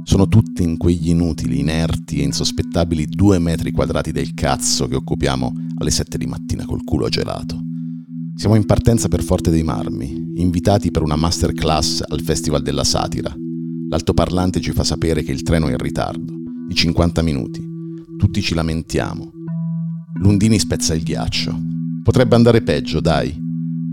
sono 0.04 0.26
tutti 0.26 0.62
in 0.62 0.76
quegli 0.76 1.10
inutili, 1.10 1.60
inerti 1.60 2.20
e 2.20 2.24
insospettabili 2.24 3.06
due 3.06 3.38
metri 3.38 3.70
quadrati 3.70 4.10
del 4.10 4.34
cazzo 4.34 4.88
che 4.88 4.96
occupiamo 4.96 5.52
alle 5.78 5.90
sette 5.90 6.18
di 6.18 6.26
mattina 6.26 6.64
col 6.64 6.82
culo 6.82 7.08
gelato. 7.08 7.60
Siamo 8.34 8.56
in 8.56 8.66
partenza 8.66 9.08
per 9.08 9.22
Forte 9.22 9.50
dei 9.50 9.62
Marmi, 9.62 10.32
invitati 10.36 10.90
per 10.90 11.02
una 11.02 11.16
masterclass 11.16 12.02
al 12.08 12.22
Festival 12.22 12.62
della 12.62 12.82
Satira. 12.82 13.32
L'altoparlante 13.88 14.60
ci 14.60 14.72
fa 14.72 14.82
sapere 14.82 15.22
che 15.22 15.32
il 15.32 15.42
treno 15.42 15.68
è 15.68 15.72
in 15.72 15.78
ritardo, 15.78 16.32
di 16.66 16.74
50 16.74 17.22
minuti. 17.22 17.62
Tutti 18.18 18.40
ci 18.40 18.54
lamentiamo. 18.54 19.30
Lundini 20.14 20.58
spezza 20.58 20.94
il 20.94 21.02
ghiaccio. 21.02 21.56
Potrebbe 22.02 22.34
andare 22.34 22.62
peggio, 22.62 23.00
dai. 23.00 23.38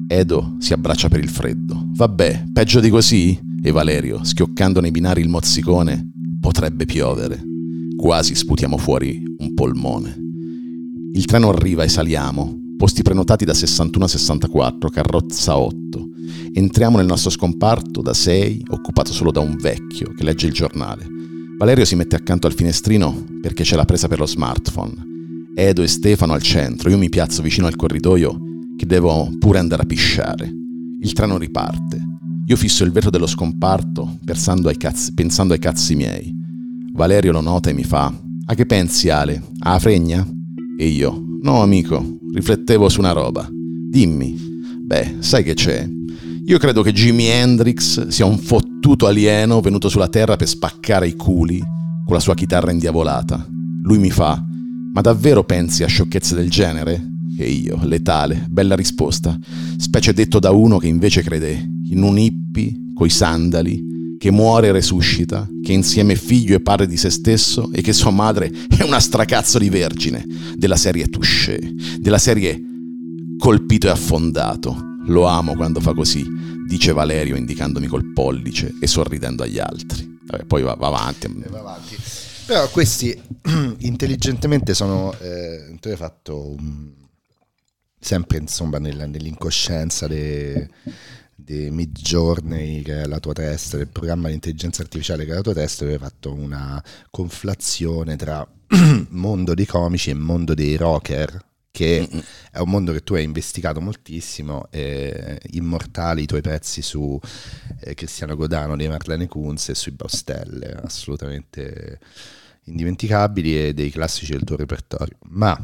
Edo 0.08 0.56
si 0.60 0.74
abbraccia 0.74 1.10
per 1.10 1.20
il 1.20 1.30
freddo. 1.30 1.90
Vabbè, 1.94 2.46
peggio 2.52 2.80
di 2.80 2.90
così? 2.90 3.49
E 3.62 3.72
Valerio, 3.72 4.24
schioccando 4.24 4.80
nei 4.80 4.92
binari 4.92 5.22
il 5.22 5.30
mozzicone, 5.30 6.12
potrebbe 6.40 6.86
piovere. 6.86 7.44
Quasi 7.98 8.36
sputiamo 8.36 8.78
fuori 8.78 9.22
un 9.38 9.54
polmone. 9.54 10.18
Il 11.14 11.26
treno 11.26 11.50
arriva 11.50 11.84
e 11.84 11.90
saliamo, 11.90 12.58
posti 12.78 13.02
prenotati 13.02 13.44
da 13.44 13.54
61 13.54 14.06
a 14.06 14.08
64, 14.08 14.90
carrozza 14.90 15.58
8. 15.58 16.08
Entriamo 16.54 16.98
nel 16.98 17.06
nostro 17.06 17.30
scomparto 17.30 18.02
da 18.02 18.14
6, 18.14 18.66
occupato 18.70 19.12
solo 19.12 19.32
da 19.32 19.42
un 19.42 19.58
vecchio 19.60 20.14
che 20.14 20.24
legge 20.24 20.48
il 20.48 20.54
giornale. 20.54 21.06
Valerio 21.58 21.84
si 21.84 21.96
mette 21.96 22.16
accanto 22.16 22.48
al 22.48 22.54
finestrino 22.54 23.26
perché 23.42 23.64
c'è 23.64 23.76
la 23.76 23.84
presa 23.84 24.08
per 24.08 24.20
lo 24.20 24.26
smartphone. 24.26 25.08
Edo 25.56 25.84
e 25.84 25.88
Stefano 25.88 26.32
al 26.32 26.42
centro, 26.42 26.90
io 26.90 26.98
mi 26.98 27.10
piazzo 27.10 27.42
vicino 27.42 27.68
al 27.68 27.76
corridoio 27.76 28.40
che 28.78 28.86
devo 28.86 29.30
pure 29.38 29.60
andare 29.60 29.82
a 29.82 29.86
pisciare. 29.86 30.50
Il 31.02 31.12
treno 31.12 31.38
riparte. 31.38 32.09
Io 32.50 32.56
fisso 32.56 32.84
il 32.84 32.92
vetro 32.92 33.12
dello 33.12 33.28
scomparto 33.28 34.18
pensando 34.26 34.70
ai, 34.70 34.78
cazzi, 34.78 35.14
pensando 35.14 35.54
ai 35.54 35.60
cazzi 35.60 35.94
miei. 35.94 36.36
Valerio 36.94 37.32
lo 37.32 37.42
nota 37.42 37.70
e 37.70 37.74
mi 37.74 37.84
fa: 37.84 38.12
A 38.46 38.56
che 38.56 38.66
pensi, 38.66 39.10
Ale? 39.10 39.40
A 39.60 39.78
fregna? 39.78 40.28
E 40.76 40.88
io: 40.88 41.38
No, 41.44 41.62
amico, 41.62 42.18
riflettevo 42.34 42.90
su 42.90 43.02
una 43.02 43.12
roba. 43.12 43.48
Dimmi. 43.52 44.36
Beh, 44.82 45.18
sai 45.20 45.44
che 45.44 45.54
c'è? 45.54 45.88
Io 46.48 46.58
credo 46.58 46.82
che 46.82 46.92
Jimi 46.92 47.28
Hendrix 47.28 48.08
sia 48.08 48.26
un 48.26 48.40
fottuto 48.40 49.06
alieno 49.06 49.62
venuto 49.62 49.88
sulla 49.88 50.08
Terra 50.08 50.36
per 50.36 50.48
spaccare 50.48 51.08
i 51.08 51.16
culi 51.16 51.60
con 51.60 52.16
la 52.16 52.20
sua 52.20 52.34
chitarra 52.34 52.72
indiavolata. 52.72 53.48
Lui 53.84 54.00
mi 54.00 54.10
fa: 54.10 54.44
Ma 54.92 55.02
davvero 55.02 55.44
pensi 55.44 55.84
a 55.84 55.88
sciocchezze 55.88 56.34
del 56.34 56.50
genere? 56.50 57.12
E 57.38 57.48
io, 57.48 57.80
letale, 57.84 58.48
bella 58.50 58.76
risposta, 58.76 59.38
specie 59.78 60.14
detto 60.14 60.40
da 60.40 60.50
uno 60.50 60.80
che 60.80 60.88
invece 60.88 61.22
crede 61.22 61.78
in 61.90 62.02
un 62.02 62.18
hippie 62.18 62.74
coi 62.94 63.10
sandali, 63.10 64.18
che 64.18 64.32
muore 64.32 64.68
e 64.68 64.72
resuscita, 64.72 65.48
che 65.64 65.72
insieme 65.72 66.16
figlio 66.16 66.56
e 66.56 66.62
padre 66.62 66.88
di 66.88 66.98
se 66.98 67.10
stesso 67.10 67.72
e 67.72 67.82
che 67.82 67.94
sua 67.94 68.12
madre 68.12 68.52
è 68.78 68.84
una 68.84 69.00
stracazzo 69.00 69.58
di 69.58 69.70
vergine, 69.70 70.26
della 70.56 70.76
serie 70.76 71.08
touché, 71.08 71.60
della 72.00 72.18
serie 72.18 72.62
colpito 73.38 73.88
e 73.88 73.92
affondato. 73.92 74.88
Lo 75.06 75.26
amo 75.26 75.56
quando 75.56 75.80
fa 75.80 75.94
così, 75.94 76.26
dice 76.68 76.92
Valerio 76.92 77.36
indicandomi 77.36 77.88
col 77.88 78.12
pollice 78.14 78.76
e 78.80 78.86
sorridendo 78.86 79.44
agli 79.44 79.58
altri. 79.58 80.18
Vabbè, 80.26 80.46
poi 80.46 80.62
va, 80.62 80.76
va, 80.76 80.88
avanti. 80.88 81.28
va, 81.50 81.60
avanti. 81.60 81.96
Però 82.46 82.70
questi 82.70 83.18
intelligentemente 83.80 84.74
sono... 84.74 85.14
Eh, 85.20 85.78
fatto 85.96 86.56
sempre 88.00 88.38
insomma 88.38 88.78
nella, 88.78 89.06
nell'incoscienza 89.06 90.08
dei 90.08 90.68
di 91.50 91.72
Midjourney 91.72 92.84
che 92.84 93.02
è 93.02 93.06
la 93.06 93.20
tua 93.20 93.34
testa, 93.34 93.78
del 93.78 93.88
programma 93.88 94.28
di 94.28 94.36
intelligenza 94.36 94.84
artificiale 94.84 95.26
che 95.26 95.32
è 95.32 95.34
la 95.34 95.42
tua 95.42 95.56
testa, 95.56 95.84
avevi 95.84 95.98
fatto 95.98 96.32
una 96.32 96.82
conflazione 97.10 98.16
tra 98.18 98.48
mondo 99.10 99.56
dei 99.56 99.66
comici 99.66 100.12
e 100.12 100.14
mondo 100.14 100.54
dei 100.54 100.76
rocker, 100.76 101.44
che 101.72 102.08
Mm-mm. 102.08 102.24
è 102.52 102.60
un 102.60 102.70
mondo 102.70 102.92
che 102.92 103.02
tu 103.02 103.16
hai 103.16 103.24
investigato 103.24 103.82
moltissimo, 103.82 104.68
eh, 104.70 105.40
immortali 105.54 106.22
i 106.22 106.28
tuoi 106.28 106.42
pezzi 106.42 106.84
su 106.84 107.20
eh, 107.80 107.96
Cristiano 107.96 108.36
Godano 108.36 108.76
dei 108.76 108.88
Marlene 108.88 109.28
Kunz 109.28 109.70
e 109.70 109.76
sui 109.76 109.94
Baustelle, 109.94 110.74
assolutamente 110.84 112.00
indimenticabili 112.66 113.70
e 113.70 113.74
dei 113.74 113.90
classici 113.90 114.34
del 114.34 114.44
tuo 114.44 114.56
repertorio. 114.56 115.18
Ma 115.30 115.58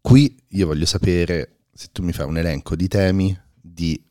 qui 0.00 0.36
io 0.50 0.66
voglio 0.68 0.86
sapere 0.86 1.56
se 1.72 1.88
tu 1.90 2.04
mi 2.04 2.12
fai 2.12 2.26
un 2.26 2.38
elenco 2.38 2.76
di 2.76 2.86
temi 2.86 3.36
di 3.60 4.05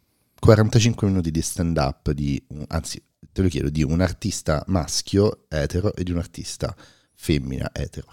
45 0.45 1.07
minuti 1.07 1.31
di 1.31 1.41
stand 1.41 1.75
up 1.77 2.11
di, 2.11 2.41
anzi 2.67 3.01
te 3.31 3.41
lo 3.41 3.47
chiedo, 3.47 3.69
di 3.69 3.83
un 3.83 3.99
artista 3.99 4.63
maschio 4.67 5.45
etero 5.49 5.95
e 5.95 6.03
di 6.03 6.11
un 6.11 6.19
artista 6.19 6.75
femmina 7.15 7.71
etero. 7.73 8.07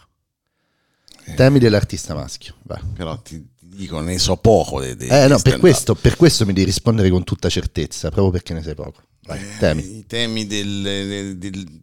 Eh. 1.25 1.35
Temi 1.35 1.59
dell'artista 1.59 2.15
maschio, 2.15 2.57
vai. 2.63 2.81
Però 2.95 3.21
ti, 3.21 3.47
dico, 3.61 4.01
ne 4.01 4.19
so 4.19 4.37
poco. 4.37 4.81
De, 4.81 4.97
de, 4.97 5.25
eh 5.25 5.29
no, 5.29 5.39
per 5.41 5.59
questo, 5.59 5.95
per 5.95 6.17
questo, 6.17 6.47
mi 6.47 6.55
devi 6.55 6.67
rispondere 6.67 7.11
con 7.11 7.23
tutta 7.23 7.49
certezza, 7.49 8.09
proprio 8.09 8.33
perché 8.33 8.55
ne 8.55 8.63
sai 8.63 8.75
poco. 8.75 9.03
Vai, 9.25 9.39
eh, 9.39 9.59
temi. 9.59 9.99
I 9.99 10.07
temi 10.07 10.47
del, 10.47 10.83
del, 10.83 11.39
del, 11.39 11.81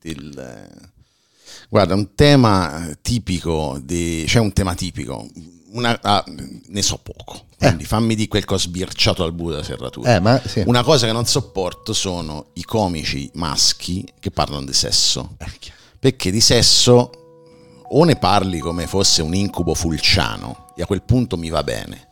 del 0.00 0.68
Guarda, 1.70 1.94
un 1.94 2.14
tema 2.14 2.96
tipico, 3.02 3.78
di, 3.82 4.24
cioè 4.26 4.40
un 4.40 4.52
tema 4.52 4.74
tipico, 4.74 5.28
una, 5.72 5.98
ah, 6.00 6.24
ne 6.26 6.82
so 6.82 6.98
poco, 6.98 7.46
quindi 7.58 7.84
eh. 7.84 7.86
fammi 7.86 8.14
di 8.14 8.28
quel 8.28 8.44
che 8.44 8.54
ho 8.54 8.58
sbirciato 8.58 9.22
al 9.24 9.32
buio 9.32 9.52
della 9.52 9.64
serratura. 9.64 10.14
Eh, 10.14 10.20
ma, 10.20 10.40
sì. 10.44 10.62
Una 10.66 10.82
cosa 10.82 11.06
che 11.06 11.12
non 11.12 11.26
sopporto 11.26 11.92
sono 11.92 12.46
i 12.54 12.64
comici 12.64 13.30
maschi 13.34 14.06
che 14.18 14.30
parlano 14.30 14.64
di 14.64 14.72
sesso, 14.72 15.36
eh, 15.38 15.46
perché 15.98 16.30
di 16.30 16.40
sesso 16.40 17.10
o 17.90 18.04
ne 18.04 18.16
parli 18.16 18.58
come 18.58 18.86
fosse 18.86 19.22
un 19.22 19.34
incubo 19.34 19.74
fulciano 19.74 20.72
e 20.76 20.82
a 20.82 20.86
quel 20.86 21.02
punto 21.02 21.36
mi 21.36 21.48
va 21.48 21.62
bene, 21.62 22.08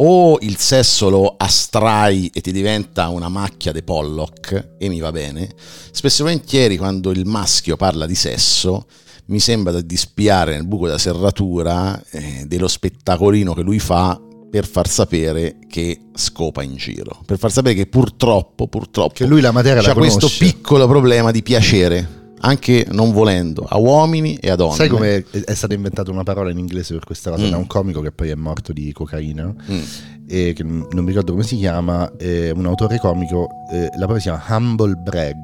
o 0.00 0.38
il 0.42 0.56
sesso 0.58 1.08
lo 1.08 1.34
astrai 1.36 2.30
e 2.32 2.40
ti 2.40 2.52
diventa 2.52 3.08
una 3.08 3.28
macchia 3.28 3.72
de 3.72 3.82
Pollock 3.82 4.76
e 4.78 4.88
mi 4.88 5.00
va 5.00 5.10
bene. 5.10 5.52
Spesso 5.90 6.22
e 6.22 6.26
volentieri 6.26 6.76
quando 6.76 7.10
il 7.10 7.26
maschio 7.26 7.76
parla 7.76 8.06
di 8.06 8.14
sesso 8.14 8.86
mi 9.28 9.40
sembra 9.40 9.80
di 9.80 9.96
spiare 9.96 10.52
nel 10.52 10.66
buco 10.66 10.86
della 10.86 10.98
serratura 10.98 12.02
eh, 12.10 12.44
dello 12.46 12.68
spettacolino 12.68 13.54
che 13.54 13.62
lui 13.62 13.78
fa 13.78 14.18
per 14.50 14.66
far 14.66 14.88
sapere 14.88 15.58
che 15.68 16.00
scopa 16.14 16.62
in 16.62 16.76
giro, 16.76 17.20
per 17.26 17.38
far 17.38 17.52
sapere 17.52 17.74
che 17.74 17.86
purtroppo, 17.86 18.66
purtroppo 18.66 19.12
che 19.14 19.26
lui 19.26 19.42
la 19.42 19.52
materia 19.52 19.82
ha 19.82 19.94
questo 19.94 20.30
piccolo 20.38 20.86
problema 20.86 21.30
di 21.30 21.42
piacere 21.42 22.16
anche 22.40 22.86
non 22.92 23.12
volendo, 23.12 23.66
a 23.68 23.76
uomini 23.78 24.36
e 24.36 24.48
a 24.48 24.54
donne. 24.54 24.76
Sai 24.76 24.88
come 24.88 25.24
è 25.30 25.54
stata 25.54 25.74
inventata 25.74 26.10
una 26.10 26.22
parola 26.22 26.50
in 26.50 26.58
inglese 26.58 26.94
per 26.94 27.04
questa 27.04 27.30
cosa 27.30 27.46
mm. 27.46 27.50
da 27.50 27.56
un 27.56 27.66
comico 27.66 28.00
che 28.00 28.12
poi 28.12 28.30
è 28.30 28.34
morto 28.34 28.72
di 28.72 28.90
cocaina 28.92 29.52
mm. 29.70 29.82
e 30.26 30.52
che 30.54 30.62
non 30.62 30.88
mi 30.92 31.08
ricordo 31.08 31.32
come 31.32 31.42
si 31.42 31.56
chiama, 31.56 32.16
è 32.16 32.50
un 32.50 32.64
autore 32.64 32.98
comico, 32.98 33.48
eh, 33.72 33.88
la 33.98 34.06
parola 34.06 34.18
si 34.18 34.28
chiama 34.30 34.44
Humble 34.48 34.94
Brag, 34.94 35.34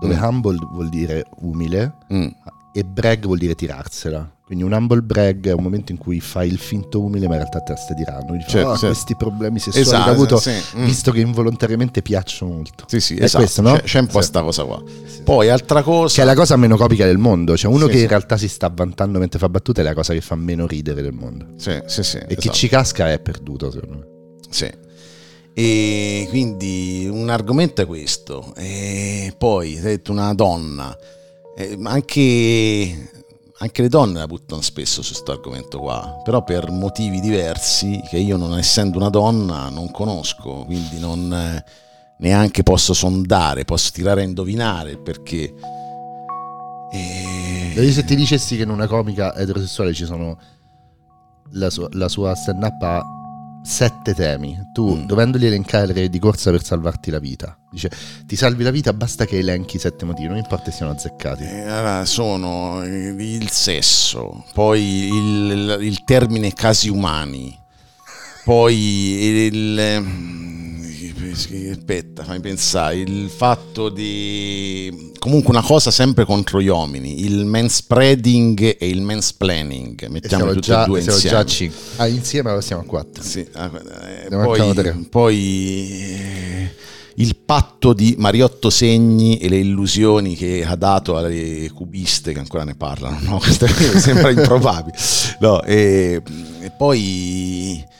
dove 0.00 0.14
mm. 0.14 0.22
humble 0.22 0.58
vuol 0.70 0.88
dire 0.90 1.24
umile 1.40 1.94
mm 2.12 2.26
e 2.76 2.82
brag 2.82 3.24
vuol 3.24 3.38
dire 3.38 3.54
tirarsela. 3.54 4.28
Quindi 4.44 4.64
un 4.64 4.72
humble 4.72 5.00
brag 5.00 5.46
è 5.46 5.52
un 5.52 5.62
momento 5.62 5.92
in 5.92 5.96
cui 5.96 6.18
fai 6.18 6.48
il 6.48 6.58
finto 6.58 7.00
umile, 7.00 7.28
ma 7.28 7.34
in 7.34 7.40
realtà 7.40 7.60
te 7.60 7.72
la 7.72 7.78
stai 7.78 7.96
tirando. 7.96 8.26
Quindi 8.26 8.44
certo, 8.48 8.68
oh, 8.68 8.72
certo. 8.72 8.86
questi 8.86 9.14
problemi 9.16 9.60
sessuali 9.60 9.86
esatto, 9.86 10.02
che 10.02 10.10
ho 10.10 10.12
avuto, 10.12 10.36
sì. 10.38 10.50
mm. 10.76 10.84
visto 10.84 11.12
che 11.12 11.20
involontariamente 11.20 12.02
piacciono 12.02 12.52
molto. 12.52 12.84
Sì, 12.88 12.98
sì, 12.98 13.14
è 13.14 13.22
esatto. 13.22 13.44
questo, 13.44 13.62
no? 13.62 13.76
C'è, 13.76 13.82
c'è 13.82 14.00
un 14.00 14.06
po' 14.06 14.12
questa 14.14 14.42
cosa 14.42 14.64
qua. 14.64 14.82
Sì. 15.06 15.22
Poi, 15.22 15.48
altra 15.50 15.82
cosa. 15.82 16.16
Che 16.16 16.22
è 16.22 16.24
la 16.24 16.34
cosa 16.34 16.56
meno 16.56 16.76
copica 16.76 17.06
del 17.06 17.16
mondo. 17.16 17.56
Cioè, 17.56 17.72
uno 17.72 17.86
sì, 17.86 17.92
che 17.92 18.00
in 18.00 18.08
realtà 18.08 18.36
si 18.36 18.48
sta 18.48 18.68
vantando 18.74 19.20
mentre 19.20 19.38
fa 19.38 19.48
battute 19.48 19.80
è 19.80 19.84
la 19.84 19.94
cosa 19.94 20.12
che 20.12 20.20
fa 20.20 20.34
meno 20.34 20.66
ridere 20.66 21.00
del 21.00 21.12
mondo. 21.12 21.50
Sì, 21.56 21.80
sì, 21.86 22.02
sì. 22.02 22.18
E 22.26 22.34
chi 22.34 22.50
ci 22.50 22.68
casca 22.68 23.12
è 23.12 23.20
perduto, 23.20 23.70
secondo 23.70 23.98
me. 23.98 24.06
Sì. 24.50 24.68
E 25.54 26.26
quindi 26.28 27.08
un 27.08 27.30
argomento 27.30 27.82
è 27.82 27.86
questo. 27.86 28.52
E 28.56 29.32
poi, 29.38 29.76
hai 29.76 29.82
detto 29.82 30.10
una 30.10 30.34
donna 30.34 30.94
eh, 31.56 31.78
anche, 31.82 33.10
anche, 33.58 33.82
le 33.82 33.88
donne 33.88 34.18
la 34.18 34.26
buttano 34.26 34.60
spesso 34.60 35.02
su 35.02 35.12
questo 35.12 35.32
argomento 35.32 35.78
qua, 35.78 36.20
però 36.24 36.42
per 36.42 36.70
motivi 36.70 37.20
diversi 37.20 38.00
che 38.08 38.18
io 38.18 38.36
non 38.36 38.56
essendo 38.58 38.98
una 38.98 39.10
donna 39.10 39.68
non 39.68 39.90
conosco, 39.90 40.64
quindi 40.64 40.98
non 40.98 41.32
eh, 41.32 41.64
neanche 42.18 42.62
posso 42.62 42.94
sondare, 42.94 43.64
posso 43.64 43.90
tirare 43.92 44.22
a 44.22 44.24
indovinare 44.24 44.96
perché... 44.96 45.54
E... 46.92 47.72
Eh, 47.76 47.92
se 47.92 48.04
ti 48.04 48.14
dicessi 48.14 48.56
che 48.56 48.62
in 48.62 48.70
una 48.70 48.86
comica 48.86 49.34
eterosessuale 49.36 49.92
ci 49.92 50.04
sono 50.04 50.38
la 51.52 51.70
sua, 51.70 51.88
la 51.92 52.08
sua 52.08 52.34
stand-up 52.34 52.82
ha 52.82 53.02
sette 53.64 54.14
temi, 54.14 54.68
tu 54.72 54.94
mm. 54.94 55.06
dovendoli 55.06 55.46
elencare 55.46 56.10
di 56.10 56.18
corsa 56.18 56.50
per 56.50 56.62
salvarti 56.62 57.10
la 57.10 57.18
vita, 57.18 57.56
dice 57.70 57.90
ti 58.26 58.36
salvi 58.36 58.62
la 58.62 58.70
vita 58.70 58.92
basta 58.92 59.24
che 59.24 59.38
elenchi 59.38 59.78
sette 59.78 60.04
motivi, 60.04 60.28
non 60.28 60.36
importa 60.36 60.70
se 60.70 60.76
siano 60.76 60.92
azzeccati. 60.92 61.44
Eh, 61.44 61.62
allora, 61.62 62.04
sono 62.04 62.84
il 62.84 63.48
sesso, 63.50 64.44
poi 64.52 65.08
il, 65.08 65.78
il 65.80 66.04
termine 66.04 66.52
casi 66.52 66.90
umani, 66.90 67.58
poi 68.44 69.46
il 69.46 70.22
aspetta, 71.84 72.24
fammi 72.24 72.40
pensare, 72.40 72.96
il 72.96 73.28
fatto 73.28 73.88
di 73.88 75.12
comunque 75.18 75.50
una 75.50 75.62
cosa 75.62 75.90
sempre 75.90 76.24
contro 76.24 76.60
gli 76.60 76.68
uomini, 76.68 77.24
il 77.24 77.44
manspreading 77.44 78.76
e 78.78 78.88
il 78.88 79.02
mansplaining, 79.02 80.06
mettiamo 80.08 80.52
tutti 80.52 80.70
e 80.70 80.84
due 80.84 81.00
insieme. 81.00 81.20
Già 81.20 81.38
a 81.38 81.44
5. 81.44 81.78
Ah, 81.96 82.06
insieme 82.06 82.52
lo 82.52 82.60
siamo 82.60 82.82
a 82.82 82.84
4. 82.86 83.22
Sì, 83.22 83.46
ah, 83.52 83.70
eh, 84.24 84.28
poi, 84.28 85.06
poi 85.10 85.88
eh, 85.90 86.74
il 87.16 87.36
patto 87.36 87.92
di 87.92 88.14
Mariotto 88.18 88.70
Segni 88.70 89.38
e 89.38 89.48
le 89.48 89.58
illusioni 89.58 90.34
che 90.36 90.64
ha 90.64 90.76
dato 90.76 91.16
alle 91.16 91.70
cubiste 91.74 92.32
che 92.32 92.38
ancora 92.38 92.64
ne 92.64 92.74
parlano, 92.74 93.18
no? 93.20 93.40
sembra 93.98 94.30
improbabile. 94.30 94.96
No, 95.40 95.62
e, 95.62 96.22
e 96.60 96.70
poi 96.76 97.92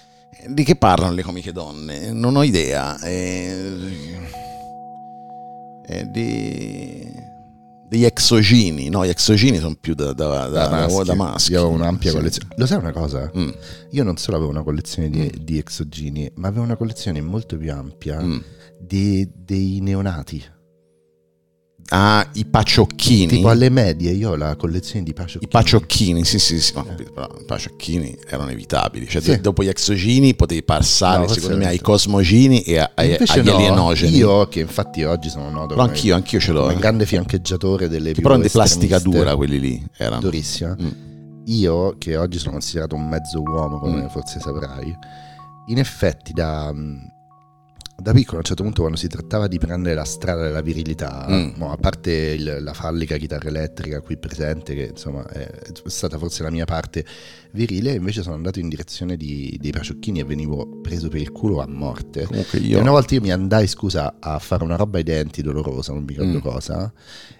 di 0.48 0.64
che 0.64 0.76
parlano 0.76 1.12
le 1.12 1.22
comiche 1.22 1.52
donne? 1.52 2.12
Non 2.12 2.36
ho 2.36 2.42
idea. 2.42 2.98
Eh, 3.00 4.32
eh, 5.86 6.10
di, 6.10 7.12
degli 7.86 8.04
exogini, 8.04 8.88
no? 8.88 9.04
Gli 9.04 9.10
exogini 9.10 9.58
sono 9.58 9.76
più 9.80 9.94
da, 9.94 10.12
da, 10.12 10.48
da, 10.48 10.66
da 10.66 10.68
maschi. 10.68 11.04
Da 11.04 11.14
maschi. 11.14 11.52
Io 11.52 11.60
avevo 11.60 11.74
un'ampia 11.74 12.10
sì. 12.10 12.16
collezione. 12.16 12.48
Lo 12.56 12.66
sai 12.66 12.78
una 12.78 12.92
cosa? 12.92 13.30
Mm. 13.36 13.50
Io 13.90 14.04
non 14.04 14.16
solo 14.16 14.36
avevo 14.36 14.50
una 14.50 14.62
collezione 14.62 15.10
di, 15.10 15.20
mm. 15.20 15.42
di, 15.42 15.58
exogini, 15.58 16.30
ma 16.36 16.48
avevo 16.48 16.64
una 16.64 16.76
collezione 16.76 17.20
molto 17.20 17.56
più 17.56 17.72
ampia 17.72 18.20
mm. 18.20 18.38
di, 18.80 19.30
dei 19.34 19.80
neonati 19.80 20.52
Ah, 21.90 22.26
i 22.34 22.46
paciocchini. 22.46 23.26
Tipo 23.26 23.50
alle 23.50 23.68
medie, 23.68 24.10
io 24.12 24.30
ho 24.30 24.36
la 24.36 24.56
collezione 24.56 25.04
di 25.04 25.12
paciocchini. 25.12 25.44
I 25.44 25.48
paciocchini, 25.48 26.24
sì, 26.24 26.38
sì, 26.38 26.58
sì. 26.60 26.72
No, 26.74 26.84
però 26.84 27.28
i 27.40 27.44
paciocchini 27.44 28.18
erano 28.26 28.50
evitabili. 28.50 29.06
Cioè, 29.06 29.20
Sì. 29.20 29.40
dopo 29.40 29.62
gli 29.62 29.68
exogini 29.68 30.34
potevi 30.34 30.62
passare, 30.62 31.20
No, 31.20 31.28
secondo 31.28 31.56
me, 31.56 31.66
ai 31.66 31.76
veramente. 31.76 31.82
cosmogini 31.84 32.62
e 32.62 32.78
a- 32.78 32.90
ai- 32.94 33.14
agli 33.26 33.44
no, 33.48 33.54
alienogeni. 33.56 34.16
Io, 34.16 34.48
che 34.48 34.60
infatti 34.60 35.04
oggi 35.04 35.28
sono 35.28 35.50
noto 35.50 35.74
Però 35.74 35.82
anch'io, 35.82 36.14
anch'io 36.14 36.40
ce 36.40 36.52
l'ho. 36.52 36.62
come 36.62 36.74
eh. 36.74 36.78
grande 36.78 37.04
fiancheggiatore 37.06 37.88
delle 37.88 38.12
più 38.12 38.22
Però 38.22 38.38
di 38.38 38.48
plastica 38.48 38.98
dura 38.98 39.36
quelli 39.36 39.60
lì 39.60 39.86
erano. 39.96 40.20
durissima. 40.22 40.74
Mm. 40.80 40.88
Io, 41.46 41.96
che 41.98 42.16
oggi 42.16 42.38
sono 42.38 42.52
considerato 42.52 42.94
un 42.94 43.06
mezzo 43.06 43.42
uomo, 43.42 43.78
come 43.78 44.04
Mm. 44.04 44.06
forse 44.06 44.40
saprai, 44.40 44.96
in 45.66 45.78
effetti 45.78 46.32
da, 46.32 46.72
da 48.04 48.12
piccolo 48.12 48.36
a 48.36 48.40
un 48.40 48.44
certo 48.44 48.62
punto 48.62 48.80
quando 48.82 48.98
si 48.98 49.08
trattava 49.08 49.46
di 49.48 49.58
prendere 49.58 49.94
la 49.94 50.04
strada 50.04 50.42
della 50.42 50.60
virilità, 50.60 51.26
Mm. 51.26 51.52
mo, 51.56 51.72
a 51.72 51.76
parte 51.78 52.10
il- 52.12 52.58
la 52.60 52.74
fallica 52.74 53.16
chitarra 53.16 53.48
elettrica 53.48 54.02
qui 54.02 54.18
presente, 54.18 54.74
che 54.74 54.88
insomma 54.90 55.26
è, 55.26 55.40
è 55.46 55.72
stata 55.88 56.18
forse 56.18 56.42
la 56.42 56.50
mia 56.50 56.66
parte 56.66 57.02
virile, 57.52 57.92
invece 57.94 58.20
sono 58.22 58.34
andato 58.34 58.58
in 58.58 58.68
direzione 58.68 59.16
di- 59.16 59.56
dei 59.58 59.70
paciocchini 59.72 60.20
e 60.20 60.24
venivo 60.24 60.80
preso 60.82 61.08
per 61.08 61.22
il 61.22 61.32
culo 61.32 61.62
a 61.62 61.66
morte. 61.66 62.24
Comunque 62.24 62.58
E 62.58 62.62
io... 62.62 62.78
una 62.78 62.90
volta 62.90 63.14
io 63.14 63.22
mi 63.22 63.32
andai, 63.32 63.66
scusa, 63.66 64.16
a 64.20 64.38
fare 64.38 64.64
una 64.64 64.76
roba 64.76 64.98
ai 64.98 65.04
denti 65.04 65.40
dolorosa, 65.40 65.94
non 65.94 66.02
mi 66.02 66.08
ricordo 66.12 66.36
Mm. 66.38 66.40
cosa. 66.40 66.92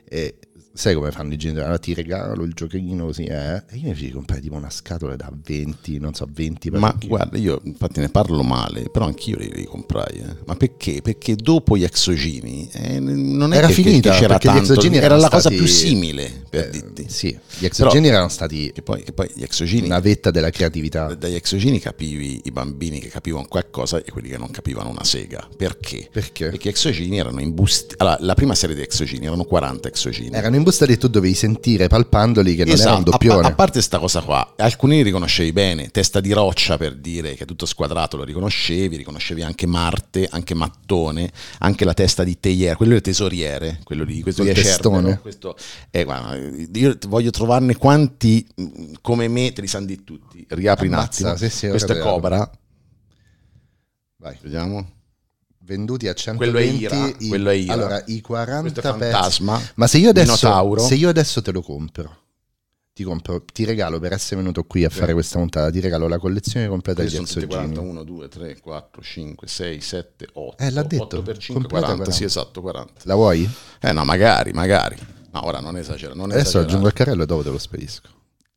E 0.02 0.36
sai 0.74 0.94
come 0.94 1.10
fanno 1.12 1.32
i 1.32 1.36
genitori? 1.36 1.64
Allora 1.64 1.78
ti 1.78 1.94
regalo 1.94 2.42
il 2.44 2.52
giochino 2.52 3.06
così, 3.06 3.24
eh? 3.24 3.54
E 3.68 3.76
io 3.76 3.88
mi 3.88 3.94
feci 3.94 4.10
comprare 4.10 4.40
tipo 4.40 4.56
una 4.56 4.70
scatola 4.70 5.14
da 5.16 5.30
20, 5.32 5.98
non 5.98 6.14
so, 6.14 6.26
20 6.30 6.70
Ma 6.70 6.80
parecchi. 6.80 7.06
guarda, 7.06 7.38
io 7.38 7.60
infatti 7.64 8.00
ne 8.00 8.08
parlo 8.08 8.42
male, 8.42 8.88
però 8.90 9.06
anch'io 9.06 9.36
li, 9.38 9.50
li 9.54 9.64
comprai. 9.64 10.16
eh. 10.18 10.36
Ma 10.46 10.56
perché? 10.56 11.00
Perché 11.02 11.36
dopo 11.36 11.76
gli 11.76 11.84
exogini 11.84 12.68
eh, 12.72 12.98
non 13.00 13.52
Era 13.54 13.68
che, 13.68 13.72
finita, 13.72 14.10
che 14.10 14.16
c'era 14.18 14.36
perché 14.38 14.48
gli 14.60 14.66
tanto, 14.66 14.92
era 14.96 15.16
la 15.16 15.28
cosa 15.28 15.40
stati- 15.40 15.56
più 15.56 15.66
simile, 15.66 16.44
per 16.50 16.66
Eh, 16.66 16.70
dirti. 16.70 17.04
sì, 17.08 17.38
gli 17.58 17.64
exogeni 17.64 18.08
erano 18.08 18.28
stati 18.28 18.72
Che 18.72 18.82
poi, 18.82 19.02
che 19.02 19.12
poi 19.12 19.30
gli 19.34 19.42
exogini, 19.42 19.86
una 19.86 20.00
vetta 20.00 20.30
della 20.30 20.50
creatività. 20.50 21.14
dagli 21.14 21.34
exogini 21.34 21.78
capivi 21.78 22.40
i 22.44 22.50
bambini 22.50 22.98
che 22.98 23.08
capivano 23.08 23.46
qualcosa 23.48 23.98
e 24.02 24.10
quelli 24.10 24.28
che 24.28 24.38
non 24.38 24.50
capivano 24.50 24.88
una 24.90 25.04
sega. 25.04 25.48
Perché? 25.56 26.08
Perché? 26.10 26.48
Perché 26.50 26.68
exogini 26.70 27.18
erano 27.18 27.40
in 27.40 27.54
busti. 27.54 27.94
Allora, 27.98 28.16
la 28.20 28.34
prima 28.34 28.54
serie 28.54 28.74
di 28.74 28.82
exogini 28.82 29.26
erano 29.26 29.44
40 29.44 29.88
exogini. 29.88 30.34
Erano 30.34 30.56
imbustati 30.64 30.92
e 30.92 30.96
tu 30.96 31.08
dovevi 31.08 31.34
sentire 31.34 31.86
palpandoli 31.86 32.54
che 32.56 32.64
non 32.64 32.74
era 32.74 32.82
un 32.82 32.88
Esatto, 32.96 33.08
a, 33.08 33.12
doppione. 33.12 33.42
pa- 33.42 33.48
a 33.48 33.54
parte 33.54 33.82
sta 33.82 33.98
cosa 33.98 34.22
qua, 34.22 34.54
alcuni 34.56 34.96
li 34.96 35.02
riconoscevi 35.02 35.52
bene, 35.52 35.90
testa 35.90 36.20
di 36.20 36.32
roccia 36.32 36.76
per 36.78 36.96
dire 36.96 37.34
che 37.34 37.44
è 37.44 37.46
tutto 37.46 37.66
squadrato 37.66 38.16
lo 38.16 38.24
riconoscevi, 38.24 38.96
riconoscevi 38.96 39.42
anche 39.42 39.66
Marte, 39.66 40.26
anche 40.30 40.54
Mattone, 40.54 41.30
anche 41.58 41.84
la 41.84 41.94
testa 41.94 42.24
di 42.24 42.40
Teier, 42.40 42.76
quello 42.76 42.96
è 42.96 43.00
tesoriere, 43.00 43.80
quello 43.84 44.04
lì, 44.04 44.22
questo 44.22 44.44
Cerbero, 44.44 45.18
questo 45.20 45.56
eh, 45.90 46.04
guarda, 46.04 46.36
io 46.72 46.96
voglio 47.08 47.30
trovarne 47.30 47.76
quanti 47.76 48.46
mh, 48.54 48.92
come 49.02 49.28
me 49.28 49.52
te 49.52 49.60
li 49.60 49.66
sanno 49.66 49.86
di 49.86 50.02
tutti. 50.02 50.44
Riapri 50.48 50.86
Ammazza, 50.88 51.24
un 51.26 51.30
attimo. 51.32 51.48
sì, 51.48 51.56
sì, 51.56 51.68
questo 51.68 51.92
è. 51.92 51.98
Cobra, 51.98 52.50
Vai. 54.16 54.36
vediamo. 54.42 54.88
Venduti 55.64 56.08
a 56.08 56.14
120 56.14 56.36
Quello 56.36 56.58
è 56.58 56.70
Ira, 56.70 57.14
i- 57.18 57.28
quello 57.28 57.48
è 57.50 57.54
Ira. 57.54 57.72
Allora, 57.72 58.02
i 58.06 58.20
40 58.20 58.60
Questo 58.60 58.80
è 58.80 58.98
pezzi 58.98 59.10
Fantasma. 59.12 59.60
Ma 59.76 59.86
se 59.86 59.98
io, 59.98 60.10
adesso, 60.10 60.76
se 60.78 60.94
io 60.94 61.08
adesso 61.08 61.40
te 61.40 61.52
lo 61.52 61.62
compro, 61.62 62.18
ti 62.92 63.02
compro, 63.02 63.42
ti 63.50 63.64
regalo 63.64 63.98
per 63.98 64.12
essere 64.12 64.36
venuto 64.36 64.64
qui 64.64 64.84
a 64.84 64.90
fare 64.90 65.14
questa 65.14 65.38
puntata, 65.38 65.70
ti 65.70 65.80
regalo 65.80 66.06
la 66.06 66.18
collezione 66.18 66.68
completa 66.68 67.00
Questi 67.00 67.18
di 67.40 67.46
40, 67.46 67.70
exogeni. 67.72 67.88
1, 67.90 68.02
2, 68.04 68.28
3, 68.28 68.60
4, 68.60 69.02
5, 69.02 69.48
6, 69.48 69.80
7, 69.80 70.28
8. 70.34 70.62
Eh, 70.62 70.70
l'ha 70.70 70.82
detto, 70.82 71.02
8 71.04 71.22
per 71.22 71.38
5, 71.38 71.54
completa 71.62 71.86
40. 71.86 72.02
40. 72.04 72.12
Sì, 72.12 72.24
esatto, 72.24 72.60
40. 72.60 72.92
La 73.04 73.14
vuoi? 73.14 73.50
Eh 73.80 73.92
no, 73.92 74.04
magari, 74.04 74.52
magari. 74.52 74.96
Ma 75.30 75.44
ora 75.46 75.60
non 75.60 75.76
esagera. 75.78 76.12
Non 76.14 76.26
Adesso 76.30 76.40
esagerare. 76.40 76.68
aggiungo 76.68 76.86
il 76.88 76.92
carrello 76.92 77.22
e 77.22 77.26
dopo 77.26 77.42
te 77.42 77.48
lo 77.50 77.58
spedisco. 77.58 78.08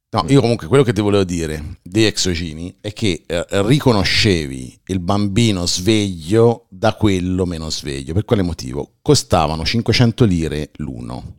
No, 0.10 0.24
io 0.30 0.40
comunque 0.40 0.68
quello 0.68 0.84
che 0.84 0.94
ti 0.94 1.02
volevo 1.02 1.26
dire 1.26 1.80
dei 1.82 2.06
exogini 2.06 2.74
è 2.80 2.94
che 2.94 3.24
eh, 3.26 3.46
riconoscevi 3.50 4.80
il 4.86 5.00
bambino 5.02 5.66
sveglio 5.66 6.66
da 6.70 6.94
quello 6.94 7.46
meno 7.46 7.70
sveglio. 7.70 8.14
Per 8.14 8.24
quale 8.24 8.42
motivo? 8.42 8.94
Costavano 9.02 9.66
500 9.66 10.24
lire 10.24 10.72
l'uno. 10.76 11.36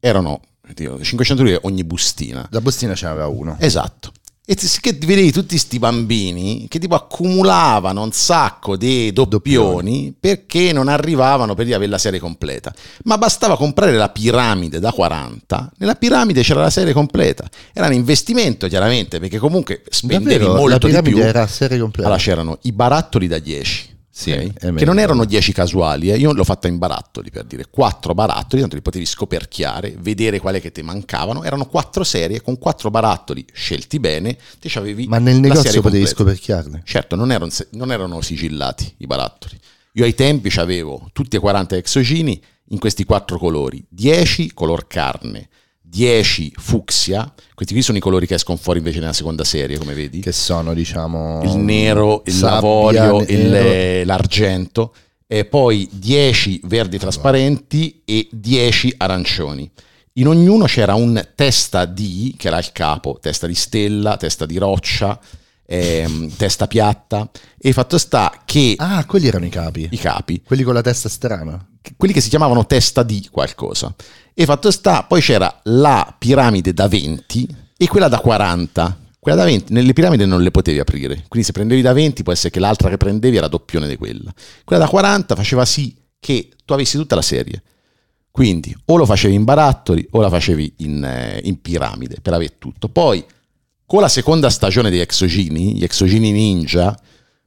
Erano 0.00 0.40
tipo, 0.74 1.00
500 1.00 1.42
lire 1.44 1.60
ogni 1.62 1.84
bustina. 1.84 2.44
La 2.50 2.60
bustina 2.60 2.96
ce 2.96 3.06
n'aveva 3.06 3.28
uno. 3.28 3.56
Esatto. 3.60 4.10
E 4.50 4.56
che 4.80 4.92
vedevi 4.92 5.30
tutti 5.30 5.48
questi 5.48 5.78
bambini 5.78 6.64
che 6.70 6.78
tipo 6.78 6.94
accumulavano 6.94 8.02
un 8.02 8.12
sacco 8.12 8.78
di 8.78 9.12
doppioni 9.12 10.14
perché 10.18 10.72
non 10.72 10.88
arrivavano 10.88 11.54
per 11.54 11.66
avere 11.66 11.90
la 11.90 11.98
serie 11.98 12.18
completa. 12.18 12.72
Ma 13.04 13.18
bastava 13.18 13.58
comprare 13.58 13.92
la 13.92 14.08
piramide 14.08 14.80
da 14.80 14.90
40, 14.90 15.72
nella 15.76 15.96
piramide 15.96 16.40
c'era 16.40 16.62
la 16.62 16.70
serie 16.70 16.94
completa. 16.94 17.46
Era 17.74 17.88
un 17.88 17.92
investimento 17.92 18.68
chiaramente 18.68 19.20
perché 19.20 19.36
comunque 19.36 19.82
spendevi 19.86 20.38
Davvero, 20.38 20.52
la 20.54 20.58
molto 20.58 20.86
di 20.86 20.92
piramide 20.94 21.14
più. 21.14 21.22
era 21.22 21.46
serie 21.46 21.78
completa. 21.78 22.08
Allora 22.08 22.22
c'erano 22.22 22.58
i 22.62 22.72
barattoli 22.72 23.26
da 23.26 23.38
10. 23.38 23.87
Sì, 24.18 24.32
è 24.32 24.74
che 24.74 24.84
non 24.84 24.98
erano 24.98 25.24
10 25.24 25.52
casuali, 25.52 26.10
eh. 26.10 26.16
io 26.16 26.32
l'ho 26.32 26.42
fatta 26.42 26.66
in 26.66 26.76
barattoli 26.76 27.30
per 27.30 27.44
dire 27.44 27.66
4 27.70 28.14
barattoli, 28.14 28.60
tanto 28.60 28.74
li 28.74 28.82
potevi 28.82 29.06
scoperchiare, 29.06 29.94
vedere 30.00 30.40
quale 30.40 30.60
che 30.60 30.72
ti 30.72 30.82
mancavano. 30.82 31.44
Erano 31.44 31.66
4 31.66 32.02
serie 32.02 32.40
con 32.42 32.58
4 32.58 32.90
barattoli 32.90 33.46
scelti 33.52 34.00
bene, 34.00 34.36
te 34.58 34.68
c'avevi 34.68 35.06
Ma 35.06 35.18
nel 35.18 35.38
negozio 35.38 35.80
potevi 35.80 36.04
completa. 36.04 36.08
scoperchiarle. 36.08 36.82
Certo, 36.84 37.14
non 37.14 37.30
erano, 37.30 37.52
non 37.70 37.92
erano 37.92 38.20
sigillati 38.20 38.92
i 38.96 39.06
barattoli. 39.06 39.56
Io 39.92 40.02
ai 40.02 40.14
tempi 40.14 40.52
avevo 40.58 41.08
tutti 41.12 41.36
e 41.36 41.38
40 41.38 41.76
exogini 41.76 42.42
in 42.70 42.80
questi 42.80 43.04
quattro 43.04 43.38
colori: 43.38 43.86
10 43.88 44.52
color 44.52 44.88
carne, 44.88 45.48
10 45.88 46.52
fucsia. 46.56 47.32
Questi 47.54 47.72
qui 47.74 47.82
sono 47.82 47.98
i 47.98 48.00
colori 48.00 48.26
che 48.26 48.34
escono 48.34 48.58
fuori 48.58 48.78
invece 48.78 48.98
nella 49.00 49.12
seconda 49.12 49.44
serie, 49.44 49.78
come 49.78 49.94
vedi 49.94 50.20
Che 50.20 50.32
sono, 50.32 50.74
diciamo... 50.74 51.40
il 51.44 51.56
nero, 51.56 52.22
il 52.26 52.32
sabbia, 52.32 52.52
lavorio, 52.54 53.20
il- 53.26 54.06
l'argento, 54.06 54.94
e 55.26 55.44
poi 55.44 55.88
10 55.92 56.60
verdi 56.64 56.98
trasparenti 56.98 58.02
e 58.04 58.28
10 58.30 58.94
arancioni. 58.98 59.70
In 60.14 60.26
ognuno 60.28 60.64
c'era 60.66 60.94
un 60.94 61.26
testa 61.34 61.84
di, 61.84 62.34
che 62.36 62.48
era 62.48 62.58
il 62.58 62.72
capo, 62.72 63.18
testa 63.20 63.46
di 63.46 63.54
stella, 63.54 64.16
testa 64.16 64.46
di 64.46 64.58
roccia, 64.58 65.18
ehm, 65.64 66.34
testa 66.36 66.66
piatta, 66.66 67.30
e 67.58 67.72
fatto 67.72 67.98
sta 67.98 68.42
che 68.44 68.74
Ah, 68.78 69.04
quelli 69.04 69.26
erano 69.28 69.44
i 69.46 69.50
capi. 69.50 69.86
i 69.90 69.98
capi, 69.98 70.42
Quelli 70.44 70.62
con 70.62 70.74
la 70.74 70.82
testa 70.82 71.08
strana. 71.08 71.64
quelli 71.96 72.12
che 72.12 72.20
si 72.20 72.28
chiamavano 72.30 72.66
testa 72.66 73.02
di 73.02 73.28
qualcosa, 73.30 73.94
e 74.40 74.44
fatto 74.44 74.70
sta, 74.70 75.02
poi 75.02 75.20
c'era 75.20 75.52
la 75.64 76.14
piramide 76.16 76.72
da 76.72 76.86
20 76.86 77.56
e 77.76 77.88
quella 77.88 78.06
da 78.06 78.20
40. 78.20 79.06
Quella 79.18 79.36
da 79.36 79.44
20 79.44 79.72
nelle 79.72 79.92
piramidi 79.92 80.26
non 80.26 80.42
le 80.42 80.52
potevi 80.52 80.78
aprire, 80.78 81.24
quindi 81.26 81.42
se 81.42 81.50
prendevi 81.50 81.82
da 81.82 81.92
20 81.92 82.22
può 82.22 82.32
essere 82.32 82.50
che 82.50 82.60
l'altra 82.60 82.88
che 82.88 82.96
prendevi 82.98 83.36
era 83.36 83.48
doppione 83.48 83.88
di 83.88 83.96
quella. 83.96 84.32
Quella 84.62 84.84
da 84.84 84.88
40 84.88 85.34
faceva 85.34 85.64
sì 85.64 85.92
che 86.20 86.50
tu 86.64 86.72
avessi 86.72 86.96
tutta 86.96 87.16
la 87.16 87.22
serie. 87.22 87.60
Quindi 88.30 88.72
o 88.84 88.96
lo 88.96 89.04
facevi 89.06 89.34
in 89.34 89.42
barattoli 89.42 90.06
o 90.12 90.20
la 90.20 90.28
facevi 90.28 90.74
in, 90.76 91.02
eh, 91.02 91.40
in 91.42 91.60
piramide 91.60 92.20
per 92.22 92.32
avere 92.32 92.58
tutto. 92.58 92.88
Poi 92.88 93.24
con 93.84 94.02
la 94.02 94.08
seconda 94.08 94.50
stagione 94.50 94.88
degli 94.88 95.00
exogini, 95.00 95.78
gli 95.78 95.82
exogini 95.82 96.30
ninja, 96.30 96.96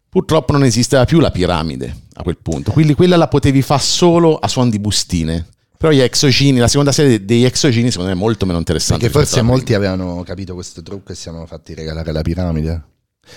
purtroppo 0.09 0.51
non 0.51 0.65
esisteva 0.65 1.05
più 1.05 1.21
la 1.21 1.31
piramide 1.31 1.95
a 2.15 2.23
quel 2.23 2.37
punto. 2.37 2.73
Quindi 2.73 2.95
quella 2.95 3.15
la 3.15 3.29
potevi 3.29 3.61
fare 3.61 3.81
solo 3.81 4.35
a 4.35 4.49
suon 4.49 4.69
di 4.69 4.77
bustine. 4.77 5.47
Però 5.81 5.91
gli 5.91 5.99
exogini, 5.99 6.59
la 6.59 6.67
seconda 6.67 6.91
serie 6.91 7.25
degli 7.25 7.43
exogini 7.43 7.89
secondo 7.89 8.11
me 8.11 8.15
è 8.15 8.19
molto 8.19 8.45
meno 8.45 8.59
interessante. 8.59 9.09
Perché 9.09 9.17
forse 9.25 9.41
molti 9.41 9.73
avevano 9.73 10.21
capito 10.21 10.53
questo 10.53 10.83
trucco 10.83 11.11
e 11.11 11.15
si 11.15 11.27
erano 11.27 11.47
fatti 11.47 11.73
regalare 11.73 12.11
la 12.11 12.21
piramide. 12.21 12.83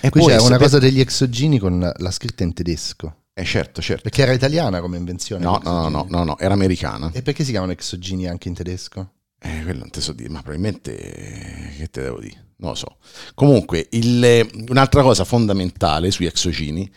E 0.02 0.10
Qui 0.10 0.20
poi 0.20 0.30
c'è 0.34 0.40
una 0.42 0.58
cosa 0.58 0.78
degli 0.78 1.00
exogini 1.00 1.58
con 1.58 1.90
la 1.96 2.10
scritta 2.10 2.42
in 2.42 2.52
tedesco. 2.52 3.14
Eh 3.32 3.44
certo, 3.44 3.80
certo. 3.80 4.02
Perché 4.02 4.20
era 4.22 4.32
italiana 4.32 4.80
come 4.82 4.98
invenzione. 4.98 5.42
No, 5.42 5.58
no, 5.64 5.88
no, 5.88 6.22
no, 6.24 6.38
era 6.38 6.52
americana. 6.52 7.10
E 7.14 7.22
perché 7.22 7.44
si 7.44 7.50
chiamano 7.50 7.72
exogini 7.72 8.26
anche 8.28 8.48
in 8.48 8.54
tedesco? 8.54 9.10
Eh, 9.40 9.62
quello 9.62 9.78
non 9.80 9.90
te 9.90 10.02
so 10.02 10.12
dire, 10.12 10.28
ma 10.28 10.42
probabilmente 10.42 10.94
che 11.78 11.88
te 11.90 12.02
devo 12.02 12.20
dire? 12.20 12.44
Non 12.56 12.70
lo 12.72 12.76
so. 12.76 12.96
Comunque, 13.34 13.88
il- 13.92 14.22
eh, 14.22 14.48
un'altra 14.68 15.00
cosa 15.02 15.24
fondamentale 15.24 16.10
sugli 16.10 16.26
exogini 16.26 16.90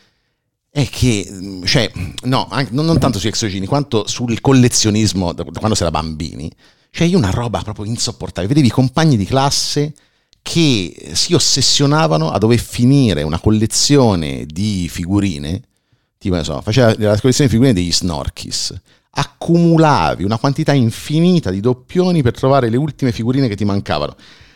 è 0.78 0.88
che, 0.90 1.28
cioè, 1.64 1.92
no, 2.26 2.48
anche- 2.52 2.72
non, 2.72 2.86
non 2.86 3.00
tanto 3.00 3.18
sugli 3.18 3.30
exogini, 3.30 3.66
quanto 3.66 4.06
sul 4.06 4.40
collezionismo 4.40 5.34
da, 5.34 5.44
quando 5.44 5.74
si 5.74 5.82
era 5.82 5.90
bambini. 5.90 6.52
Cioè, 6.92 7.08
io 7.08 7.18
una 7.18 7.32
roba 7.32 7.64
proprio 7.64 7.86
insopportabile. 7.86 8.54
Vedevi 8.54 8.68
i 8.68 8.72
compagni 8.72 9.18
di 9.18 9.26
classe 9.26 9.96
che 10.44 11.10
si 11.14 11.34
ossessionavano 11.34 12.30
a 12.30 12.38
dover 12.38 12.60
finire 12.60 13.24
una 13.24 13.40
collezione 13.40 14.46
di 14.46 14.88
figurine, 14.88 15.62
tipo, 16.20 16.44
so, 16.44 16.62
faceva 16.62 16.90
la 16.90 17.20
collezione 17.20 17.50
di 17.50 17.56
figurine 17.56 17.74
degli 17.74 17.92
Snorkis, 17.92 18.80
accumulavi 19.10 20.24
una 20.24 20.38
quantità 20.38 20.74
infinita 20.74 21.50
di 21.50 21.60
doppioni 21.60 22.22
per 22.22 22.34
trovare 22.34 22.70
le 22.70 22.78
ultime 22.78 23.12
figurine 23.12 23.48
che 23.48 23.56
ti 23.56 23.66
mancavano. 23.66 24.16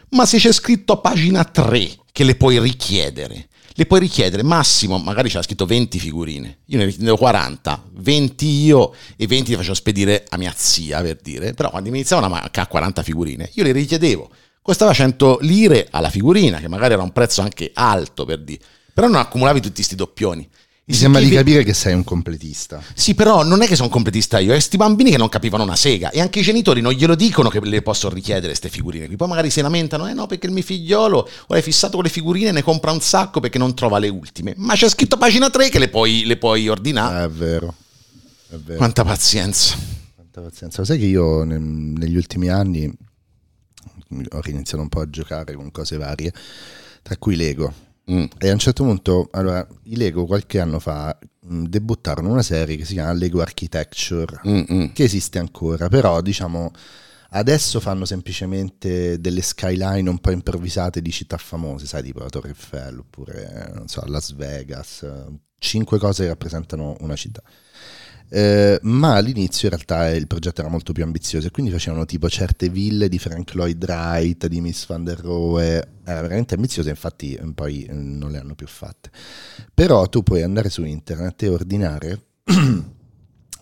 Ma 0.09 0.27
se 0.27 0.37
c'è 0.37 0.51
scritto 0.51 1.01
pagina 1.01 1.43
3 1.43 1.89
che 2.11 2.23
le 2.23 2.35
puoi 2.35 2.59
richiedere, 2.59 3.47
le 3.73 3.85
puoi 3.85 3.99
richiedere 3.99 4.43
massimo, 4.43 4.97
magari 4.97 5.29
c'era 5.29 5.41
scritto 5.41 5.65
20 5.65 5.99
figurine, 5.99 6.59
io 6.65 6.77
ne 6.77 6.85
richiedevo 6.85 7.17
40, 7.17 7.89
20 7.93 8.45
io 8.47 8.93
e 9.15 9.27
20 9.27 9.51
le 9.51 9.57
facevo 9.57 9.73
spedire 9.73 10.25
a 10.29 10.37
mia 10.37 10.53
zia 10.55 11.01
per 11.01 11.19
dire, 11.21 11.53
però 11.53 11.69
quando 11.69 11.89
mi 11.89 11.97
iniziavano 11.97 12.27
a 12.27 12.39
mancare 12.41 12.67
40 12.67 13.03
figurine, 13.03 13.49
io 13.53 13.63
le 13.63 13.71
richiedevo, 13.71 14.29
costava 14.61 14.93
100 14.93 15.39
lire 15.41 15.87
alla 15.91 16.09
figurina, 16.09 16.59
che 16.59 16.67
magari 16.67 16.93
era 16.93 17.03
un 17.03 17.11
prezzo 17.11 17.41
anche 17.41 17.71
alto 17.73 18.25
per 18.25 18.43
dire, 18.43 18.63
però 18.93 19.07
non 19.07 19.19
accumulavi 19.19 19.61
tutti 19.61 19.75
questi 19.75 19.95
doppioni. 19.95 20.47
Mi 20.91 20.97
sembra 20.97 21.21
di 21.21 21.29
capire 21.29 21.63
che 21.63 21.73
sei 21.73 21.93
un 21.93 22.03
completista. 22.03 22.83
Sì, 22.93 23.15
però 23.15 23.43
non 23.43 23.61
è 23.61 23.67
che 23.67 23.75
sono 23.75 23.87
un 23.87 23.93
completista 23.93 24.39
io, 24.39 24.49
è 24.49 24.55
questi 24.55 24.75
bambini 24.75 25.09
che 25.09 25.17
non 25.17 25.29
capivano 25.29 25.63
una 25.63 25.77
sega 25.77 26.09
e 26.09 26.19
anche 26.19 26.39
i 26.39 26.41
genitori 26.41 26.81
non 26.81 26.91
glielo 26.91 27.15
dicono 27.15 27.47
che 27.47 27.61
le 27.61 27.81
posso 27.81 28.09
richiedere 28.09 28.47
queste 28.47 28.67
figurine. 28.67 29.07
Poi 29.15 29.27
magari 29.29 29.49
si 29.49 29.61
lamentano, 29.61 30.07
eh 30.07 30.13
no, 30.13 30.27
perché 30.27 30.47
il 30.47 30.51
mio 30.51 30.63
figliolo 30.63 31.29
ora 31.47 31.59
è 31.59 31.61
fissato 31.61 31.95
con 31.95 32.03
le 32.03 32.09
figurine 32.09 32.49
e 32.49 32.51
ne 32.51 32.61
compra 32.61 32.91
un 32.91 32.99
sacco 32.99 33.39
perché 33.39 33.57
non 33.57 33.73
trova 33.73 33.99
le 33.99 34.09
ultime. 34.09 34.53
Ma 34.57 34.73
c'è 34.73 34.89
scritto 34.89 35.17
pagina 35.17 35.49
3 35.49 35.69
che 35.69 35.79
le 35.79 35.87
puoi, 35.87 36.25
le 36.25 36.35
puoi 36.35 36.67
ordinare. 36.67 37.23
È 37.23 37.29
vero. 37.29 37.73
È 38.49 38.55
vero. 38.57 38.77
Quanta 38.77 39.05
pazienza. 39.05 39.77
Quanta 40.13 40.41
pazienza. 40.41 40.83
Sai 40.83 40.99
che 40.99 41.05
io 41.05 41.45
nel, 41.45 41.61
negli 41.61 42.17
ultimi 42.17 42.49
anni 42.49 42.91
ho 44.29 44.41
iniziato 44.45 44.83
un 44.83 44.89
po' 44.89 44.99
a 44.99 45.09
giocare 45.09 45.53
con 45.53 45.71
cose 45.71 45.95
varie, 45.95 46.33
tra 47.01 47.15
cui 47.15 47.37
Lego 47.37 47.89
Mm. 48.11 48.23
E 48.37 48.49
a 48.49 48.53
un 48.53 48.59
certo 48.59 48.83
punto, 48.83 49.29
allora, 49.31 49.65
i 49.83 49.95
Lego 49.95 50.25
qualche 50.25 50.59
anno 50.59 50.79
fa 50.79 51.17
mh, 51.41 51.55
mm, 51.55 51.65
debuttarono 51.65 52.29
una 52.29 52.41
serie 52.41 52.75
che 52.75 52.85
si 52.85 52.93
chiama 52.93 53.13
Lego 53.13 53.41
Architecture, 53.41 54.41
Mm-mm. 54.45 54.91
che 54.93 55.03
esiste 55.03 55.39
ancora, 55.39 55.87
però 55.87 56.21
diciamo 56.21 56.71
adesso 57.33 57.79
fanno 57.79 58.03
semplicemente 58.03 59.19
delle 59.21 59.41
skyline 59.41 60.09
un 60.09 60.19
po' 60.19 60.31
improvvisate 60.31 61.01
di 61.01 61.11
città 61.11 61.37
famose, 61.37 61.85
sai, 61.85 62.03
tipo 62.03 62.19
la 62.19 62.29
Torre 62.29 62.49
Eiffel 62.49 62.99
oppure, 62.99 63.71
non 63.73 63.87
so, 63.87 64.03
Las 64.05 64.33
Vegas, 64.33 65.05
cinque 65.57 65.97
cose 65.97 66.23
che 66.23 66.29
rappresentano 66.29 66.97
una 66.99 67.15
città. 67.15 67.41
Eh, 68.33 68.79
ma 68.83 69.15
all'inizio 69.15 69.67
in 69.67 69.75
realtà 69.75 70.09
il 70.09 70.25
progetto 70.25 70.61
era 70.61 70.69
molto 70.69 70.93
più 70.93 71.03
ambizioso 71.03 71.47
e 71.47 71.51
quindi 71.51 71.69
facevano 71.69 72.05
tipo 72.05 72.29
certe 72.29 72.69
ville 72.69 73.09
di 73.09 73.19
Frank 73.19 73.53
Lloyd 73.55 73.83
Wright, 73.83 74.47
di 74.47 74.61
Miss 74.61 74.85
Van 74.85 75.03
der 75.03 75.19
Rohe, 75.19 75.95
era 76.05 76.21
veramente 76.21 76.55
ambizioso 76.55 76.87
infatti 76.87 77.33
eh, 77.33 77.51
poi 77.53 77.83
eh, 77.83 77.91
non 77.91 78.31
le 78.31 78.37
hanno 78.37 78.55
più 78.55 78.67
fatte. 78.67 79.11
Però 79.73 80.07
tu 80.07 80.23
puoi 80.23 80.43
andare 80.43 80.69
su 80.69 80.85
internet 80.85 81.43
e 81.43 81.49
ordinare, 81.49 82.21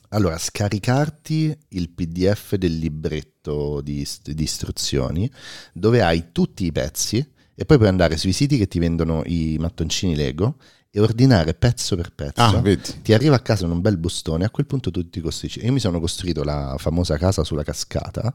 allora 0.09 0.37
scaricarti 0.37 1.57
il 1.69 1.89
pdf 1.89 2.53
del 2.53 2.77
libretto 2.77 3.81
di, 3.81 4.07
di 4.23 4.43
istruzioni 4.43 5.31
dove 5.73 6.03
hai 6.03 6.25
tutti 6.31 6.65
i 6.65 6.71
pezzi 6.71 7.17
e 7.55 7.65
poi 7.65 7.77
puoi 7.77 7.89
andare 7.89 8.17
sui 8.17 8.33
siti 8.33 8.57
che 8.57 8.67
ti 8.67 8.77
vendono 8.77 9.23
i 9.25 9.57
mattoncini 9.59 10.15
Lego 10.15 10.57
e 10.91 10.99
ordinare 10.99 11.53
pezzo 11.53 11.95
per 11.95 12.11
pezzo. 12.13 12.41
Ah, 12.41 12.63
ti 13.01 13.13
arriva 13.13 13.35
a 13.35 13.39
casa 13.39 13.65
in 13.65 13.71
un 13.71 13.81
bel 13.81 13.97
bustone, 13.97 14.45
a 14.45 14.49
quel 14.49 14.65
punto 14.65 14.89
tu 14.89 15.07
ti 15.09 15.21
costruisci. 15.21 15.63
Io 15.63 15.71
mi 15.71 15.79
sono 15.79 15.99
costruito 15.99 16.43
la 16.43 16.75
famosa 16.77 17.17
casa 17.17 17.43
sulla 17.43 17.63
cascata, 17.63 18.33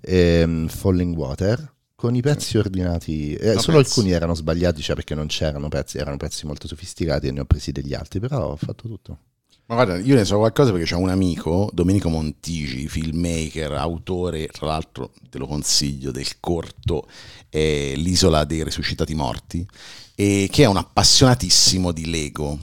ehm, 0.00 0.68
Falling 0.68 1.14
Water, 1.16 1.74
con 1.94 2.14
i 2.14 2.22
pezzi 2.22 2.56
ordinati. 2.56 3.34
Eh, 3.34 3.58
solo 3.58 3.78
pezzi. 3.78 3.90
alcuni 3.90 4.10
erano 4.12 4.34
sbagliati, 4.34 4.80
cioè 4.80 4.96
perché 4.96 5.14
non 5.14 5.26
c'erano 5.26 5.68
pezzi, 5.68 5.98
erano 5.98 6.16
pezzi 6.16 6.46
molto 6.46 6.66
sofisticati 6.66 7.28
e 7.28 7.32
ne 7.32 7.40
ho 7.40 7.44
presi 7.44 7.72
degli 7.72 7.94
altri, 7.94 8.20
però 8.20 8.52
ho 8.52 8.56
fatto 8.56 8.88
tutto. 8.88 9.18
Ma 9.66 9.76
guarda, 9.76 9.96
io 9.96 10.16
ne 10.16 10.24
so 10.24 10.38
qualcosa 10.38 10.70
perché 10.70 10.86
c'è 10.86 10.96
un 10.96 11.08
amico, 11.08 11.70
Domenico 11.72 12.08
Montigi, 12.08 12.88
filmmaker, 12.88 13.72
autore, 13.72 14.48
tra 14.48 14.66
l'altro 14.66 15.12
te 15.30 15.38
lo 15.38 15.46
consiglio, 15.46 16.10
del 16.10 16.40
corto 16.40 17.06
eh, 17.48 17.94
L'isola 17.96 18.44
dei 18.44 18.64
resuscitati 18.64 19.14
morti, 19.14 19.66
e 20.14 20.48
che 20.50 20.64
è 20.64 20.66
un 20.66 20.76
appassionatissimo 20.76 21.92
di 21.92 22.10
Lego. 22.10 22.58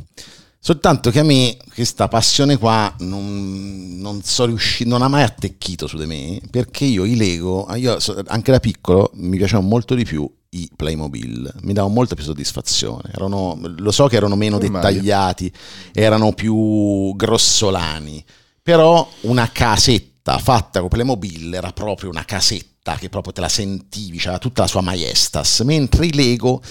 Soltanto 0.61 1.09
che 1.09 1.19
a 1.19 1.23
me 1.23 1.57
questa 1.73 2.09
passione 2.09 2.57
qua 2.57 2.93
non, 2.99 3.97
non, 3.97 4.21
so 4.21 4.45
riuscito, 4.45 4.89
non 4.89 5.01
ha 5.01 5.07
mai 5.07 5.23
attecchito 5.23 5.87
su 5.87 5.97
di 5.97 6.05
me, 6.05 6.41
perché 6.51 6.83
io 6.83 7.05
i 7.05 7.15
Lego, 7.15 7.73
io 7.75 7.97
anche 8.27 8.51
da 8.51 8.59
piccolo 8.59 9.11
mi 9.15 9.37
piacevano 9.37 9.67
molto 9.67 9.95
di 9.95 10.03
più 10.03 10.29
i 10.51 10.69
Playmobil, 10.75 11.53
mi 11.61 11.73
davano 11.73 11.93
molta 11.93 12.15
più 12.15 12.23
soddisfazione. 12.23 13.11
Erano, 13.13 13.57
lo 13.77 13.91
so 13.91 14.07
che 14.07 14.17
erano 14.17 14.35
meno 14.35 14.57
dettagliati, 14.57 15.51
erano 15.93 16.33
più 16.33 17.15
grossolani, 17.15 18.23
però 18.61 19.09
una 19.21 19.49
casetta 19.51 20.37
fatta 20.39 20.81
con 20.81 20.89
Playmobil 20.89 21.53
era 21.53 21.71
proprio 21.71 22.09
una 22.09 22.25
casetta 22.25 22.95
che 22.97 23.09
proprio 23.09 23.31
te 23.31 23.41
la 23.41 23.49
sentivi, 23.49 24.17
c'era 24.17 24.39
tutta 24.39 24.63
la 24.63 24.67
sua 24.67 24.81
maestas, 24.81 25.61
mentre 25.61 26.07
i 26.07 26.13
Lego 26.13 26.61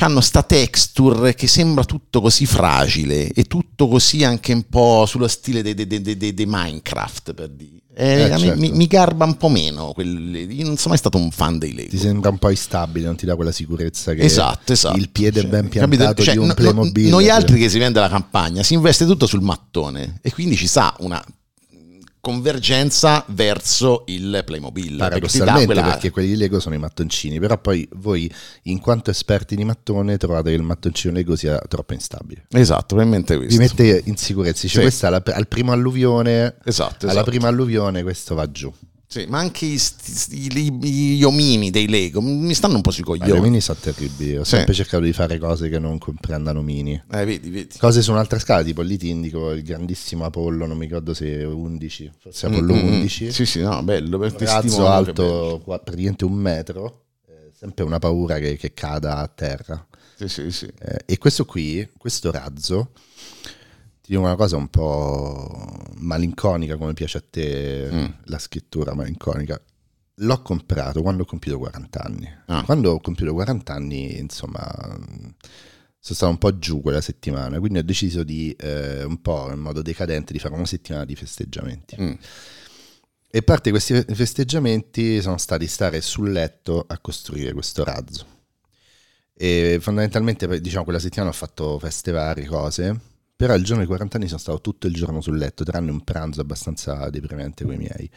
hanno 0.00 0.20
sta 0.20 0.42
texture 0.42 1.34
che 1.34 1.46
sembra 1.46 1.84
tutto 1.84 2.20
così 2.20 2.46
fragile 2.46 3.28
e 3.28 3.44
tutto 3.44 3.88
così 3.88 4.24
anche 4.24 4.52
un 4.52 4.64
po' 4.68 5.04
sullo 5.06 5.28
stile 5.28 5.62
di 5.62 6.44
Minecraft 6.46 7.34
per 7.34 7.48
dire. 7.48 7.80
Eh, 7.98 8.24
eh, 8.24 8.38
certo. 8.38 8.60
mi, 8.60 8.72
mi, 8.72 8.86
garba 8.86 9.24
un 9.24 9.38
po' 9.38 9.48
meno. 9.48 9.92
Quel, 9.94 10.34
io 10.50 10.66
non 10.66 10.76
sono 10.76 10.90
mai 10.90 10.98
stato 10.98 11.16
un 11.16 11.30
fan 11.30 11.58
dei 11.58 11.72
Lego. 11.72 11.88
Ti 11.88 11.96
sembra 11.96 12.28
un 12.28 12.36
po' 12.36 12.50
instabile, 12.50 13.06
non 13.06 13.16
ti 13.16 13.24
dà 13.24 13.34
quella 13.36 13.52
sicurezza 13.52 14.12
che 14.12 14.20
esatto, 14.20 14.74
esatto. 14.74 14.98
il 14.98 15.08
piede 15.08 15.40
cioè, 15.40 15.48
ben 15.48 15.68
piantato 15.70 16.22
cioè, 16.22 16.34
di 16.34 16.38
un 16.38 16.48
no, 16.48 16.54
Playmobil. 16.54 17.08
Noi 17.08 17.30
altri 17.30 17.58
che 17.58 17.70
si 17.70 17.78
vende 17.78 17.98
la 17.98 18.10
campagna 18.10 18.62
si 18.62 18.74
investe 18.74 19.06
tutto 19.06 19.26
sul 19.26 19.40
mattone 19.40 20.18
e 20.20 20.30
quindi 20.30 20.56
ci 20.56 20.66
sa 20.66 20.94
una 20.98 21.24
convergenza 22.26 23.24
verso 23.28 24.02
il 24.06 24.42
Playmobil. 24.44 24.96
Paradossalmente, 24.96 25.72
perché, 25.72 25.88
perché 25.90 26.10
quelli 26.10 26.28
di 26.30 26.36
Lego 26.36 26.58
sono 26.58 26.74
i 26.74 26.78
mattoncini, 26.78 27.38
però 27.38 27.56
poi 27.56 27.88
voi, 27.92 28.28
in 28.62 28.80
quanto 28.80 29.10
esperti 29.10 29.54
di 29.54 29.62
mattone, 29.62 30.16
trovate 30.16 30.50
che 30.50 30.56
il 30.56 30.62
mattoncino 30.62 31.14
Lego 31.14 31.36
sia 31.36 31.56
troppo 31.68 31.92
instabile. 31.92 32.46
Esatto, 32.50 32.96
probabilmente 32.96 33.36
questo. 33.36 33.56
Vi 33.56 33.62
mette 33.62 34.02
in 34.06 34.16
sicurezza, 34.16 34.62
dice 34.62 34.78
sì. 34.78 34.80
questa 34.80 35.06
alla, 35.06 35.22
al 35.24 35.46
primo 35.46 35.70
alluvione, 35.70 36.56
esatto, 36.64 37.04
alla 37.04 37.12
esatto. 37.12 37.30
prima 37.30 37.46
alluvione 37.46 38.02
questo 38.02 38.34
va 38.34 38.50
giù. 38.50 38.74
Sì, 39.08 39.24
ma 39.28 39.38
anche 39.38 39.66
i, 39.66 39.80
i, 40.30 41.16
gli 41.16 41.22
omini 41.22 41.70
dei 41.70 41.88
Lego 41.88 42.20
mi 42.20 42.54
stanno 42.54 42.74
un 42.74 42.80
po' 42.80 42.90
sui 42.90 43.04
coglioni. 43.04 43.30
Ah, 43.30 43.34
gli 43.34 43.38
omini 43.38 43.60
sono 43.60 43.78
terribili. 43.80 44.36
Ho 44.36 44.42
sì. 44.44 44.56
sempre 44.56 44.74
cercato 44.74 45.04
di 45.04 45.12
fare 45.12 45.38
cose 45.38 45.68
che 45.68 45.78
non 45.78 45.98
comprendano 45.98 46.60
mini. 46.60 47.00
Eh, 47.12 47.24
vedi, 47.24 47.50
vedi. 47.50 47.78
Cose 47.78 48.02
su 48.02 48.10
un'altra 48.10 48.40
scala, 48.40 48.64
tipo 48.64 48.82
lì 48.82 48.98
ti 48.98 49.08
indico 49.08 49.52
il 49.52 49.62
grandissimo 49.62 50.24
Apollo, 50.24 50.66
non 50.66 50.76
mi 50.76 50.86
ricordo 50.86 51.14
se 51.14 51.44
11, 51.44 52.12
forse 52.18 52.46
Apollo 52.46 52.74
mm-hmm. 52.74 52.86
11. 52.94 53.32
Sì, 53.32 53.46
sì, 53.46 53.60
no, 53.60 53.80
bello. 53.84 54.18
Per 54.18 54.32
Ragazzo 54.32 54.88
alto, 54.88 55.62
praticamente 55.64 56.24
un 56.24 56.34
metro. 56.34 57.04
Eh, 57.28 57.52
sempre 57.56 57.84
una 57.84 58.00
paura 58.00 58.38
che, 58.38 58.56
che 58.56 58.74
cada 58.74 59.18
a 59.18 59.28
terra. 59.28 59.86
Sì, 60.16 60.28
sì, 60.28 60.50
sì. 60.50 60.68
Eh, 60.80 61.02
e 61.06 61.18
questo 61.18 61.44
qui, 61.44 61.88
questo 61.96 62.32
razzo 62.32 62.90
ti 64.06 64.12
dico 64.12 64.22
una 64.22 64.36
cosa 64.36 64.56
un 64.56 64.68
po' 64.68 65.82
malinconica 65.96 66.76
come 66.76 66.92
piace 66.92 67.18
a 67.18 67.24
te 67.28 67.88
mm. 67.90 68.04
la 68.26 68.38
scrittura 68.38 68.94
malinconica. 68.94 69.60
L'ho 70.20 70.42
comprato 70.42 71.02
quando 71.02 71.24
ho 71.24 71.26
compiuto 71.26 71.58
40 71.58 72.02
anni. 72.04 72.38
Ah. 72.46 72.62
Quando 72.62 72.92
ho 72.92 73.00
compiuto 73.00 73.32
40 73.32 73.74
anni, 73.74 74.16
insomma, 74.16 74.62
sono 74.78 75.34
stato 75.98 76.28
un 76.28 76.38
po' 76.38 76.56
giù 76.56 76.80
quella 76.82 77.00
settimana, 77.00 77.58
quindi 77.58 77.80
ho 77.80 77.82
deciso 77.82 78.22
di, 78.22 78.52
eh, 78.52 79.02
un 79.02 79.20
po' 79.20 79.50
in 79.50 79.58
modo 79.58 79.82
decadente, 79.82 80.32
di 80.32 80.38
fare 80.38 80.54
una 80.54 80.66
settimana 80.66 81.04
di 81.04 81.16
festeggiamenti. 81.16 81.96
Mm. 82.00 82.14
E 83.28 83.42
parte 83.42 83.70
di 83.70 83.70
questi 83.70 84.14
festeggiamenti 84.14 85.20
sono 85.20 85.36
stati 85.36 85.66
stare 85.66 86.00
sul 86.00 86.30
letto 86.30 86.84
a 86.86 86.96
costruire 87.00 87.52
questo 87.52 87.82
razzo. 87.82 88.24
E 89.34 89.78
fondamentalmente, 89.80 90.60
diciamo, 90.60 90.84
quella 90.84 91.00
settimana 91.00 91.30
ho 91.30 91.34
fatto 91.34 91.76
feste 91.80 92.12
varie, 92.12 92.46
cose 92.46 93.14
però 93.36 93.54
il 93.54 93.62
giorno 93.62 93.80
dei 93.80 93.86
40 93.86 94.16
anni 94.16 94.26
sono 94.28 94.40
stato 94.40 94.60
tutto 94.62 94.86
il 94.86 94.94
giorno 94.94 95.20
sul 95.20 95.36
letto, 95.36 95.62
tranne 95.62 95.90
un 95.90 96.02
pranzo 96.02 96.40
abbastanza 96.40 97.10
deprimente 97.10 97.64
con 97.64 97.74
i 97.74 97.76
miei 97.76 98.10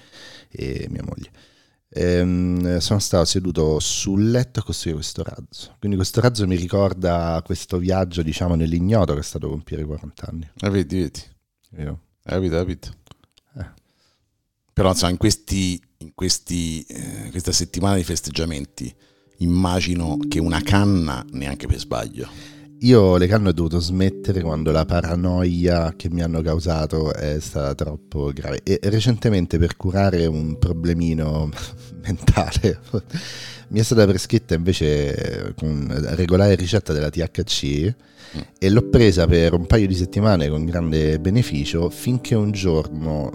e 0.50 0.88
mia 0.90 1.04
moglie. 1.04 1.30
Ehm, 1.92 2.78
sono 2.78 3.00
stato 3.00 3.26
seduto 3.26 3.80
sul 3.80 4.30
letto 4.30 4.60
a 4.60 4.64
costruire 4.64 5.00
questo 5.00 5.24
razzo. 5.24 5.76
Quindi 5.80 5.98
questo 5.98 6.22
razzo 6.22 6.48
mi 6.48 6.56
ricorda 6.56 7.42
questo 7.44 7.78
viaggio, 7.78 8.22
diciamo, 8.22 8.56
nell'ignoto 8.56 9.14
che 9.14 9.20
è 9.20 9.24
stato 9.24 9.50
compiere 9.50 9.84
40 9.84 10.28
anni. 10.28 10.50
Ah, 10.60 10.70
vedi, 10.70 11.00
vedi. 11.00 11.22
Io. 11.78 12.02
Capito, 12.24 12.56
capito. 12.56 12.90
Eh. 13.58 13.70
Però 14.72 14.90
insomma, 14.90 15.12
in, 15.12 15.18
questi, 15.18 15.82
in 15.98 16.14
questi, 16.14 16.82
eh, 16.84 17.28
questa 17.32 17.52
settimana 17.52 17.96
di 17.96 18.04
festeggiamenti 18.04 18.96
immagino 19.40 20.18
che 20.28 20.40
una 20.40 20.62
canna 20.62 21.26
neanche 21.32 21.68
per 21.68 21.80
sbaglio. 21.80 22.58
Io 22.82 23.18
le 23.18 23.28
canne 23.28 23.50
ho 23.50 23.52
dovuto 23.52 23.80
smettere 23.80 24.42
quando 24.42 24.72
la 24.72 24.86
paranoia 24.86 25.94
che 25.98 26.10
mi 26.10 26.22
hanno 26.22 26.42
causato 26.42 27.14
è 27.14 27.38
stata 27.42 27.76
troppo 27.76 28.32
grave. 28.34 28.62
E 28.64 28.80
recentemente 28.84 29.58
per 29.58 29.76
curare 29.76 30.26
un 30.28 30.58
problemino 30.58 31.50
mentale 32.02 32.80
mi 33.68 33.80
è 33.80 33.84
stata 33.84 34.06
prescritta 34.08 34.54
invece 34.54 35.54
con 35.58 35.94
regolare 36.16 36.56
ricetta 36.56 36.94
della 36.94 37.10
THC 37.10 37.94
e 38.58 38.70
l'ho 38.70 38.90
presa 38.90 39.28
per 39.28 39.54
un 39.54 39.66
paio 39.66 39.86
di 39.86 39.96
settimane 39.96 40.48
con 40.48 40.64
grande 40.64 41.20
beneficio 41.20 41.90
finché 41.90 42.36
un 42.36 42.52
giorno 42.52 43.30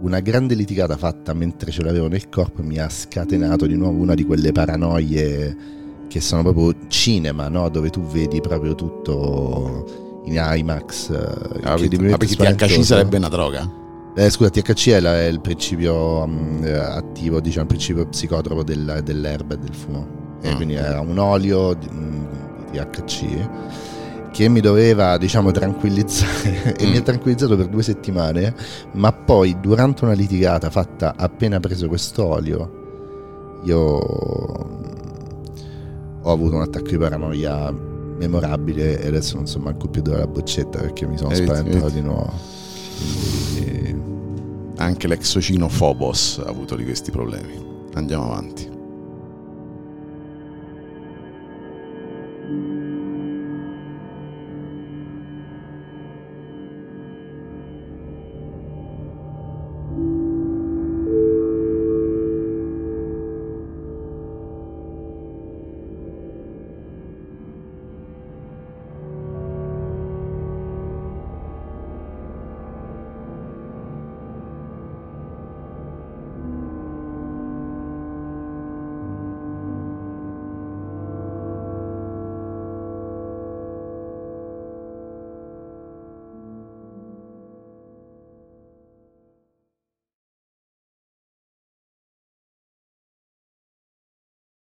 una 0.00 0.20
grande 0.20 0.54
litigata 0.54 0.96
fatta 0.96 1.34
mentre 1.34 1.70
ce 1.70 1.82
l'avevo 1.82 2.08
nel 2.08 2.28
corpo 2.28 2.62
mi 2.62 2.78
ha 2.78 2.88
scatenato 2.88 3.66
di 3.66 3.76
nuovo 3.76 3.98
una 3.98 4.14
di 4.14 4.24
quelle 4.24 4.52
paranoie 4.52 5.77
che 6.08 6.20
sono 6.20 6.42
proprio 6.42 6.74
cinema, 6.88 7.48
no? 7.48 7.68
dove 7.68 7.90
tu 7.90 8.02
vedi 8.02 8.40
proprio 8.40 8.74
tutto 8.74 10.20
in 10.24 10.34
IMAX. 10.42 11.10
eh, 11.10 11.14
Ah, 11.14 11.74
perché 11.76 11.84
incredibilmente 11.84 12.26
THC 12.26 12.84
sarebbe 12.84 13.16
una 13.18 13.28
droga? 13.28 13.70
Eh, 14.16 14.30
scusa, 14.30 14.50
THC 14.50 14.88
è, 14.90 15.00
la- 15.00 15.20
è 15.20 15.26
il 15.26 15.40
principio 15.40 16.26
eh, 16.62 16.72
attivo, 16.72 17.40
diciamo, 17.40 17.62
il 17.62 17.68
principio 17.68 18.06
psicotropo 18.06 18.64
del- 18.64 19.00
dell'erba 19.04 19.54
e 19.54 19.58
del 19.58 19.74
fumo. 19.74 20.06
E 20.40 20.50
Ah. 20.50 20.56
quindi 20.56 20.74
era 20.74 21.00
un 21.00 21.18
olio 21.18 21.74
di, 21.74 21.88
mm, 21.92 22.24
di 22.72 22.78
THC 22.78 23.48
che 24.32 24.48
mi 24.48 24.60
doveva, 24.60 25.16
diciamo, 25.18 25.50
tranquillizzare 25.50 26.74
e 26.78 26.86
Mm. 26.86 26.90
mi 26.90 26.96
ha 26.96 27.02
tranquillizzato 27.02 27.56
per 27.56 27.68
due 27.68 27.82
settimane, 27.82 28.54
ma 28.92 29.12
poi 29.12 29.56
durante 29.60 30.04
una 30.04 30.12
litigata 30.14 30.68
fatta 30.70 31.14
appena 31.16 31.60
preso 31.60 31.86
quest'olio, 31.88 32.70
io 33.64 33.98
ho 36.22 36.32
avuto 36.32 36.56
un 36.56 36.62
attacco 36.62 36.88
di 36.90 36.98
paranoia 36.98 37.70
memorabile 37.72 39.00
e 39.00 39.06
adesso 39.06 39.36
non 39.36 39.46
so 39.46 39.58
manco 39.60 39.88
più 39.88 40.02
dove 40.02 40.18
la 40.18 40.26
boccetta 40.26 40.80
perché 40.80 41.06
mi 41.06 41.16
sono 41.16 41.30
Eh, 41.30 41.36
spaventato 41.36 41.88
di 41.90 42.00
nuovo. 42.00 42.32
Quindi, 43.54 44.06
Anche 44.80 45.08
l'exocino 45.08 45.66
Phobos 45.68 46.40
ha 46.44 46.48
avuto 46.48 46.76
di 46.76 46.84
questi 46.84 47.10
problemi. 47.10 47.54
Andiamo 47.94 48.24
avanti. 48.24 48.68